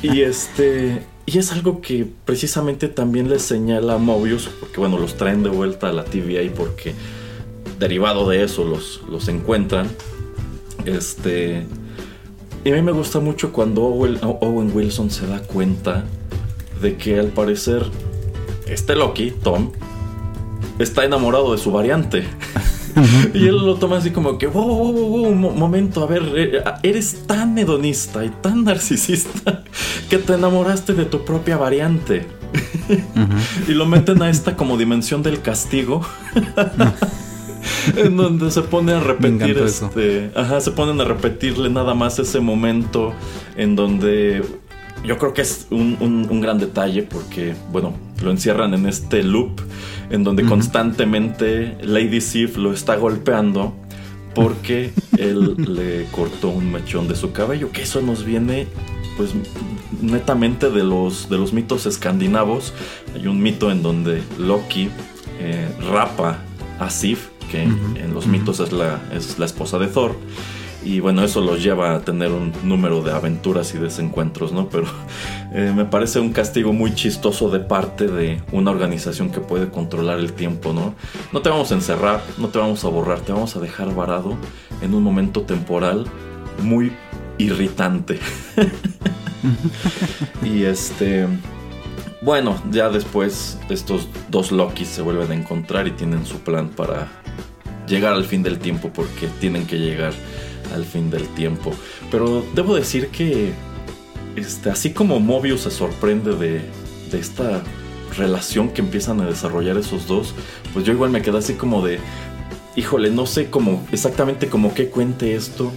y 0.02 0.22
este... 0.22 1.02
Y 1.24 1.38
es 1.38 1.52
algo 1.52 1.80
que 1.80 2.06
precisamente 2.24 2.88
también 2.88 3.30
les 3.30 3.42
señala 3.42 3.96
Mobius, 3.96 4.50
porque 4.58 4.80
bueno, 4.80 4.98
los 4.98 5.16
traen 5.16 5.44
de 5.44 5.50
vuelta 5.50 5.88
a 5.88 5.92
la 5.92 6.04
TVA 6.04 6.52
porque 6.52 6.94
derivado 7.82 8.28
de 8.28 8.44
eso 8.44 8.64
los, 8.64 9.02
los 9.10 9.28
encuentran. 9.28 9.90
Este. 10.84 11.66
Y 12.64 12.70
a 12.70 12.74
mí 12.76 12.82
me 12.82 12.92
gusta 12.92 13.18
mucho 13.18 13.52
cuando 13.52 13.82
Owen 13.82 14.70
Wilson 14.72 15.10
se 15.10 15.26
da 15.26 15.40
cuenta 15.40 16.04
de 16.80 16.96
que 16.96 17.18
al 17.18 17.28
parecer 17.28 17.84
este 18.66 18.94
Loki, 18.94 19.32
Tom, 19.32 19.72
está 20.78 21.04
enamorado 21.04 21.52
de 21.52 21.58
su 21.58 21.72
variante. 21.72 22.24
y 23.34 23.46
él 23.48 23.56
lo 23.56 23.74
toma 23.76 23.96
así 23.96 24.10
como 24.10 24.38
que, 24.38 24.46
wow, 24.46 24.64
wow, 24.64 24.92
wow, 24.92 25.28
un 25.28 25.58
momento, 25.58 26.04
a 26.04 26.06
ver, 26.06 26.22
eh, 26.36 26.62
eres 26.84 27.26
tan 27.26 27.58
hedonista 27.58 28.24
y 28.24 28.28
tan 28.28 28.62
narcisista 28.62 29.64
que 30.08 30.18
te 30.18 30.34
enamoraste 30.34 30.94
de 30.94 31.04
tu 31.04 31.24
propia 31.24 31.56
variante. 31.56 32.26
y 33.66 33.72
lo 33.72 33.86
meten 33.86 34.22
a 34.22 34.30
esta 34.30 34.56
como 34.56 34.76
dimensión 34.76 35.24
del 35.24 35.42
castigo. 35.42 36.06
en 37.96 38.16
donde 38.16 38.50
se 38.50 38.62
pone 38.62 38.92
a 38.92 39.00
repetir 39.00 39.58
este, 39.58 40.30
ajá, 40.34 40.60
se 40.60 40.70
ponen 40.72 41.00
a 41.00 41.04
repetirle 41.04 41.70
nada 41.70 41.94
más 41.94 42.18
ese 42.18 42.40
momento 42.40 43.12
en 43.56 43.76
donde 43.76 44.42
yo 45.04 45.18
creo 45.18 45.34
que 45.34 45.42
es 45.42 45.66
un, 45.70 46.40
gran 46.40 46.58
detalle 46.58 47.02
porque, 47.02 47.54
bueno, 47.72 47.94
lo 48.22 48.30
encierran 48.30 48.74
en 48.74 48.86
este 48.86 49.22
loop 49.22 49.60
en 50.10 50.24
donde 50.24 50.44
constantemente 50.44 51.76
Lady 51.82 52.20
Sif 52.20 52.56
lo 52.56 52.72
está 52.72 52.96
golpeando 52.96 53.74
porque 54.34 54.92
él 55.18 55.56
le 55.56 56.06
cortó 56.12 56.50
un 56.50 56.70
mechón 56.70 57.08
de 57.08 57.16
su 57.16 57.32
cabello, 57.32 57.70
que 57.72 57.82
eso 57.82 58.00
nos 58.00 58.24
viene 58.24 58.66
pues 59.16 59.30
netamente 60.00 60.70
de 60.70 60.84
los, 60.84 61.28
de 61.28 61.36
los 61.36 61.52
mitos 61.52 61.86
escandinavos. 61.86 62.72
Hay 63.14 63.26
un 63.26 63.42
mito 63.42 63.70
en 63.70 63.82
donde 63.82 64.22
Loki 64.38 64.88
eh, 65.40 65.68
rapa 65.90 66.38
a 66.78 66.90
Sif 66.90 67.31
que 67.44 67.62
en 67.62 68.14
los 68.14 68.26
mitos 68.26 68.60
es 68.60 68.72
la, 68.72 69.00
es 69.12 69.38
la 69.38 69.46
esposa 69.46 69.78
de 69.78 69.86
Thor. 69.88 70.16
y 70.84 71.00
bueno, 71.00 71.22
eso 71.22 71.40
los 71.40 71.62
lleva 71.62 71.94
a 71.94 72.00
tener 72.00 72.32
un 72.32 72.52
número 72.64 73.02
de 73.02 73.12
aventuras 73.12 73.74
y 73.74 73.78
desencuentros, 73.78 74.52
¿no? 74.52 74.68
Pero 74.68 74.86
eh, 75.52 75.72
me 75.74 75.84
parece 75.84 76.18
un 76.20 76.32
castigo 76.32 76.72
muy 76.72 76.94
chistoso 76.94 77.50
de 77.50 77.60
parte 77.60 78.08
de 78.08 78.42
una 78.52 78.70
organización 78.70 79.30
que 79.30 79.40
puede 79.40 79.68
controlar 79.68 80.18
el 80.18 80.32
tiempo, 80.32 80.72
¿no? 80.72 80.94
No 81.32 81.40
te 81.40 81.50
vamos 81.50 81.70
a 81.70 81.74
encerrar, 81.74 82.22
no 82.38 82.48
te 82.48 82.58
vamos 82.58 82.84
a 82.84 82.88
borrar, 82.88 83.20
te 83.20 83.32
vamos 83.32 83.54
a 83.56 83.60
dejar 83.60 83.94
varado 83.94 84.36
en 84.80 84.94
un 84.94 85.02
momento 85.02 85.42
temporal 85.42 86.06
muy 86.62 86.92
irritante. 87.38 88.18
y 90.44 90.64
este... 90.64 91.28
Bueno, 92.22 92.62
ya 92.70 92.88
después 92.88 93.58
estos 93.68 94.06
dos 94.28 94.52
Lokis 94.52 94.86
se 94.86 95.02
vuelven 95.02 95.32
a 95.32 95.34
encontrar 95.34 95.88
y 95.88 95.90
tienen 95.90 96.24
su 96.24 96.38
plan 96.38 96.68
para 96.68 97.21
llegar 97.86 98.14
al 98.14 98.24
fin 98.24 98.42
del 98.42 98.58
tiempo 98.58 98.90
porque 98.92 99.28
tienen 99.40 99.66
que 99.66 99.78
llegar 99.78 100.12
al 100.74 100.84
fin 100.84 101.10
del 101.10 101.26
tiempo. 101.28 101.72
Pero 102.10 102.44
debo 102.54 102.74
decir 102.74 103.08
que 103.08 103.52
este, 104.36 104.70
así 104.70 104.90
como 104.90 105.20
Mobius 105.20 105.62
se 105.62 105.70
sorprende 105.70 106.34
de, 106.36 106.60
esta 107.12 107.62
relación 108.16 108.70
que 108.70 108.80
empiezan 108.80 109.20
a 109.20 109.26
desarrollar 109.26 109.76
esos 109.76 110.06
dos, 110.06 110.34
pues 110.72 110.86
yo 110.86 110.94
igual 110.94 111.10
me 111.10 111.20
quedé 111.20 111.36
así 111.36 111.54
como 111.54 111.84
de, 111.84 111.98
híjole, 112.74 113.10
no 113.10 113.26
sé 113.26 113.50
cómo 113.50 113.86
exactamente 113.92 114.48
como 114.48 114.72
qué 114.72 114.88
cuente 114.88 115.34
esto, 115.34 115.70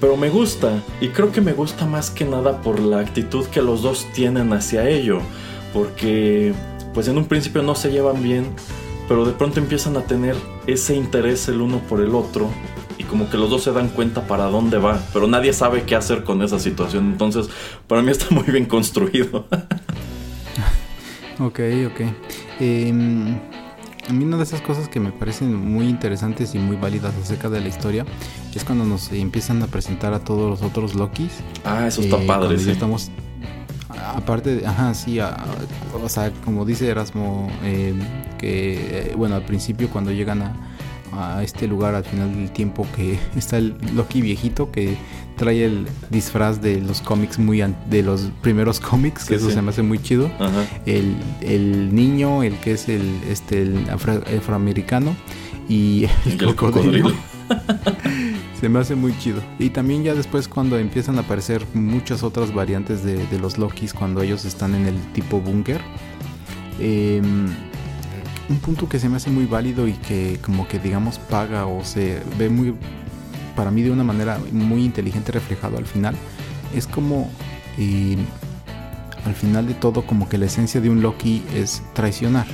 pero 0.00 0.16
me 0.16 0.30
gusta 0.30 0.80
y 1.00 1.08
creo 1.08 1.32
que 1.32 1.40
me 1.40 1.54
gusta 1.54 1.86
más 1.86 2.10
que 2.10 2.24
nada 2.24 2.62
por 2.62 2.78
la 2.78 3.00
actitud 3.00 3.46
que 3.46 3.62
los 3.62 3.82
dos 3.82 4.06
tienen 4.14 4.52
hacia 4.52 4.88
ello 4.88 5.20
porque 5.72 6.54
pues 6.94 7.08
en 7.08 7.18
un 7.18 7.26
principio 7.26 7.62
no 7.62 7.74
se 7.74 7.90
llevan 7.90 8.22
bien, 8.22 8.46
pero 9.08 9.24
de 9.24 9.32
pronto 9.32 9.58
empiezan 9.58 9.96
a 9.96 10.02
tener 10.02 10.36
ese 10.66 10.94
interés 10.94 11.48
el 11.48 11.60
uno 11.60 11.78
por 11.88 12.00
el 12.00 12.14
otro 12.14 12.50
y 12.98 13.04
como 13.04 13.28
que 13.28 13.36
los 13.36 13.50
dos 13.50 13.62
se 13.62 13.72
dan 13.72 13.88
cuenta 13.88 14.26
para 14.26 14.44
dónde 14.44 14.78
va, 14.78 15.00
pero 15.12 15.26
nadie 15.26 15.52
sabe 15.52 15.82
qué 15.82 15.96
hacer 15.96 16.24
con 16.24 16.42
esa 16.42 16.58
situación, 16.58 17.06
entonces 17.12 17.48
para 17.86 18.02
mí 18.02 18.10
está 18.10 18.26
muy 18.30 18.44
bien 18.44 18.66
construido. 18.66 19.46
ok, 21.38 21.60
ok. 21.86 22.00
Em, 22.60 23.38
a 24.08 24.12
mí 24.12 24.24
una 24.24 24.36
de 24.36 24.44
esas 24.44 24.60
cosas 24.60 24.88
que 24.88 25.00
me 25.00 25.10
parecen 25.10 25.54
muy 25.54 25.88
interesantes 25.88 26.54
y 26.54 26.58
muy 26.58 26.76
válidas 26.76 27.14
acerca 27.16 27.50
de 27.50 27.60
la 27.60 27.68
historia 27.68 28.06
es 28.54 28.64
cuando 28.64 28.84
nos 28.86 29.12
empiezan 29.12 29.62
a 29.62 29.66
presentar 29.66 30.14
a 30.14 30.20
todos 30.20 30.48
los 30.48 30.62
otros 30.62 30.94
Lokis. 30.94 31.32
Ah, 31.64 31.86
eso 31.86 32.00
está 32.00 32.16
eh, 32.16 32.26
padre. 32.26 32.58
Sí. 32.58 32.70
estamos 32.70 33.10
aparte, 33.98 34.62
ajá, 34.66 34.94
sí, 34.94 35.18
o 35.20 36.08
sea, 36.08 36.32
como 36.44 36.64
dice 36.64 36.88
Erasmo, 36.88 37.50
eh, 37.62 37.94
que, 38.38 39.10
eh, 39.10 39.14
bueno, 39.16 39.36
al 39.36 39.44
principio 39.44 39.88
cuando 39.88 40.12
llegan 40.12 40.42
a, 40.42 40.52
este 41.42 41.66
lugar 41.66 41.94
al 41.94 42.04
final 42.04 42.34
del 42.34 42.50
tiempo 42.50 42.86
que 42.94 43.18
está 43.36 43.56
el 43.56 43.74
Loki 43.94 44.20
viejito 44.20 44.70
que 44.70 44.98
trae 45.38 45.64
el 45.64 45.86
disfraz 46.10 46.60
de 46.60 46.78
los 46.78 47.00
cómics 47.00 47.38
muy 47.38 47.64
de 47.88 48.02
los 48.02 48.30
primeros 48.42 48.80
cómics 48.90 49.24
que 49.24 49.36
eso 49.36 49.50
se 49.50 49.62
me 49.62 49.70
hace 49.70 49.80
muy 49.80 49.98
chido. 49.98 50.30
El, 50.84 51.16
el, 51.40 51.94
niño 51.94 52.42
el 52.42 52.58
que 52.58 52.72
es 52.72 52.90
el 52.90 53.18
este 53.30 53.62
el 53.62 53.86
afroamericano 53.88 55.16
y 55.70 56.06
el, 56.26 56.54
cocodrilo. 56.54 57.14
Se 58.60 58.68
me 58.68 58.78
hace 58.78 58.94
muy 58.94 59.16
chido. 59.18 59.42
Y 59.58 59.70
también 59.70 60.02
ya 60.02 60.14
después 60.14 60.48
cuando 60.48 60.78
empiezan 60.78 61.18
a 61.18 61.20
aparecer 61.20 61.64
muchas 61.74 62.22
otras 62.22 62.54
variantes 62.54 63.04
de, 63.04 63.38
los 63.38 63.58
Lokis 63.58 63.92
cuando 63.92 64.22
ellos 64.22 64.44
están 64.44 64.74
en 64.74 64.86
el 64.86 64.96
tipo 65.12 65.40
búnker. 65.40 65.80
Em, 66.78 67.46
un 68.48 68.58
punto 68.58 68.88
que 68.88 68.98
se 68.98 69.08
me 69.08 69.16
hace 69.16 69.30
muy 69.30 69.44
válido 69.44 69.88
y 69.88 69.92
que 69.92 70.38
como 70.42 70.68
que 70.68 70.78
digamos 70.78 71.18
paga 71.18 71.66
o 71.66 71.84
se 71.84 72.22
ve 72.38 72.48
muy 72.48 72.74
para 73.56 73.70
mí 73.70 73.82
de 73.82 73.90
una 73.90 74.04
manera 74.04 74.38
muy 74.52 74.84
inteligente 74.84 75.32
reflejado 75.32 75.78
al 75.78 75.86
final 75.86 76.14
es 76.74 76.86
como 76.86 77.30
em, 77.78 78.18
al 79.24 79.34
final 79.34 79.66
de 79.66 79.74
todo 79.74 80.06
como 80.06 80.28
que 80.28 80.38
la 80.38 80.46
esencia 80.46 80.80
de 80.80 80.90
un 80.90 81.02
Loki 81.02 81.42
es 81.54 81.82
traicionar 81.94 82.46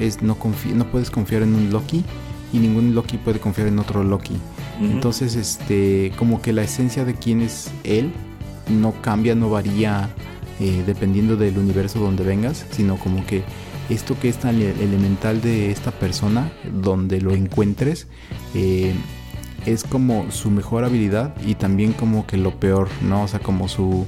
es 0.00 0.22
no 0.22 0.36
no 0.74 0.90
puedes 0.90 1.10
confiar 1.10 1.42
en 1.42 1.54
un 1.54 1.70
Loki 1.70 2.04
y 2.52 2.58
ningún 2.58 2.94
Loki 2.94 3.16
puede 3.18 3.40
confiar 3.40 3.68
en 3.68 3.78
otro 3.78 4.04
Loki. 4.04 4.36
Entonces, 4.80 5.34
este, 5.34 6.12
como 6.16 6.40
que 6.40 6.52
la 6.52 6.62
esencia 6.62 7.04
de 7.04 7.14
quién 7.14 7.40
es 7.40 7.70
él 7.84 8.12
no 8.68 8.92
cambia, 9.02 9.34
no 9.34 9.50
varía 9.50 10.08
eh, 10.60 10.84
dependiendo 10.86 11.36
del 11.36 11.58
universo 11.58 11.98
donde 11.98 12.24
vengas, 12.24 12.64
sino 12.70 12.96
como 12.96 13.26
que 13.26 13.42
esto 13.88 14.18
que 14.20 14.28
es 14.28 14.36
tan 14.36 14.60
elemental 14.60 15.40
de 15.40 15.70
esta 15.70 15.90
persona, 15.90 16.52
donde 16.72 17.20
lo 17.20 17.34
encuentres, 17.34 18.06
eh, 18.54 18.94
es 19.66 19.84
como 19.84 20.30
su 20.30 20.50
mejor 20.50 20.84
habilidad 20.84 21.34
y 21.44 21.54
también 21.54 21.92
como 21.92 22.26
que 22.26 22.36
lo 22.36 22.58
peor, 22.58 22.88
¿no? 23.02 23.24
O 23.24 23.28
sea, 23.28 23.40
como 23.40 23.68
su... 23.68 24.06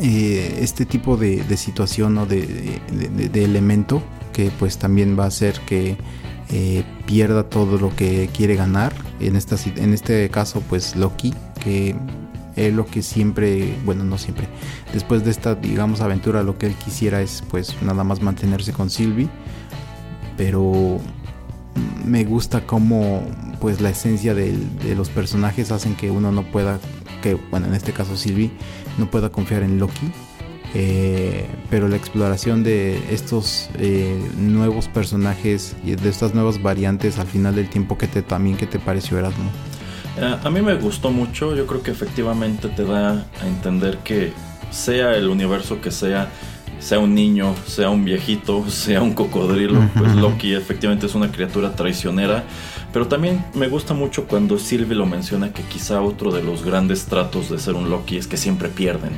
Eh, 0.00 0.58
este 0.60 0.84
tipo 0.84 1.16
de, 1.16 1.44
situación 1.56 2.18
o 2.18 2.26
de, 2.26 2.80
de, 2.90 3.44
elemento 3.44 4.02
que 4.32 4.50
pues 4.58 4.78
también 4.78 5.16
va 5.16 5.24
a 5.24 5.28
hacer 5.28 5.60
que 5.60 5.96
eh, 6.50 6.82
pierda 7.06 7.44
todo 7.44 7.78
lo 7.78 7.94
que 7.94 8.28
quiere 8.34 8.56
ganar. 8.56 8.92
En, 9.26 9.92
este 9.94 10.28
caso, 10.30 10.62
pues 10.68 10.96
Loki, 10.96 11.34
que 11.62 11.94
es 12.56 12.72
lo 12.72 12.86
que 12.86 13.02
siempre, 13.02 13.76
bueno, 13.84 14.04
no 14.04 14.18
siempre, 14.18 14.48
después 14.92 15.24
de 15.24 15.30
esta, 15.30 15.54
digamos, 15.54 16.00
aventura, 16.00 16.42
lo 16.42 16.58
que 16.58 16.66
él 16.66 16.74
quisiera 16.74 17.22
es 17.22 17.42
pues 17.50 17.80
nada 17.82 18.04
más 18.04 18.20
mantenerse 18.20 18.72
con 18.72 18.90
Sylvie. 18.90 19.28
Pero 20.36 20.98
me 22.04 22.24
gusta 22.24 22.66
como 22.66 23.22
pues 23.60 23.80
la 23.80 23.90
esencia 23.90 24.34
de, 24.34 24.56
de 24.82 24.94
los 24.96 25.08
personajes 25.08 25.70
hacen 25.70 25.94
que 25.94 26.10
uno 26.10 26.32
no 26.32 26.42
pueda, 26.42 26.80
que 27.22 27.34
bueno, 27.50 27.66
en 27.66 27.74
este 27.74 27.92
caso 27.92 28.16
Sylvie, 28.16 28.50
no 28.98 29.10
pueda 29.10 29.30
confiar 29.30 29.62
en 29.62 29.78
Loki 29.78 30.12
eh, 30.74 31.46
pero 31.70 31.88
la 31.88 31.96
exploración 31.96 32.62
de 32.62 32.98
estos 33.10 33.68
eh, 33.78 34.18
nuevos 34.36 34.88
personajes 34.88 35.76
y 35.84 35.94
de 35.94 36.08
estas 36.08 36.34
nuevas 36.34 36.62
variantes 36.62 37.18
al 37.18 37.26
final 37.26 37.54
del 37.54 37.68
tiempo 37.68 37.98
que 37.98 38.06
te 38.06 38.22
también 38.22 38.56
que 38.56 38.66
te 38.66 38.78
pareció 38.78 39.18
Erasmo 39.18 39.50
eh, 40.16 40.36
a 40.42 40.50
mí 40.50 40.60
me 40.60 40.74
gustó 40.74 41.10
mucho. 41.10 41.54
Yo 41.54 41.66
creo 41.66 41.82
que 41.82 41.90
efectivamente 41.90 42.68
te 42.68 42.84
da 42.84 43.26
a 43.40 43.46
entender 43.46 43.98
que 43.98 44.32
sea 44.70 45.14
el 45.14 45.28
universo 45.28 45.80
que 45.80 45.90
sea 45.90 46.28
sea 46.78 46.98
un 46.98 47.14
niño, 47.14 47.54
sea 47.66 47.90
un 47.90 48.04
viejito, 48.04 48.64
sea 48.68 49.02
un 49.02 49.12
cocodrilo, 49.12 49.88
pues 49.96 50.14
Loki 50.16 50.52
efectivamente 50.54 51.06
es 51.06 51.14
una 51.14 51.30
criatura 51.30 51.74
traicionera. 51.74 52.44
Pero 52.92 53.08
también 53.08 53.42
me 53.54 53.68
gusta 53.68 53.94
mucho 53.94 54.26
cuando 54.26 54.58
Sylvie 54.58 54.94
lo 54.94 55.06
menciona 55.06 55.52
que 55.52 55.62
quizá 55.62 56.02
otro 56.02 56.30
de 56.30 56.42
los 56.42 56.62
grandes 56.62 57.06
tratos 57.06 57.48
de 57.48 57.58
ser 57.58 57.74
un 57.74 57.88
Loki 57.88 58.18
es 58.18 58.26
que 58.26 58.36
siempre 58.36 58.68
pierden, 58.68 59.12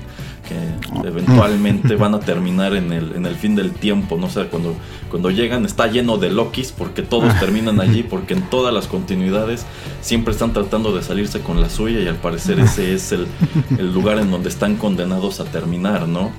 que 0.49 1.09
eventualmente 1.09 1.97
van 1.97 2.15
a 2.15 2.21
terminar 2.21 2.77
en 2.77 2.93
el, 2.93 3.17
en 3.17 3.27
el 3.27 3.35
fin 3.35 3.57
del 3.57 3.73
tiempo, 3.73 4.17
no 4.17 4.31
sé, 4.31 4.47
cuando, 4.47 4.77
cuando 5.11 5.31
llegan 5.31 5.65
está 5.65 5.89
lleno 5.89 6.19
de 6.19 6.31
Lokis 6.31 6.71
porque 6.71 7.03
todos 7.03 7.37
terminan 7.41 7.81
allí, 7.81 8.03
porque 8.09 8.35
en 8.35 8.43
todas 8.43 8.73
las 8.73 8.87
continuidades 8.87 9.67
siempre 10.03 10.33
están 10.33 10.53
tratando 10.53 10.95
de 10.95 11.03
salirse 11.03 11.41
con 11.41 11.61
la 11.61 11.69
suya 11.69 11.99
y 11.99 12.07
al 12.07 12.17
parecer 12.17 12.61
ese 12.61 12.95
es 12.95 13.11
el, 13.11 13.27
el 13.79 13.93
lugar 13.93 14.19
en 14.19 14.31
donde 14.31 14.51
están 14.51 14.77
condenados 14.77 15.41
a 15.41 15.45
terminar, 15.47 16.07
¿no? 16.07 16.31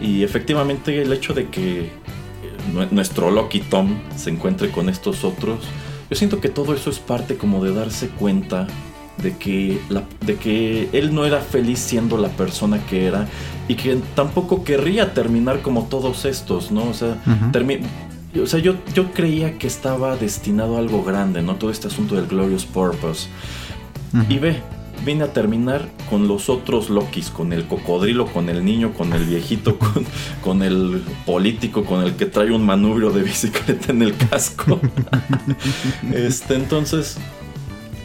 Y 0.00 0.24
efectivamente 0.24 1.00
el 1.00 1.12
hecho 1.12 1.32
de 1.32 1.48
que 1.48 1.82
eh, 1.82 1.90
nuestro 2.90 3.30
Loki 3.30 3.60
Tom 3.60 4.00
se 4.16 4.30
encuentre 4.30 4.70
con 4.70 4.88
estos 4.88 5.22
otros, 5.22 5.60
yo 6.12 6.16
siento 6.16 6.42
que 6.42 6.50
todo 6.50 6.74
eso 6.74 6.90
es 6.90 6.98
parte 6.98 7.38
como 7.38 7.64
de 7.64 7.72
darse 7.72 8.08
cuenta 8.08 8.66
de 9.22 9.34
que, 9.34 9.80
de 10.26 10.36
que 10.36 10.90
él 10.92 11.14
no 11.14 11.24
era 11.24 11.40
feliz 11.40 11.78
siendo 11.78 12.18
la 12.18 12.28
persona 12.28 12.84
que 12.84 13.06
era 13.06 13.26
y 13.66 13.76
que 13.76 13.96
tampoco 14.14 14.62
querría 14.62 15.14
terminar 15.14 15.62
como 15.62 15.84
todos 15.84 16.26
estos, 16.26 16.70
¿no? 16.70 16.84
O 16.90 16.92
sea, 16.92 17.16
o 18.38 18.46
sea 18.46 18.60
yo, 18.60 18.74
yo 18.92 19.10
creía 19.14 19.56
que 19.56 19.66
estaba 19.66 20.18
destinado 20.18 20.76
a 20.76 20.80
algo 20.80 21.02
grande, 21.02 21.40
¿no? 21.40 21.54
Todo 21.56 21.70
este 21.70 21.86
asunto 21.86 22.14
del 22.14 22.26
Glorious 22.26 22.66
Purpose. 22.66 23.28
Y 24.28 24.36
ve, 24.36 24.60
vine 25.04 25.24
a 25.24 25.32
terminar 25.32 25.88
con 26.08 26.28
los 26.28 26.48
otros 26.48 26.90
Lokis, 26.90 27.30
con 27.30 27.52
el 27.52 27.66
cocodrilo, 27.66 28.26
con 28.26 28.48
el 28.48 28.64
niño, 28.64 28.92
con 28.92 29.12
el 29.12 29.24
viejito, 29.24 29.78
con, 29.78 30.04
con 30.42 30.62
el 30.62 31.02
político, 31.26 31.84
con 31.84 32.04
el 32.04 32.14
que 32.14 32.26
trae 32.26 32.50
un 32.50 32.64
manubrio 32.64 33.10
de 33.10 33.22
bicicleta 33.22 33.92
en 33.92 34.02
el 34.02 34.16
casco. 34.16 34.80
este, 36.14 36.54
entonces, 36.54 37.18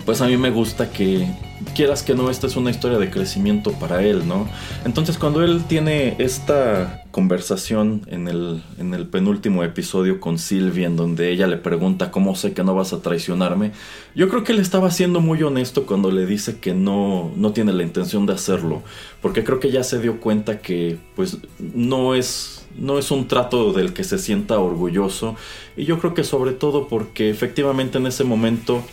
pues 0.06 0.22
a 0.22 0.28
mí 0.28 0.38
me 0.38 0.50
gusta 0.50 0.92
que, 0.92 1.28
quieras 1.76 2.04
que 2.04 2.14
no, 2.14 2.30
esta 2.30 2.48
es 2.48 2.56
una 2.56 2.70
historia 2.70 2.98
de 2.98 3.10
crecimiento 3.10 3.72
para 3.74 4.04
él, 4.04 4.28
¿no? 4.28 4.48
Entonces 4.86 5.18
cuando 5.18 5.44
él 5.44 5.64
tiene 5.68 6.16
esta 6.20 7.04
conversación 7.12 8.04
en 8.08 8.28
el, 8.28 8.64
en 8.80 8.94
el 8.94 9.08
penúltimo 9.08 9.64
episodio 9.64 10.20
con 10.20 10.38
Sylvia, 10.38 10.88
en 10.88 10.96
donde 10.96 11.32
ella 11.32 11.48
le 11.48 11.58
pregunta 11.58 12.12
cómo 12.12 12.36
sé 12.36 12.54
que 12.54 12.64
no 12.64 12.76
vas 12.76 12.94
a 12.94 13.02
traicionarme, 13.02 13.72
yo 14.16 14.30
creo 14.30 14.44
que 14.44 14.52
él 14.52 14.60
estaba 14.60 14.92
siendo 14.92 15.20
muy 15.20 15.42
honesto 15.44 15.86
cuando 15.86 16.12
le 16.12 16.26
dice 16.26 16.60
que 16.60 16.74
no, 16.74 17.32
no 17.36 17.54
tiene 17.54 17.74
la 17.74 17.84
intención 17.84 18.26
de 18.26 18.34
hacerlo, 18.34 18.84
porque 19.22 19.44
creo 19.44 19.60
que 19.60 19.72
ya 19.72 19.84
se 19.84 20.00
dio 20.00 20.20
cuenta 20.20 20.60
que 20.60 20.98
pues 21.16 21.38
no 21.60 22.16
es 22.16 22.64
no 22.78 23.00
es 23.00 23.10
un 23.10 23.28
trato 23.28 23.74
del 23.74 23.94
que 23.94 24.04
se 24.04 24.20
sienta 24.20 24.60
orgulloso 24.60 25.36
y 25.76 25.86
yo 25.86 25.98
creo 26.00 26.14
que 26.14 26.24
sobre 26.24 26.52
todo 26.52 26.88
porque 26.88 27.32
efectivamente 27.32 27.98
en 27.98 28.06
ese 28.06 28.24
momento 28.24 28.84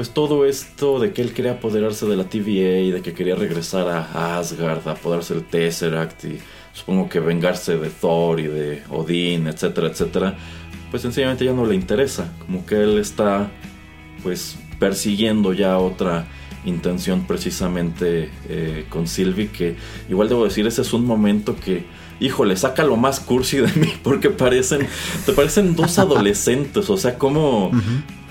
pues 0.00 0.14
todo 0.14 0.46
esto 0.46 0.98
de 0.98 1.12
que 1.12 1.20
él 1.20 1.34
quería 1.34 1.52
apoderarse 1.52 2.06
de 2.06 2.16
la 2.16 2.24
TVA 2.24 2.78
y 2.78 2.90
de 2.90 3.02
que 3.02 3.12
quería 3.12 3.34
regresar 3.34 3.86
a, 3.86 4.38
Asgard, 4.38 4.88
a 4.88 4.92
apoderarse 4.92 5.34
del 5.34 5.44
Tesseract 5.44 6.24
y 6.24 6.38
supongo 6.72 7.06
que 7.06 7.20
vengarse 7.20 7.76
de 7.76 7.90
Thor 7.90 8.40
y 8.40 8.46
de 8.46 8.82
Odín, 8.88 9.46
etcétera, 9.46 9.88
etcétera, 9.88 10.38
pues 10.90 11.02
sencillamente 11.02 11.44
ya 11.44 11.52
no 11.52 11.66
le 11.66 11.74
interesa, 11.74 12.32
como 12.38 12.64
que 12.64 12.76
él 12.82 12.96
está 12.96 13.50
pues 14.22 14.56
persiguiendo 14.78 15.52
ya 15.52 15.76
otra 15.76 16.26
intención 16.64 17.26
precisamente 17.26 18.30
eh, 18.48 18.86
con 18.88 19.06
Sylvie 19.06 19.48
que 19.48 19.76
igual 20.08 20.30
debo 20.30 20.44
decir 20.44 20.66
ese 20.66 20.80
es 20.80 20.94
un 20.94 21.04
momento 21.04 21.56
que 21.56 21.84
híjole 22.20 22.56
saca 22.56 22.84
lo 22.84 22.96
más 22.96 23.20
cursi 23.20 23.58
de 23.58 23.72
mí 23.72 23.92
porque 24.02 24.30
parecen 24.30 24.86
te 25.26 25.32
parecen 25.32 25.74
dos 25.74 25.98
adolescentes 25.98 26.88
o 26.90 26.96
sea 26.96 27.18
como 27.18 27.70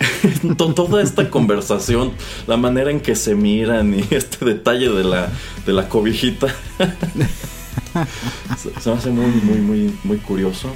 toda 0.57 1.01
esta 1.01 1.29
conversación 1.29 2.11
la 2.47 2.57
manera 2.57 2.91
en 2.91 3.01
que 3.01 3.15
se 3.15 3.35
miran 3.35 3.93
y 3.93 4.05
este 4.11 4.45
detalle 4.45 4.89
de 4.89 5.03
la 5.03 5.29
de 5.65 5.73
la 5.73 5.89
cobijita 5.89 6.47
se, 8.57 8.89
me 8.89 8.95
hace 8.95 9.09
muy 9.09 9.31
muy 9.43 9.57
muy 9.57 9.93
muy 10.03 10.17
curioso 10.17 10.69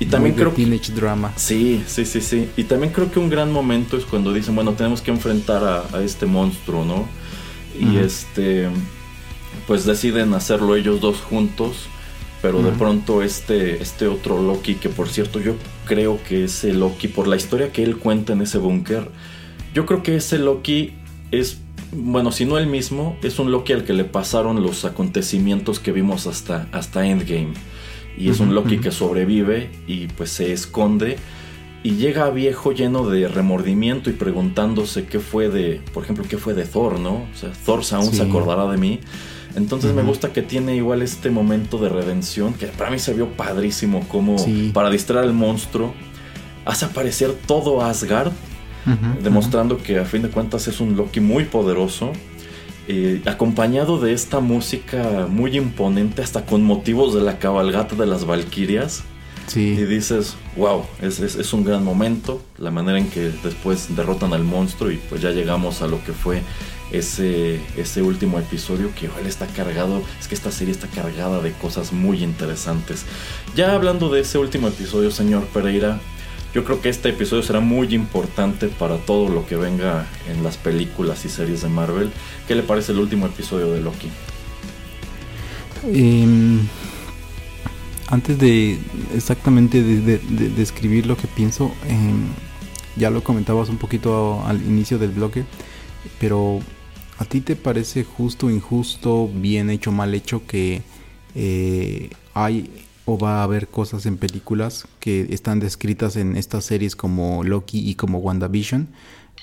y 0.00 0.06
también 0.06 0.34
creo 0.34 0.50
teenage 0.50 0.92
drama. 0.92 1.32
Sí, 1.36 1.82
sí, 1.86 2.04
sí, 2.04 2.20
sí. 2.20 2.48
Y 2.56 2.64
también 2.64 2.92
creo 2.92 3.12
que 3.12 3.20
un 3.20 3.30
gran 3.30 3.52
momento 3.52 3.96
es 3.96 4.04
cuando 4.04 4.32
dicen, 4.32 4.54
bueno, 4.54 4.72
tenemos 4.72 5.00
que 5.00 5.12
enfrentar 5.12 5.86
a, 5.92 6.02
este 6.02 6.26
monstruo, 6.26 6.84
¿no? 6.84 7.06
Y 7.78 7.98
este, 7.98 8.68
pues 9.66 9.84
deciden 9.84 10.34
hacerlo 10.34 10.76
ellos 10.76 11.00
dos 11.00 11.20
juntos, 11.20 11.88
pero 12.44 12.60
de 12.60 12.72
pronto 12.72 13.22
este, 13.22 13.82
este 13.82 14.06
otro 14.06 14.38
Loki, 14.38 14.74
que 14.74 14.90
por 14.90 15.08
cierto 15.08 15.40
yo 15.40 15.54
creo 15.86 16.22
que 16.28 16.44
ese 16.44 16.74
Loki, 16.74 17.08
por 17.08 17.26
la 17.26 17.36
historia 17.36 17.72
que 17.72 17.82
él 17.82 17.96
cuenta 17.96 18.34
en 18.34 18.42
ese 18.42 18.58
búnker, 18.58 19.08
yo 19.72 19.86
creo 19.86 20.02
que 20.02 20.16
ese 20.16 20.36
Loki 20.38 20.92
es, 21.30 21.56
bueno, 21.90 22.32
si 22.32 22.44
no 22.44 22.58
el 22.58 22.66
mismo, 22.66 23.16
es 23.22 23.38
un 23.38 23.50
Loki 23.50 23.72
al 23.72 23.84
que 23.84 23.94
le 23.94 24.04
pasaron 24.04 24.62
los 24.62 24.84
acontecimientos 24.84 25.80
que 25.80 25.90
vimos 25.90 26.26
hasta, 26.26 26.68
hasta 26.70 27.06
Endgame 27.06 27.54
y 28.18 28.28
es 28.28 28.40
un 28.40 28.54
Loki 28.54 28.76
que 28.76 28.90
sobrevive 28.90 29.70
y 29.86 30.08
pues 30.08 30.28
se 30.28 30.52
esconde 30.52 31.16
y 31.82 31.92
llega 31.92 32.28
viejo 32.28 32.72
lleno 32.72 33.08
de 33.08 33.26
remordimiento 33.26 34.10
y 34.10 34.12
preguntándose 34.12 35.06
qué 35.06 35.18
fue 35.18 35.48
de, 35.48 35.80
por 35.94 36.04
ejemplo, 36.04 36.26
qué 36.28 36.36
fue 36.36 36.52
de 36.52 36.66
Thor, 36.66 37.00
¿no? 37.00 37.14
O 37.14 37.34
sea, 37.34 37.50
Thor 37.64 37.80
aún 37.92 38.12
se 38.12 38.22
acordará 38.22 38.70
de 38.70 38.76
mí. 38.76 39.00
Entonces 39.56 39.94
me 39.94 40.02
gusta 40.02 40.32
que 40.32 40.42
tiene 40.42 40.74
igual 40.74 41.02
este 41.02 41.30
momento 41.30 41.78
de 41.78 41.88
redención 41.88 42.54
que 42.54 42.66
para 42.66 42.90
mí 42.90 42.98
se 42.98 43.14
vio 43.14 43.28
padrísimo 43.36 44.00
como 44.08 44.36
para 44.72 44.90
distraer 44.90 45.24
al 45.24 45.32
monstruo 45.32 45.94
hace 46.64 46.86
aparecer 46.86 47.34
todo 47.46 47.82
Asgard, 47.82 48.32
demostrando 49.22 49.78
que 49.78 49.98
a 49.98 50.04
fin 50.04 50.22
de 50.22 50.28
cuentas 50.28 50.66
es 50.66 50.80
un 50.80 50.96
Loki 50.96 51.20
muy 51.20 51.44
poderoso 51.44 52.12
eh, 52.86 53.22
acompañado 53.24 53.98
de 53.98 54.12
esta 54.12 54.40
música 54.40 55.26
muy 55.28 55.56
imponente, 55.56 56.20
hasta 56.20 56.44
con 56.44 56.62
motivos 56.62 57.14
de 57.14 57.22
la 57.22 57.38
cabalgata 57.38 57.94
de 57.96 58.06
las 58.06 58.26
Valquirias. 58.26 59.04
Y 59.54 59.84
dices, 59.84 60.36
wow, 60.56 60.84
es, 61.02 61.20
es, 61.20 61.52
un 61.52 61.64
gran 61.64 61.84
momento, 61.84 62.42
la 62.58 62.70
manera 62.70 62.98
en 62.98 63.08
que 63.08 63.30
después 63.42 63.94
derrotan 63.94 64.32
al 64.32 64.42
monstruo 64.42 64.90
y 64.90 64.96
pues 64.96 65.20
ya 65.20 65.30
llegamos 65.30 65.82
a 65.82 65.86
lo 65.86 66.02
que 66.02 66.12
fue 66.12 66.42
ese, 66.92 67.60
ese 67.76 68.02
último 68.02 68.38
episodio 68.38 68.90
que 68.94 69.06
igual 69.06 69.26
está 69.26 69.46
cargado, 69.46 70.02
es 70.20 70.28
que 70.28 70.34
esta 70.34 70.50
serie 70.50 70.72
está 70.72 70.86
cargada 70.88 71.40
de 71.40 71.52
cosas 71.52 71.92
muy 71.92 72.22
interesantes. 72.22 73.04
Ya 73.54 73.74
hablando 73.74 74.10
de 74.10 74.20
ese 74.20 74.38
último 74.38 74.68
episodio, 74.68 75.10
señor 75.10 75.44
Pereira, 75.46 76.00
yo 76.54 76.62
creo 76.62 76.80
que 76.80 76.88
este 76.88 77.08
episodio 77.08 77.42
será 77.42 77.58
muy 77.58 77.92
importante 77.94 78.68
para 78.68 78.98
todo 78.98 79.28
lo 79.28 79.44
que 79.44 79.56
venga 79.56 80.06
en 80.28 80.44
las 80.44 80.56
películas 80.56 81.24
y 81.24 81.28
series 81.28 81.62
de 81.62 81.68
Marvel. 81.68 82.12
¿Qué 82.46 82.54
le 82.54 82.62
parece 82.62 82.92
el 82.92 83.00
último 83.00 83.26
episodio 83.26 83.72
de 83.72 83.80
Loki? 83.80 84.08
Em, 85.92 86.60
antes 88.08 88.38
de 88.38 88.78
exactamente 89.16 89.82
de, 89.82 90.18
describir 90.56 91.06
lo 91.06 91.16
que 91.16 91.26
pienso, 91.26 91.74
em, 91.88 92.28
ya 92.94 93.10
lo 93.10 93.24
comentabas 93.24 93.68
un 93.68 93.78
poquito 93.78 94.44
al 94.46 94.62
inicio 94.62 94.98
del 94.98 95.10
bloque, 95.10 95.44
pero 96.20 96.60
¿a 97.18 97.24
ti 97.24 97.40
te 97.40 97.56
parece 97.56 98.04
justo, 98.04 98.50
injusto, 98.50 99.28
bien 99.28 99.70
hecho, 99.70 99.92
mal 99.92 100.14
hecho 100.14 100.46
que 100.46 100.82
eh, 101.34 102.10
hay 102.34 102.70
o 103.06 103.18
va 103.18 103.40
a 103.40 103.42
haber 103.42 103.68
cosas 103.68 104.06
en 104.06 104.16
películas 104.16 104.88
que 104.98 105.26
están 105.30 105.60
descritas 105.60 106.16
en 106.16 106.36
estas 106.36 106.64
series 106.64 106.96
como 106.96 107.44
Loki 107.44 107.88
y 107.88 107.96
como 107.96 108.18
WandaVision 108.18 108.88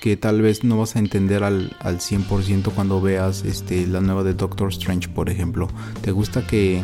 que 0.01 0.17
tal 0.17 0.41
vez 0.41 0.63
no 0.63 0.77
vas 0.77 0.95
a 0.95 0.99
entender 0.99 1.43
al, 1.43 1.77
al 1.79 1.99
100% 1.99 2.73
cuando 2.73 2.99
veas 2.99 3.45
este, 3.45 3.85
la 3.85 4.01
nueva 4.01 4.23
de 4.23 4.33
Doctor 4.33 4.69
Strange, 4.69 5.09
por 5.09 5.29
ejemplo. 5.29 5.67
¿Te 6.01 6.11
gusta 6.11 6.45
que 6.47 6.83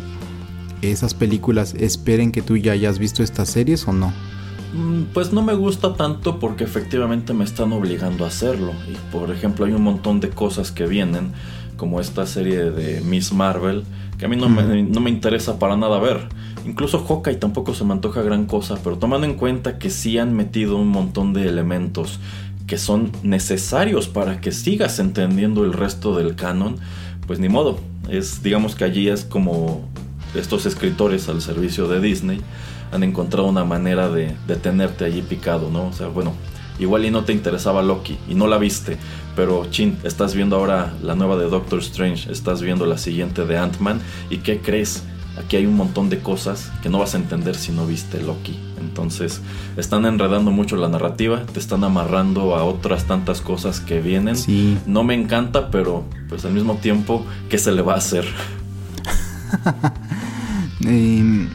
esas 0.84 1.16
películas 1.16 1.74
esperen 1.74 2.32
que 2.32 2.44
tú 2.44 2.58
ya 2.58 2.74
hayas 2.74 3.00
visto 3.00 3.24
estas 3.24 3.50
series 3.50 3.88
o 3.88 3.94
no? 3.94 4.14
Mm, 4.74 5.04
pues 5.14 5.32
no 5.32 5.42
me 5.42 5.54
gusta 5.54 5.94
tanto 5.94 6.40
porque 6.40 6.64
efectivamente 6.64 7.34
me 7.34 7.44
están 7.44 7.72
obligando 7.74 8.26
a 8.26 8.28
hacerlo. 8.28 8.74
Y 8.88 8.96
por 9.12 9.32
ejemplo 9.32 9.66
hay 9.66 9.74
un 9.74 9.84
montón 9.84 10.20
de 10.20 10.30
cosas 10.30 10.72
que 10.72 10.86
vienen, 10.86 11.32
como 11.78 12.02
esta 12.02 12.26
serie 12.26 12.72
de 12.72 13.02
Miss 13.02 13.32
Marvel, 13.32 13.84
que 14.18 14.26
a 14.26 14.28
mí 14.28 14.36
no, 14.36 14.50
me, 14.50 14.84
no 14.84 15.00
me 15.00 15.10
interesa 15.10 15.60
para 15.60 15.78
nada 15.78 16.00
ver. 16.00 16.28
Incluso 16.66 17.06
Hawkeye 17.06 17.36
tampoco 17.36 17.74
se 17.74 17.86
me 17.86 17.94
antoja 17.94 18.22
gran 18.22 18.46
cosa, 18.46 18.78
pero 18.84 18.98
tomando 18.98 19.26
en 19.26 19.36
cuenta 19.36 19.78
que 19.78 19.90
sí 19.90 20.18
han 20.18 20.36
metido 20.36 20.76
un 20.78 20.90
montón 20.90 21.34
de 21.34 21.48
elementos 21.48 22.20
que 22.66 22.78
son 22.78 23.12
necesarios 23.24 24.10
para 24.10 24.42
que 24.42 24.52
sigas 24.52 25.00
entendiendo 25.00 25.64
el 25.64 25.72
resto 25.72 26.18
del 26.18 26.36
canon, 26.36 26.76
pues 27.26 27.40
ni 27.40 27.48
modo. 27.48 27.80
Es, 28.10 28.44
digamos 28.44 28.76
que 28.76 28.84
allí 28.84 29.08
es 29.08 29.24
como 29.24 29.88
estos 30.36 30.66
escritores 30.66 31.30
al 31.30 31.42
servicio 31.42 31.88
de 31.88 32.02
Disney 32.02 32.42
han 32.92 33.04
encontrado 33.04 33.48
una 33.48 33.64
manera 33.64 34.10
de, 34.10 34.36
de 34.48 34.56
tenerte 34.56 35.06
allí 35.06 35.22
picado, 35.22 35.70
¿no? 35.70 35.88
O 35.88 35.94
sea, 35.94 36.08
bueno, 36.08 36.34
igual 36.80 37.06
y 37.06 37.12
no 37.12 37.24
te 37.24 37.34
interesaba 37.34 37.82
Loki 37.82 38.18
y 38.28 38.36
no 38.36 38.48
la 38.48 38.58
viste, 38.58 38.98
pero 39.36 39.66
chin, 39.70 39.98
estás 40.04 40.36
viendo 40.36 40.56
ahora 40.56 40.94
la 41.02 41.16
nueva 41.16 41.38
de 41.38 41.50
Doctor 41.50 41.80
Strange, 41.80 42.32
estás 42.32 42.62
viendo 42.62 42.86
la 42.86 42.98
siguiente 42.98 43.46
de 43.46 43.58
Ant-Man 43.58 44.02
y 44.30 44.38
¿qué 44.38 44.60
crees? 44.60 45.04
Aquí 45.38 45.56
hay 45.56 45.68
un 45.68 45.76
montón 45.76 46.10
de 46.10 46.20
cosas 46.20 46.72
que 46.82 46.90
no 46.90 46.98
vas 46.98 47.14
a 47.14 47.18
entender 47.18 47.56
si 47.56 47.72
no 47.72 47.86
viste 47.86 48.20
Loki. 48.22 48.60
Entonces, 48.80 49.42
están 49.78 50.06
enredando 50.06 50.50
mucho 50.50 50.78
la 50.78 50.88
narrativa, 50.88 51.46
te 51.46 51.60
están 51.60 51.84
amarrando 51.84 52.56
a 52.56 52.64
otras 52.64 53.06
tantas 53.06 53.42
cosas 53.42 53.80
que 53.80 54.02
vienen. 54.02 54.36
No 54.88 55.04
me 55.04 55.14
encanta, 55.14 55.70
pero 55.70 56.06
pues 56.28 56.44
al 56.46 56.54
mismo 56.54 56.78
tiempo, 56.78 57.24
¿qué 57.50 57.60
se 57.60 57.72
le 57.72 57.84
va 57.84 57.94
a 57.94 57.98
hacer? 57.98 58.26
Em, 60.86 61.50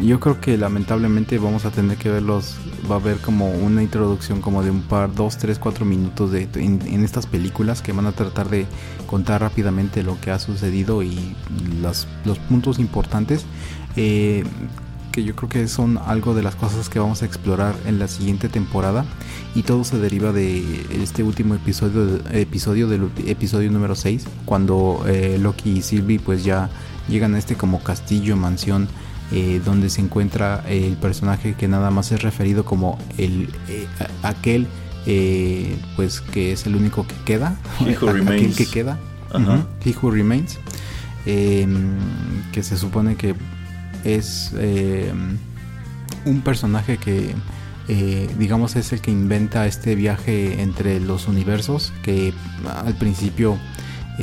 yo 0.00 0.18
creo 0.20 0.40
que 0.40 0.58
lamentablemente 0.58 1.38
vamos 1.38 1.64
a 1.64 1.70
tener 1.70 1.96
que 1.96 2.10
verlos. 2.10 2.56
Va 2.90 2.96
a 2.96 2.98
haber 2.98 3.18
como 3.18 3.50
una 3.50 3.82
introducción 3.82 4.40
como 4.40 4.62
de 4.62 4.70
un 4.70 4.82
par, 4.82 5.14
dos, 5.14 5.38
tres, 5.38 5.58
cuatro 5.58 5.84
minutos 5.84 6.30
de, 6.32 6.48
en, 6.54 7.04
estas 7.04 7.26
películas 7.26 7.80
que 7.80 7.92
van 7.92 8.06
a 8.06 8.12
tratar 8.12 8.48
de 8.50 8.66
contar 9.06 9.40
rápidamente 9.40 10.02
lo 10.02 10.20
que 10.20 10.30
ha 10.30 10.38
sucedido 10.38 11.02
y 11.02 11.34
los 11.80 12.06
puntos 12.48 12.78
importantes. 12.78 13.46
Eh, 13.96 14.44
que 15.12 15.22
yo 15.22 15.36
creo 15.36 15.48
que 15.48 15.68
son 15.68 15.96
algo 16.06 16.34
de 16.34 16.42
las 16.42 16.56
cosas 16.56 16.88
que 16.88 16.98
vamos 16.98 17.22
a 17.22 17.26
explorar 17.26 17.76
en 17.86 18.00
la 18.00 18.08
siguiente 18.08 18.48
temporada 18.48 19.04
y 19.54 19.62
todo 19.62 19.84
se 19.84 19.96
deriva 19.98 20.32
de 20.32 20.84
este 20.90 21.22
último 21.22 21.54
episodio, 21.54 22.18
episodio 22.32 22.88
del 22.88 23.08
episodio 23.24 23.70
número 23.70 23.94
6 23.94 24.26
cuando 24.44 25.04
eh, 25.06 25.38
Loki 25.40 25.70
y 25.78 25.82
Sylvie 25.82 26.18
pues 26.18 26.42
ya 26.42 26.68
llegan 27.08 27.36
a 27.36 27.38
este 27.38 27.54
como 27.54 27.80
castillo, 27.80 28.36
mansión 28.36 28.88
eh, 29.32 29.60
donde 29.64 29.88
se 29.88 30.02
encuentra 30.02 30.62
el 30.68 30.96
personaje 30.96 31.54
que 31.54 31.66
nada 31.66 31.90
más 31.90 32.12
es 32.12 32.22
referido 32.22 32.64
como 32.64 32.98
el 33.16 33.48
eh, 33.68 33.86
aquel 34.22 34.66
eh, 35.06 35.76
pues 35.96 36.20
que 36.20 36.52
es 36.52 36.66
el 36.66 36.76
único 36.76 37.06
que 37.06 37.14
queda 37.24 37.56
aquel 37.80 38.54
que 38.54 38.66
queda. 38.66 38.98
He 39.84 39.94
Who 40.00 40.10
Remains. 40.10 40.58
Em, 41.26 41.96
que 42.52 42.62
se 42.62 42.76
supone 42.76 43.16
que 43.16 43.34
es 44.04 44.52
em, 44.58 45.38
un 46.26 46.42
personaje 46.42 46.98
que 46.98 47.34
digamos 48.38 48.76
es 48.76 48.92
el 48.92 49.00
que 49.00 49.10
inventa 49.10 49.66
este 49.66 49.94
viaje 49.94 50.62
entre 50.62 51.00
los 51.00 51.26
universos 51.28 51.92
que 52.02 52.34
al 52.84 52.94
principio 52.94 53.58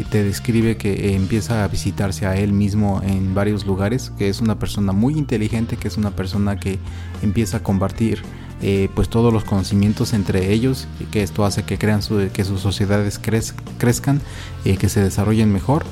te 0.10 0.24
describe 0.24 0.78
que 0.78 0.94
eh, 0.94 1.16
empieza 1.16 1.64
a 1.64 1.68
visitarse 1.68 2.26
a 2.26 2.38
él 2.38 2.54
mismo 2.54 3.02
en 3.04 3.36
varios 3.36 3.66
lugares, 3.66 4.12
que 4.18 4.30
es 4.30 4.40
una 4.40 4.58
persona 4.58 4.94
muy 4.94 5.18
inteligente, 5.18 5.76
que 5.76 5.88
es 5.88 5.98
una 5.98 6.12
persona 6.12 6.60
que 6.60 6.80
empieza 7.22 7.58
a 7.58 7.64
compartir 7.64 8.22
eh, 8.62 8.90
pues 8.94 9.10
todos 9.10 9.34
los 9.34 9.44
conocimientos 9.44 10.14
entre 10.14 10.54
ellos, 10.54 10.88
que 11.12 11.24
esto 11.24 11.46
hace 11.46 11.64
que 11.64 11.78
crean 11.78 12.02
que 12.32 12.46
sus 12.46 12.62
sociedades 12.62 13.20
crezcan, 13.20 14.22
eh, 14.66 14.78
que 14.78 14.88
se 14.88 15.02
desarrollen 15.02 15.52
mejor, 15.52 15.84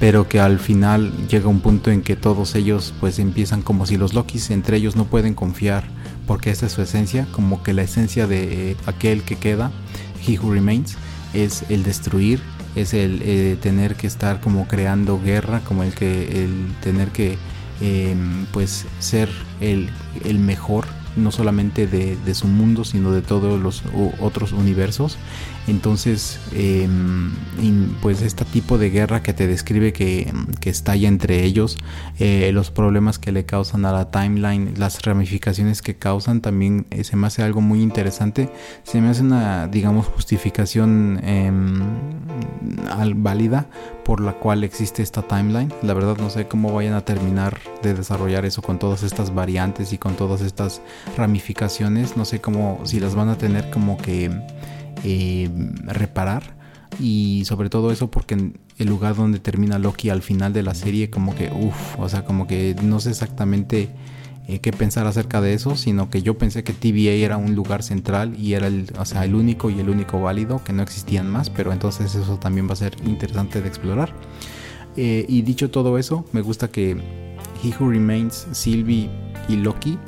pero 0.00 0.28
que 0.28 0.40
al 0.40 0.58
final 0.58 1.12
llega 1.28 1.48
un 1.48 1.60
punto 1.60 1.90
en 1.90 2.02
que 2.02 2.16
todos 2.16 2.56
ellos 2.56 2.92
pues 3.00 3.18
empiezan 3.20 3.62
como 3.62 3.86
si 3.86 3.96
los 3.96 4.12
Lokis 4.12 4.50
entre 4.50 4.76
ellos 4.76 4.96
no 4.96 5.04
pueden 5.04 5.34
confiar, 5.34 5.84
porque 6.26 6.50
esa 6.50 6.66
es 6.66 6.72
su 6.72 6.82
esencia, 6.82 7.26
como 7.30 7.62
que 7.62 7.72
la 7.72 7.82
esencia 7.82 8.26
de 8.26 8.76
aquel 8.86 9.22
que 9.22 9.36
queda, 9.36 9.70
He 10.26 10.38
Who 10.38 10.52
Remains, 10.52 10.96
es 11.32 11.64
el 11.68 11.84
destruir, 11.84 12.40
es 12.76 12.94
el 12.94 13.22
eh, 13.24 13.56
tener 13.60 13.96
que 13.96 14.06
estar 14.06 14.40
como 14.40 14.68
creando 14.68 15.20
guerra, 15.20 15.60
como 15.60 15.82
el 15.82 15.94
que 15.94 16.44
el 16.44 16.74
tener 16.82 17.08
que 17.08 17.36
em, 17.80 18.46
pues 18.52 18.86
ser 19.00 19.28
el, 19.60 19.90
el 20.24 20.38
mejor 20.38 20.86
no 21.16 21.32
solamente 21.32 21.86
de, 21.86 22.34
su 22.34 22.46
mundo, 22.46 22.84
sino 22.84 23.12
de 23.12 23.22
todos 23.22 23.60
los 23.60 23.82
otros 24.20 24.52
universos. 24.52 25.18
Entonces, 25.66 26.38
eh, 26.52 26.88
pues 28.00 28.22
este 28.22 28.44
tipo 28.44 28.78
de 28.78 28.90
guerra 28.90 29.22
que 29.22 29.32
te 29.32 29.46
describe 29.46 29.92
que, 29.92 30.32
que 30.60 30.70
estalla 30.70 31.08
entre 31.08 31.44
ellos, 31.44 31.78
eh, 32.18 32.50
los 32.52 32.70
problemas 32.70 33.18
que 33.18 33.32
le 33.32 33.44
causan 33.44 33.84
a 33.84 33.92
la 33.92 34.10
timeline, 34.10 34.74
las 34.76 35.02
ramificaciones 35.02 35.82
que 35.82 35.96
causan, 35.96 36.40
también 36.40 36.86
eh, 36.90 37.04
se 37.04 37.16
me 37.16 37.26
hace 37.26 37.42
algo 37.42 37.60
muy 37.60 37.82
interesante. 37.82 38.50
Se 38.84 39.00
me 39.00 39.08
hace 39.08 39.22
una, 39.22 39.66
digamos, 39.66 40.06
justificación 40.06 41.20
em, 41.24 41.80
válida 43.16 43.66
por 44.06 44.20
la 44.20 44.34
cual 44.34 44.62
existe 44.62 45.02
esta 45.02 45.22
timeline. 45.22 45.74
La 45.82 45.92
verdad 45.92 46.16
no 46.16 46.30
sé 46.30 46.46
cómo 46.46 46.72
vayan 46.72 46.94
a 46.94 47.04
terminar 47.04 47.58
de 47.82 47.92
desarrollar 47.92 48.44
eso 48.44 48.62
con 48.62 48.78
todas 48.78 49.02
estas 49.02 49.34
variantes 49.34 49.92
y 49.92 49.98
con 49.98 50.14
todas 50.14 50.42
estas 50.42 50.80
ramificaciones. 51.16 52.16
No 52.16 52.24
sé 52.24 52.40
cómo, 52.40 52.80
si 52.84 53.00
las 53.00 53.16
van 53.16 53.30
a 53.30 53.36
tener 53.36 53.68
como 53.70 53.98
que 53.98 54.30
eh, 55.02 55.50
reparar. 55.82 56.54
Y 57.00 57.42
sobre 57.46 57.68
todo 57.68 57.90
eso 57.90 58.08
porque 58.08 58.52
el 58.78 58.86
lugar 58.88 59.16
donde 59.16 59.40
termina 59.40 59.80
Loki 59.80 60.08
al 60.08 60.22
final 60.22 60.52
de 60.52 60.62
la 60.62 60.74
serie 60.74 61.10
como 61.10 61.34
que, 61.34 61.50
uff, 61.50 61.98
o 61.98 62.08
sea, 62.08 62.24
como 62.24 62.46
que 62.46 62.76
no 62.80 63.00
sé 63.00 63.10
exactamente 63.10 63.90
eh, 64.48 64.60
qué 64.60 64.72
pensar 64.72 65.06
acerca 65.06 65.40
de 65.40 65.54
eso, 65.54 65.76
sino 65.76 66.08
que 66.08 66.22
yo 66.22 66.38
pensé 66.38 66.62
que 66.62 66.72
TVA 66.72 67.12
era 67.12 67.36
un 67.36 67.54
lugar 67.54 67.82
central 67.82 68.38
y 68.38 68.54
era 68.54 68.68
el, 68.68 68.92
o 68.98 69.04
sea, 69.04 69.24
el 69.24 69.34
único 69.34 69.70
y 69.70 69.80
el 69.80 69.88
único 69.88 70.20
válido, 70.20 70.62
que 70.62 70.72
no 70.72 70.82
existían 70.82 71.28
más, 71.28 71.50
pero 71.50 71.72
entonces 71.72 72.14
eso 72.14 72.38
también 72.38 72.68
va 72.68 72.74
a 72.74 72.76
ser 72.76 72.96
interesante 73.04 73.60
de 73.60 73.68
explorar. 73.68 74.14
Eh, 74.96 75.26
y 75.28 75.42
dicho 75.42 75.70
todo 75.70 75.98
eso, 75.98 76.24
me 76.32 76.42
gusta 76.42 76.68
que 76.68 76.96
He 77.62 77.68
Who 77.78 77.90
Remains, 77.90 78.46
Sylvie 78.52 79.10
y 79.48 79.56
Loki 79.56 79.98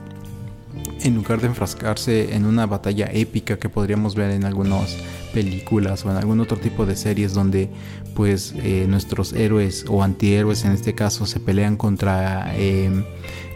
en 1.03 1.15
lugar 1.15 1.41
de 1.41 1.49
enfrascarse 1.49 2.35
en 2.35 2.45
una 2.45 2.67
batalla 2.67 3.09
épica 3.13 3.59
que 3.59 3.69
podríamos 3.69 4.15
ver 4.15 4.31
en 4.31 4.45
algunas 4.45 4.97
películas 5.33 6.05
o 6.05 6.11
en 6.11 6.17
algún 6.17 6.41
otro 6.41 6.57
tipo 6.57 6.87
de 6.87 6.97
series 6.97 7.35
donde 7.35 7.69
pues 8.15 8.55
eh, 8.57 8.87
nuestros 8.89 9.33
héroes 9.33 9.85
o 9.89 10.03
antihéroes 10.03 10.65
en 10.65 10.73
este 10.73 10.95
caso 10.95 11.27
se 11.27 11.41
pelean 11.41 11.77
contra 11.77 12.57
em, 12.57 13.05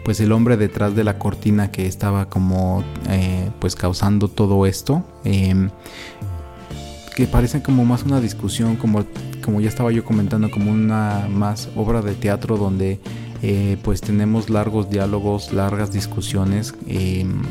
pues 0.03 0.19
el 0.19 0.31
hombre 0.31 0.57
detrás 0.57 0.95
de 0.95 1.03
la 1.03 1.17
cortina 1.17 1.71
que 1.71 1.87
estaba 1.87 2.29
como 2.29 2.83
eh, 3.09 3.49
pues 3.59 3.75
causando 3.75 4.27
todo 4.27 4.65
esto 4.65 5.03
em, 5.23 5.69
que 7.15 7.27
parece 7.27 7.61
como 7.61 7.85
más 7.85 8.03
una 8.03 8.19
discusión 8.19 8.75
como 8.75 9.05
como 9.43 9.61
ya 9.61 9.69
estaba 9.69 9.91
yo 9.91 10.03
comentando 10.03 10.49
como 10.49 10.71
una 10.71 11.27
más 11.29 11.69
obra 11.75 12.01
de 12.01 12.15
teatro 12.15 12.57
donde 12.57 12.99
eh, 13.45 13.75
pues 13.83 13.99
tenemos 13.99 14.49
largos 14.49 14.89
diálogos, 14.89 15.51
largas 15.51 15.91
discusiones, 15.91 16.73
em, 16.87 17.41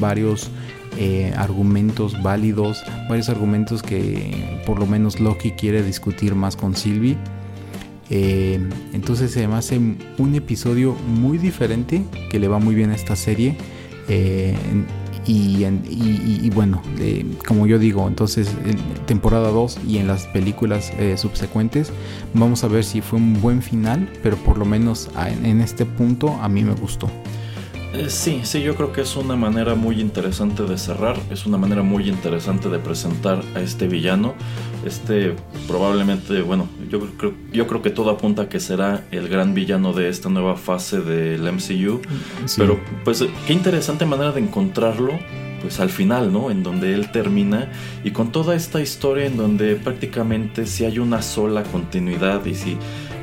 varios 0.00 0.50
eh, 0.96 1.34
argumentos 1.36 2.22
válidos, 2.22 2.82
varios 3.10 3.28
argumentos 3.28 3.82
que 3.82 4.62
por 4.64 4.78
lo 4.78 4.86
menos 4.86 5.20
Loki 5.20 5.50
quiere 5.50 5.82
discutir 5.82 6.34
más 6.34 6.56
con 6.56 6.74
Sylvie. 6.74 7.18
Em, 8.16 8.70
entonces 8.92 9.32
se 9.32 9.48
me 9.48 9.56
hace 9.56 9.76
un 9.76 10.34
episodio 10.36 10.94
muy 10.94 11.36
diferente 11.36 12.04
que 12.30 12.38
le 12.38 12.46
va 12.46 12.60
muy 12.60 12.76
bien 12.76 12.90
a 12.90 12.94
esta 12.94 13.16
serie. 13.16 13.56
Eh, 14.08 14.54
y, 15.26 16.50
bueno, 16.50 16.80
como 17.48 17.66
yo 17.66 17.78
digo, 17.78 18.06
entonces 18.06 18.54
en 18.66 18.76
temporada 19.06 19.48
2 19.48 19.80
y 19.88 19.96
en 19.96 20.06
las 20.06 20.26
películas 20.26 20.92
eh, 20.98 21.16
subsecuentes 21.16 21.90
vamos 22.34 22.62
a 22.62 22.68
ver 22.68 22.84
si 22.84 23.00
fue 23.00 23.18
un 23.18 23.40
buen 23.40 23.62
final, 23.62 24.08
pero 24.22 24.36
por 24.36 24.58
lo 24.58 24.66
menos 24.66 25.10
en 25.42 25.60
este 25.60 25.84
punto 25.84 26.28
a 26.40 26.48
mí 26.48 26.62
me 26.62 26.74
gustó. 26.74 27.10
Eh, 27.94 28.10
sí, 28.10 28.40
sí, 28.42 28.60
yo 28.60 28.74
creo 28.74 28.92
que 28.92 29.02
es 29.02 29.14
una 29.14 29.36
manera 29.36 29.76
muy 29.76 30.00
interesante 30.00 30.64
de 30.64 30.76
cerrar, 30.78 31.16
es 31.30 31.46
una 31.46 31.58
manera 31.58 31.82
muy 31.82 32.08
interesante 32.08 32.68
de 32.68 32.80
presentar 32.80 33.40
a 33.54 33.60
este 33.60 33.86
villano. 33.86 34.34
Este 34.84 35.36
probablemente, 35.68 36.42
bueno, 36.42 36.68
yo 36.90 36.98
creo, 37.16 37.34
yo 37.52 37.66
creo 37.68 37.82
que 37.82 37.90
todo 37.90 38.10
apunta 38.10 38.42
a 38.42 38.48
que 38.48 38.58
será 38.58 39.04
el 39.12 39.28
gran 39.28 39.54
villano 39.54 39.92
de 39.92 40.08
esta 40.08 40.28
nueva 40.28 40.56
fase 40.56 41.02
del 41.02 41.42
MCU. 41.42 42.00
Pero 42.56 42.80
pues 43.04 43.24
qué 43.46 43.52
interesante 43.52 44.04
manera 44.06 44.32
de 44.32 44.40
encontrarlo 44.40 45.12
pues 45.64 45.80
al 45.80 45.88
final, 45.88 46.30
¿no? 46.30 46.50
En 46.50 46.62
donde 46.62 46.92
él 46.92 47.10
termina 47.10 47.72
y 48.04 48.10
con 48.10 48.32
toda 48.32 48.54
esta 48.54 48.82
historia 48.82 49.24
en 49.24 49.38
donde 49.38 49.76
prácticamente 49.76 50.66
si 50.66 50.84
hay 50.84 50.98
una 50.98 51.22
sola 51.22 51.62
continuidad 51.62 52.44
y 52.44 52.54
si 52.54 52.76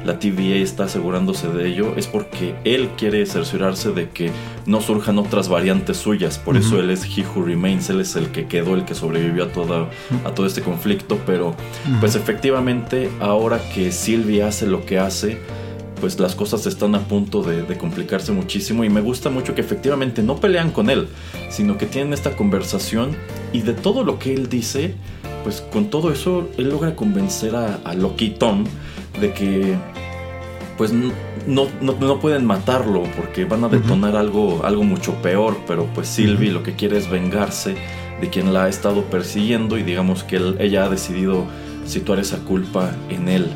la 0.06 0.20
TVA 0.20 0.56
está 0.56 0.86
asegurándose 0.86 1.48
de 1.50 1.68
ello 1.68 1.94
es 1.96 2.08
porque 2.08 2.56
él 2.64 2.90
quiere 2.98 3.26
cerciorarse 3.26 3.92
de 3.92 4.10
que 4.10 4.32
no 4.66 4.82
surjan 4.82 5.20
otras 5.20 5.48
variantes 5.48 5.98
suyas. 5.98 6.40
Por 6.40 6.58
eso 6.58 6.80
él 6.80 6.90
es 6.90 7.06
He 7.06 7.24
Who 7.24 7.44
Remains, 7.44 7.90
él 7.90 8.02
es 8.02 8.16
el 8.16 8.28
que 8.28 8.48
quedó, 8.48 8.76
el 8.76 8.86
que 8.86 8.96
sobrevivió 8.96 9.46
a, 9.46 9.48
toda, 9.52 9.90
a 10.26 10.32
todo 10.34 10.46
este 10.46 10.62
conflicto. 10.62 11.20
Pero 11.26 11.56
pues 12.00 12.16
efectivamente 12.16 13.10
ahora 13.20 13.60
que 13.74 13.92
Sylvie 13.92 14.44
hace 14.44 14.66
lo 14.66 14.86
que 14.86 14.98
hace, 14.98 15.38
pues 16.00 16.20
las 16.20 16.34
cosas 16.34 16.66
están 16.66 16.96
a 16.96 17.02
punto 17.02 17.44
de, 17.44 17.62
de, 17.62 17.78
complicarse 17.78 18.32
muchísimo 18.32 18.84
y 18.84 18.90
me 18.90 19.02
gusta 19.02 19.30
mucho 19.30 19.54
que 19.54 19.62
efectivamente 19.62 20.24
no 20.24 20.38
pelean 20.38 20.72
con 20.72 20.90
él, 20.90 21.08
sino 21.52 21.78
que 21.78 21.86
tienen 21.86 22.12
esta 22.14 22.36
conversación 22.36 23.16
y 23.54 23.62
de 23.62 23.74
todo 23.74 24.04
lo 24.04 24.18
que 24.18 24.34
él 24.34 24.50
dice, 24.50 24.96
pues 25.44 25.62
con 25.62 25.92
todo 25.92 26.12
eso 26.12 26.50
él 26.58 26.70
logra 26.70 26.96
convencer 26.96 27.56
a, 27.56 27.76
a 27.84 27.94
Loki 27.94 28.32
Tom 28.32 28.66
de 29.20 29.34
que 29.34 29.76
pues 30.78 30.92
no, 30.94 31.68
no, 31.82 32.20
pueden 32.20 32.46
matarlo 32.46 33.04
porque 33.16 33.46
van 33.46 33.64
a 33.64 33.70
detonar 33.70 34.16
algo, 34.16 34.66
algo 34.66 34.84
mucho 34.84 35.14
peor, 35.22 35.58
pero 35.68 35.86
pues 35.94 36.08
Sylvie 36.08 36.52
lo 36.52 36.64
que 36.64 36.74
quiere 36.74 36.98
es 36.98 37.10
vengarse 37.10 37.76
de 38.20 38.30
quien 38.30 38.54
la 38.54 38.66
ha 38.66 38.70
estado 38.70 39.04
persiguiendo 39.04 39.78
y 39.78 39.84
digamos 39.84 40.24
que 40.24 40.40
ella 40.60 40.86
ha 40.86 40.90
decidido 40.90 41.46
situar 41.86 42.20
esa 42.20 42.38
culpa 42.38 42.92
en 43.10 43.28
él 43.28 43.52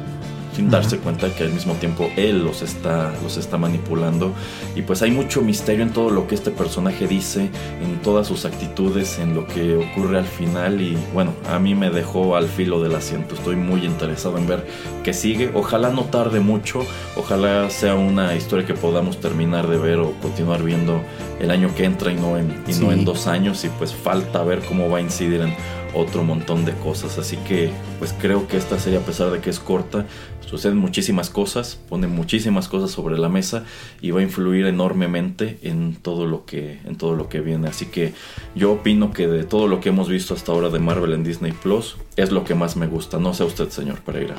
sin 0.55 0.69
darse 0.69 0.99
cuenta 0.99 1.33
que 1.35 1.43
al 1.43 1.51
mismo 1.51 1.73
tiempo 1.73 2.09
él 2.15 2.43
los 2.43 2.61
está, 2.61 3.13
los 3.21 3.35
está 3.35 3.57
manipulando. 3.57 4.33
Y 4.75 4.83
pues 4.83 5.01
hay 5.01 5.11
mucho 5.11 5.41
misterio 5.41 5.83
en 5.83 5.91
todo 5.91 6.09
lo 6.09 6.27
que 6.27 6.35
este 6.35 6.49
personaje 6.51 7.07
dice, 7.07 7.49
en 7.81 8.01
todas 8.01 8.27
sus 8.27 8.45
actitudes, 8.45 9.19
en 9.19 9.35
lo 9.35 9.45
que 9.45 9.75
ocurre 9.75 10.17
al 10.17 10.25
final. 10.25 10.81
Y 10.81 10.97
bueno, 11.13 11.33
a 11.49 11.59
mí 11.59 11.75
me 11.75 11.89
dejó 11.89 12.37
al 12.37 12.47
filo 12.47 12.81
del 12.81 12.95
asiento. 12.95 13.35
Estoy 13.35 13.57
muy 13.57 13.85
interesado 13.85 14.37
en 14.37 14.47
ver 14.47 14.65
qué 15.03 15.13
sigue. 15.13 15.51
Ojalá 15.53 15.89
no 15.89 16.03
tarde 16.05 16.39
mucho, 16.39 16.85
ojalá 17.17 17.69
sea 17.69 17.95
una 17.95 18.35
historia 18.35 18.65
que 18.65 18.73
podamos 18.73 19.19
terminar 19.19 19.67
de 19.67 19.77
ver 19.77 19.99
o 19.99 20.13
continuar 20.21 20.63
viendo 20.63 21.01
el 21.39 21.51
año 21.51 21.73
que 21.75 21.85
entra 21.85 22.11
y 22.11 22.15
no 22.15 22.37
en, 22.37 22.63
y 22.67 22.73
no 22.73 22.91
en 22.91 23.05
dos 23.05 23.27
años. 23.27 23.63
Y 23.65 23.69
pues 23.69 23.93
falta 23.93 24.43
ver 24.43 24.59
cómo 24.59 24.89
va 24.89 24.99
a 24.99 25.01
incidir 25.01 25.41
en 25.41 25.53
otro 25.93 26.23
montón 26.23 26.65
de 26.65 26.73
cosas. 26.73 27.17
Así 27.17 27.37
que 27.37 27.71
pues 27.99 28.13
creo 28.19 28.47
que 28.47 28.57
esta 28.57 28.79
serie 28.79 28.99
a 28.99 29.01
pesar 29.01 29.31
de 29.31 29.39
que 29.39 29.49
es 29.49 29.59
corta, 29.59 30.05
suceden 30.45 30.77
muchísimas 30.77 31.29
cosas, 31.29 31.79
pone 31.89 32.07
muchísimas 32.07 32.67
cosas 32.67 32.91
sobre 32.91 33.17
la 33.17 33.29
mesa 33.29 33.63
y 34.01 34.11
va 34.11 34.19
a 34.19 34.23
influir 34.23 34.67
enormemente 34.67 35.57
en 35.63 35.95
todo 35.95 36.27
lo 36.27 36.45
que 36.45 36.79
en 36.85 36.97
todo 36.97 37.15
lo 37.15 37.29
que 37.29 37.41
viene. 37.41 37.67
Así 37.67 37.87
que 37.87 38.13
yo 38.55 38.73
opino 38.73 39.11
que 39.11 39.27
de 39.27 39.43
todo 39.43 39.67
lo 39.67 39.79
que 39.79 39.89
hemos 39.89 40.09
visto 40.09 40.33
hasta 40.33 40.51
ahora 40.51 40.69
de 40.69 40.79
Marvel 40.79 41.13
en 41.13 41.23
Disney 41.23 41.51
Plus 41.51 41.97
es 42.15 42.31
lo 42.31 42.43
que 42.43 42.55
más 42.55 42.75
me 42.75 42.87
gusta. 42.87 43.19
No 43.19 43.33
sé 43.33 43.43
usted, 43.43 43.69
señor 43.69 43.99
Pereira. 44.01 44.35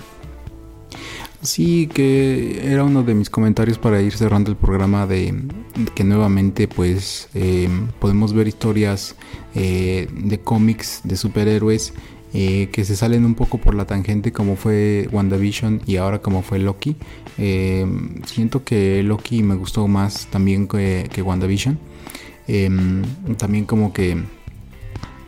Sí, 1.46 1.86
que 1.86 2.72
era 2.72 2.82
uno 2.82 3.04
de 3.04 3.14
mis 3.14 3.30
comentarios 3.30 3.78
para 3.78 4.02
ir 4.02 4.16
cerrando 4.16 4.50
el 4.50 4.56
programa 4.56 5.06
de 5.06 5.32
que 5.94 6.02
nuevamente 6.02 6.66
pues 6.66 7.28
eh, 7.34 7.68
podemos 8.00 8.32
ver 8.32 8.48
historias 8.48 9.14
eh, 9.54 10.08
de 10.12 10.40
cómics 10.40 11.02
de 11.04 11.16
superhéroes 11.16 11.94
eh, 12.34 12.68
que 12.72 12.84
se 12.84 12.96
salen 12.96 13.24
un 13.24 13.36
poco 13.36 13.58
por 13.58 13.76
la 13.76 13.86
tangente 13.86 14.32
como 14.32 14.56
fue 14.56 15.08
WandaVision 15.12 15.82
y 15.86 15.98
ahora 15.98 16.20
como 16.20 16.42
fue 16.42 16.58
Loki. 16.58 16.96
siento 17.36 18.64
que 18.64 19.04
Loki 19.04 19.44
me 19.44 19.54
gustó 19.54 19.86
más 19.86 20.26
también 20.26 20.66
que, 20.66 21.22
WandaVision. 21.24 21.78
también 23.38 23.66
como 23.66 23.92
que 23.92 24.20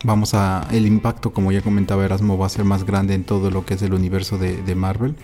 vamos 0.02 0.34
a 0.34 0.66
el 0.72 0.84
impacto 0.84 1.32
como 1.32 1.52
ya 1.52 1.62
comentaba 1.62 2.04
Erasmo 2.04 2.36
va 2.36 2.46
a 2.46 2.48
ser 2.48 2.64
más 2.64 2.84
grande 2.84 3.14
en 3.14 3.22
todo 3.22 3.52
lo 3.52 3.64
que 3.64 3.74
es 3.74 3.82
el 3.82 3.94
universo 3.94 4.36
de 4.36 4.74
Marvel 4.74 5.14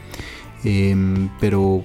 Em, 0.65 1.29
pero 1.41 1.85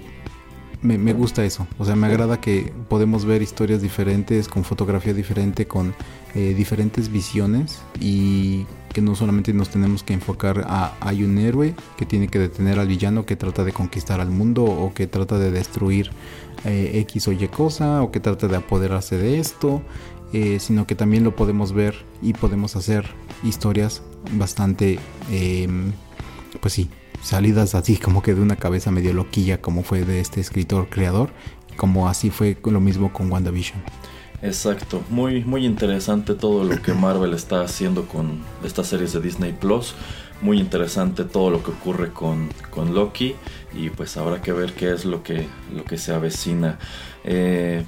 me, 0.81 1.13
gusta 1.13 1.43
eso. 1.43 1.67
O 1.77 1.85
sea, 1.85 1.95
me 1.95 2.07
agrada 2.07 2.39
que 2.39 2.73
podemos 2.87 3.25
ver 3.25 3.41
historias 3.41 3.81
diferentes, 3.81 4.47
con 4.47 4.63
fotografía 4.63 5.13
diferente, 5.13 5.67
con 5.67 5.93
eh, 6.35 6.53
diferentes 6.55 7.11
visiones 7.11 7.81
y 7.99 8.65
que 8.93 9.01
no 9.01 9.15
solamente 9.15 9.53
nos 9.53 9.69
tenemos 9.69 10.03
que 10.03 10.13
enfocar 10.13 10.65
a 10.67 10.95
hay 11.01 11.23
un 11.23 11.37
héroe 11.37 11.75
que 11.97 12.05
tiene 12.05 12.27
que 12.27 12.39
detener 12.39 12.79
al 12.79 12.87
villano 12.87 13.25
que 13.25 13.35
trata 13.35 13.63
de 13.63 13.71
conquistar 13.71 14.19
al 14.19 14.29
mundo 14.29 14.63
o 14.63 14.93
que 14.93 15.05
trata 15.05 15.37
de 15.37 15.51
destruir 15.51 16.11
eh, 16.65 16.91
X 17.01 17.27
o 17.27 17.31
Y 17.33 17.47
cosa 17.49 18.01
o 18.01 18.11
que 18.11 18.19
trata 18.19 18.47
de 18.47 18.55
apoderarse 18.55 19.17
de 19.17 19.39
esto, 19.39 19.81
eh, 20.33 20.59
sino 20.59 20.87
que 20.87 20.95
también 20.95 21.23
lo 21.23 21.35
podemos 21.35 21.73
ver 21.73 21.95
y 22.21 22.33
podemos 22.33 22.75
hacer 22.75 23.05
historias 23.43 24.01
bastante 24.33 24.99
em, 25.31 25.91
pues 26.61 26.73
sí, 26.73 26.89
salidas 27.21 27.75
así 27.75 27.97
como 27.97 28.21
que 28.21 28.33
de 28.33 28.41
una 28.41 28.55
cabeza 28.55 28.91
medio 28.91 29.13
loquilla 29.13 29.61
como 29.61 29.83
fue 29.83 30.05
de 30.05 30.19
este 30.19 30.41
escritor 30.41 30.89
creador, 30.89 31.29
como 31.75 32.07
así 32.07 32.29
fue 32.29 32.57
lo 32.65 32.79
mismo 32.79 33.11
con 33.13 33.31
WandaVision. 33.31 33.81
Exacto, 34.41 35.03
muy, 35.09 35.43
muy 35.43 35.65
interesante 35.65 36.33
todo 36.33 36.63
lo 36.63 36.81
que 36.81 36.93
Marvel 36.95 37.33
está 37.33 37.61
haciendo 37.61 38.07
con 38.07 38.39
estas 38.63 38.87
series 38.87 39.13
de 39.13 39.21
Disney 39.21 39.53
Plus. 39.53 39.95
Muy 40.41 40.57
interesante 40.57 41.25
todo 41.25 41.49
lo 41.49 41.61
que 41.61 41.71
ocurre 41.71 42.11
con, 42.13 42.47
con 42.69 42.93
Loki. 42.93 43.35
Y 43.73 43.89
pues 43.89 44.15
habrá 44.15 44.41
que 44.41 44.53
ver 44.53 44.71
qué 44.73 44.93
es 44.93 45.03
lo 45.03 45.21
que, 45.21 45.47
lo 45.75 45.83
que 45.83 45.97
se 45.97 46.13
avecina. 46.13 46.79
Eh, 47.25 47.83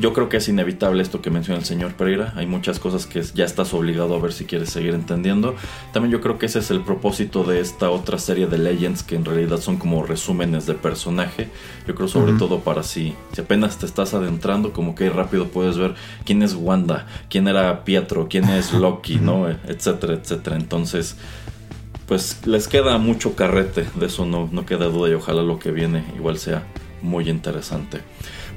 yo 0.00 0.12
creo 0.14 0.28
que 0.28 0.38
es 0.38 0.48
inevitable 0.48 1.02
esto 1.02 1.20
que 1.20 1.30
menciona 1.30 1.58
el 1.58 1.66
señor 1.66 1.92
Pereira. 1.92 2.32
Hay 2.36 2.46
muchas 2.46 2.78
cosas 2.78 3.06
que 3.06 3.22
ya 3.22 3.44
estás 3.44 3.74
obligado 3.74 4.14
a 4.14 4.18
ver 4.18 4.32
si 4.32 4.46
quieres 4.46 4.70
seguir 4.70 4.94
entendiendo. 4.94 5.54
También 5.92 6.10
yo 6.10 6.20
creo 6.20 6.38
que 6.38 6.46
ese 6.46 6.60
es 6.60 6.70
el 6.70 6.80
propósito 6.80 7.44
de 7.44 7.60
esta 7.60 7.90
otra 7.90 8.18
serie 8.18 8.46
de 8.46 8.58
Legends 8.58 9.02
que 9.02 9.16
en 9.16 9.24
realidad 9.24 9.58
son 9.58 9.76
como 9.76 10.02
resúmenes 10.04 10.66
de 10.66 10.74
personaje. 10.74 11.48
Yo 11.86 11.94
creo 11.94 12.08
sobre 12.08 12.32
todo 12.34 12.60
para 12.60 12.82
si, 12.82 13.14
si 13.32 13.40
apenas 13.42 13.78
te 13.78 13.86
estás 13.86 14.14
adentrando, 14.14 14.72
como 14.72 14.94
que 14.94 15.10
rápido 15.10 15.48
puedes 15.48 15.76
ver 15.76 15.94
quién 16.24 16.42
es 16.42 16.54
Wanda, 16.54 17.06
quién 17.28 17.46
era 17.46 17.84
Pietro, 17.84 18.28
quién 18.28 18.44
es 18.48 18.72
Loki, 18.74 19.16
¿no? 19.16 19.48
etcétera, 19.48 20.14
etcétera. 20.14 20.56
Entonces, 20.56 21.16
pues 22.06 22.46
les 22.46 22.68
queda 22.68 22.96
mucho 22.98 23.36
carrete, 23.36 23.86
de 23.94 24.06
eso 24.06 24.24
no, 24.24 24.48
no 24.50 24.64
queda 24.64 24.86
duda 24.86 25.10
y 25.10 25.14
ojalá 25.14 25.42
lo 25.42 25.58
que 25.58 25.70
viene 25.70 26.04
igual 26.16 26.38
sea 26.38 26.64
muy 27.02 27.28
interesante. 27.28 28.00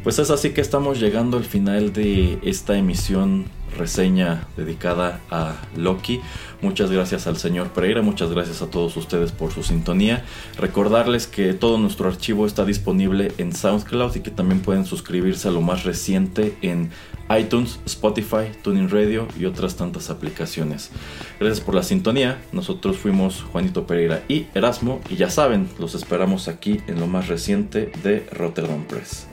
Pues 0.03 0.19
es 0.19 0.29
así 0.31 0.49
que 0.49 0.59
estamos 0.59 0.99
llegando 0.99 1.37
al 1.37 1.45
final 1.45 1.93
de 1.93 2.37
esta 2.43 2.77
emisión 2.77 3.45
reseña 3.77 4.47
dedicada 4.57 5.21
a 5.31 5.55
Loki. 5.77 6.19
Muchas 6.61 6.91
gracias 6.91 7.25
al 7.25 7.37
señor 7.37 7.69
Pereira, 7.69 8.01
muchas 8.01 8.29
gracias 8.29 8.61
a 8.61 8.67
todos 8.67 8.97
ustedes 8.97 9.31
por 9.31 9.53
su 9.53 9.63
sintonía. 9.63 10.25
Recordarles 10.57 11.25
que 11.25 11.53
todo 11.53 11.77
nuestro 11.77 12.09
archivo 12.09 12.45
está 12.45 12.65
disponible 12.65 13.31
en 13.37 13.53
SoundCloud 13.53 14.15
y 14.17 14.19
que 14.19 14.31
también 14.31 14.59
pueden 14.61 14.85
suscribirse 14.85 15.47
a 15.47 15.51
lo 15.51 15.61
más 15.61 15.85
reciente 15.85 16.57
en 16.61 16.91
iTunes, 17.37 17.79
Spotify, 17.85 18.51
Tuning 18.61 18.89
Radio 18.89 19.27
y 19.39 19.45
otras 19.45 19.77
tantas 19.77 20.09
aplicaciones. 20.09 20.91
Gracias 21.39 21.61
por 21.61 21.75
la 21.75 21.83
sintonía. 21.83 22.41
Nosotros 22.51 22.97
fuimos 22.97 23.41
Juanito 23.51 23.87
Pereira 23.87 24.23
y 24.27 24.47
Erasmo 24.53 24.99
y 25.09 25.15
ya 25.15 25.29
saben, 25.29 25.69
los 25.79 25.95
esperamos 25.95 26.49
aquí 26.49 26.81
en 26.87 26.99
lo 26.99 27.07
más 27.07 27.29
reciente 27.29 27.91
de 28.03 28.27
Rotterdam 28.31 28.83
Press. 28.83 29.32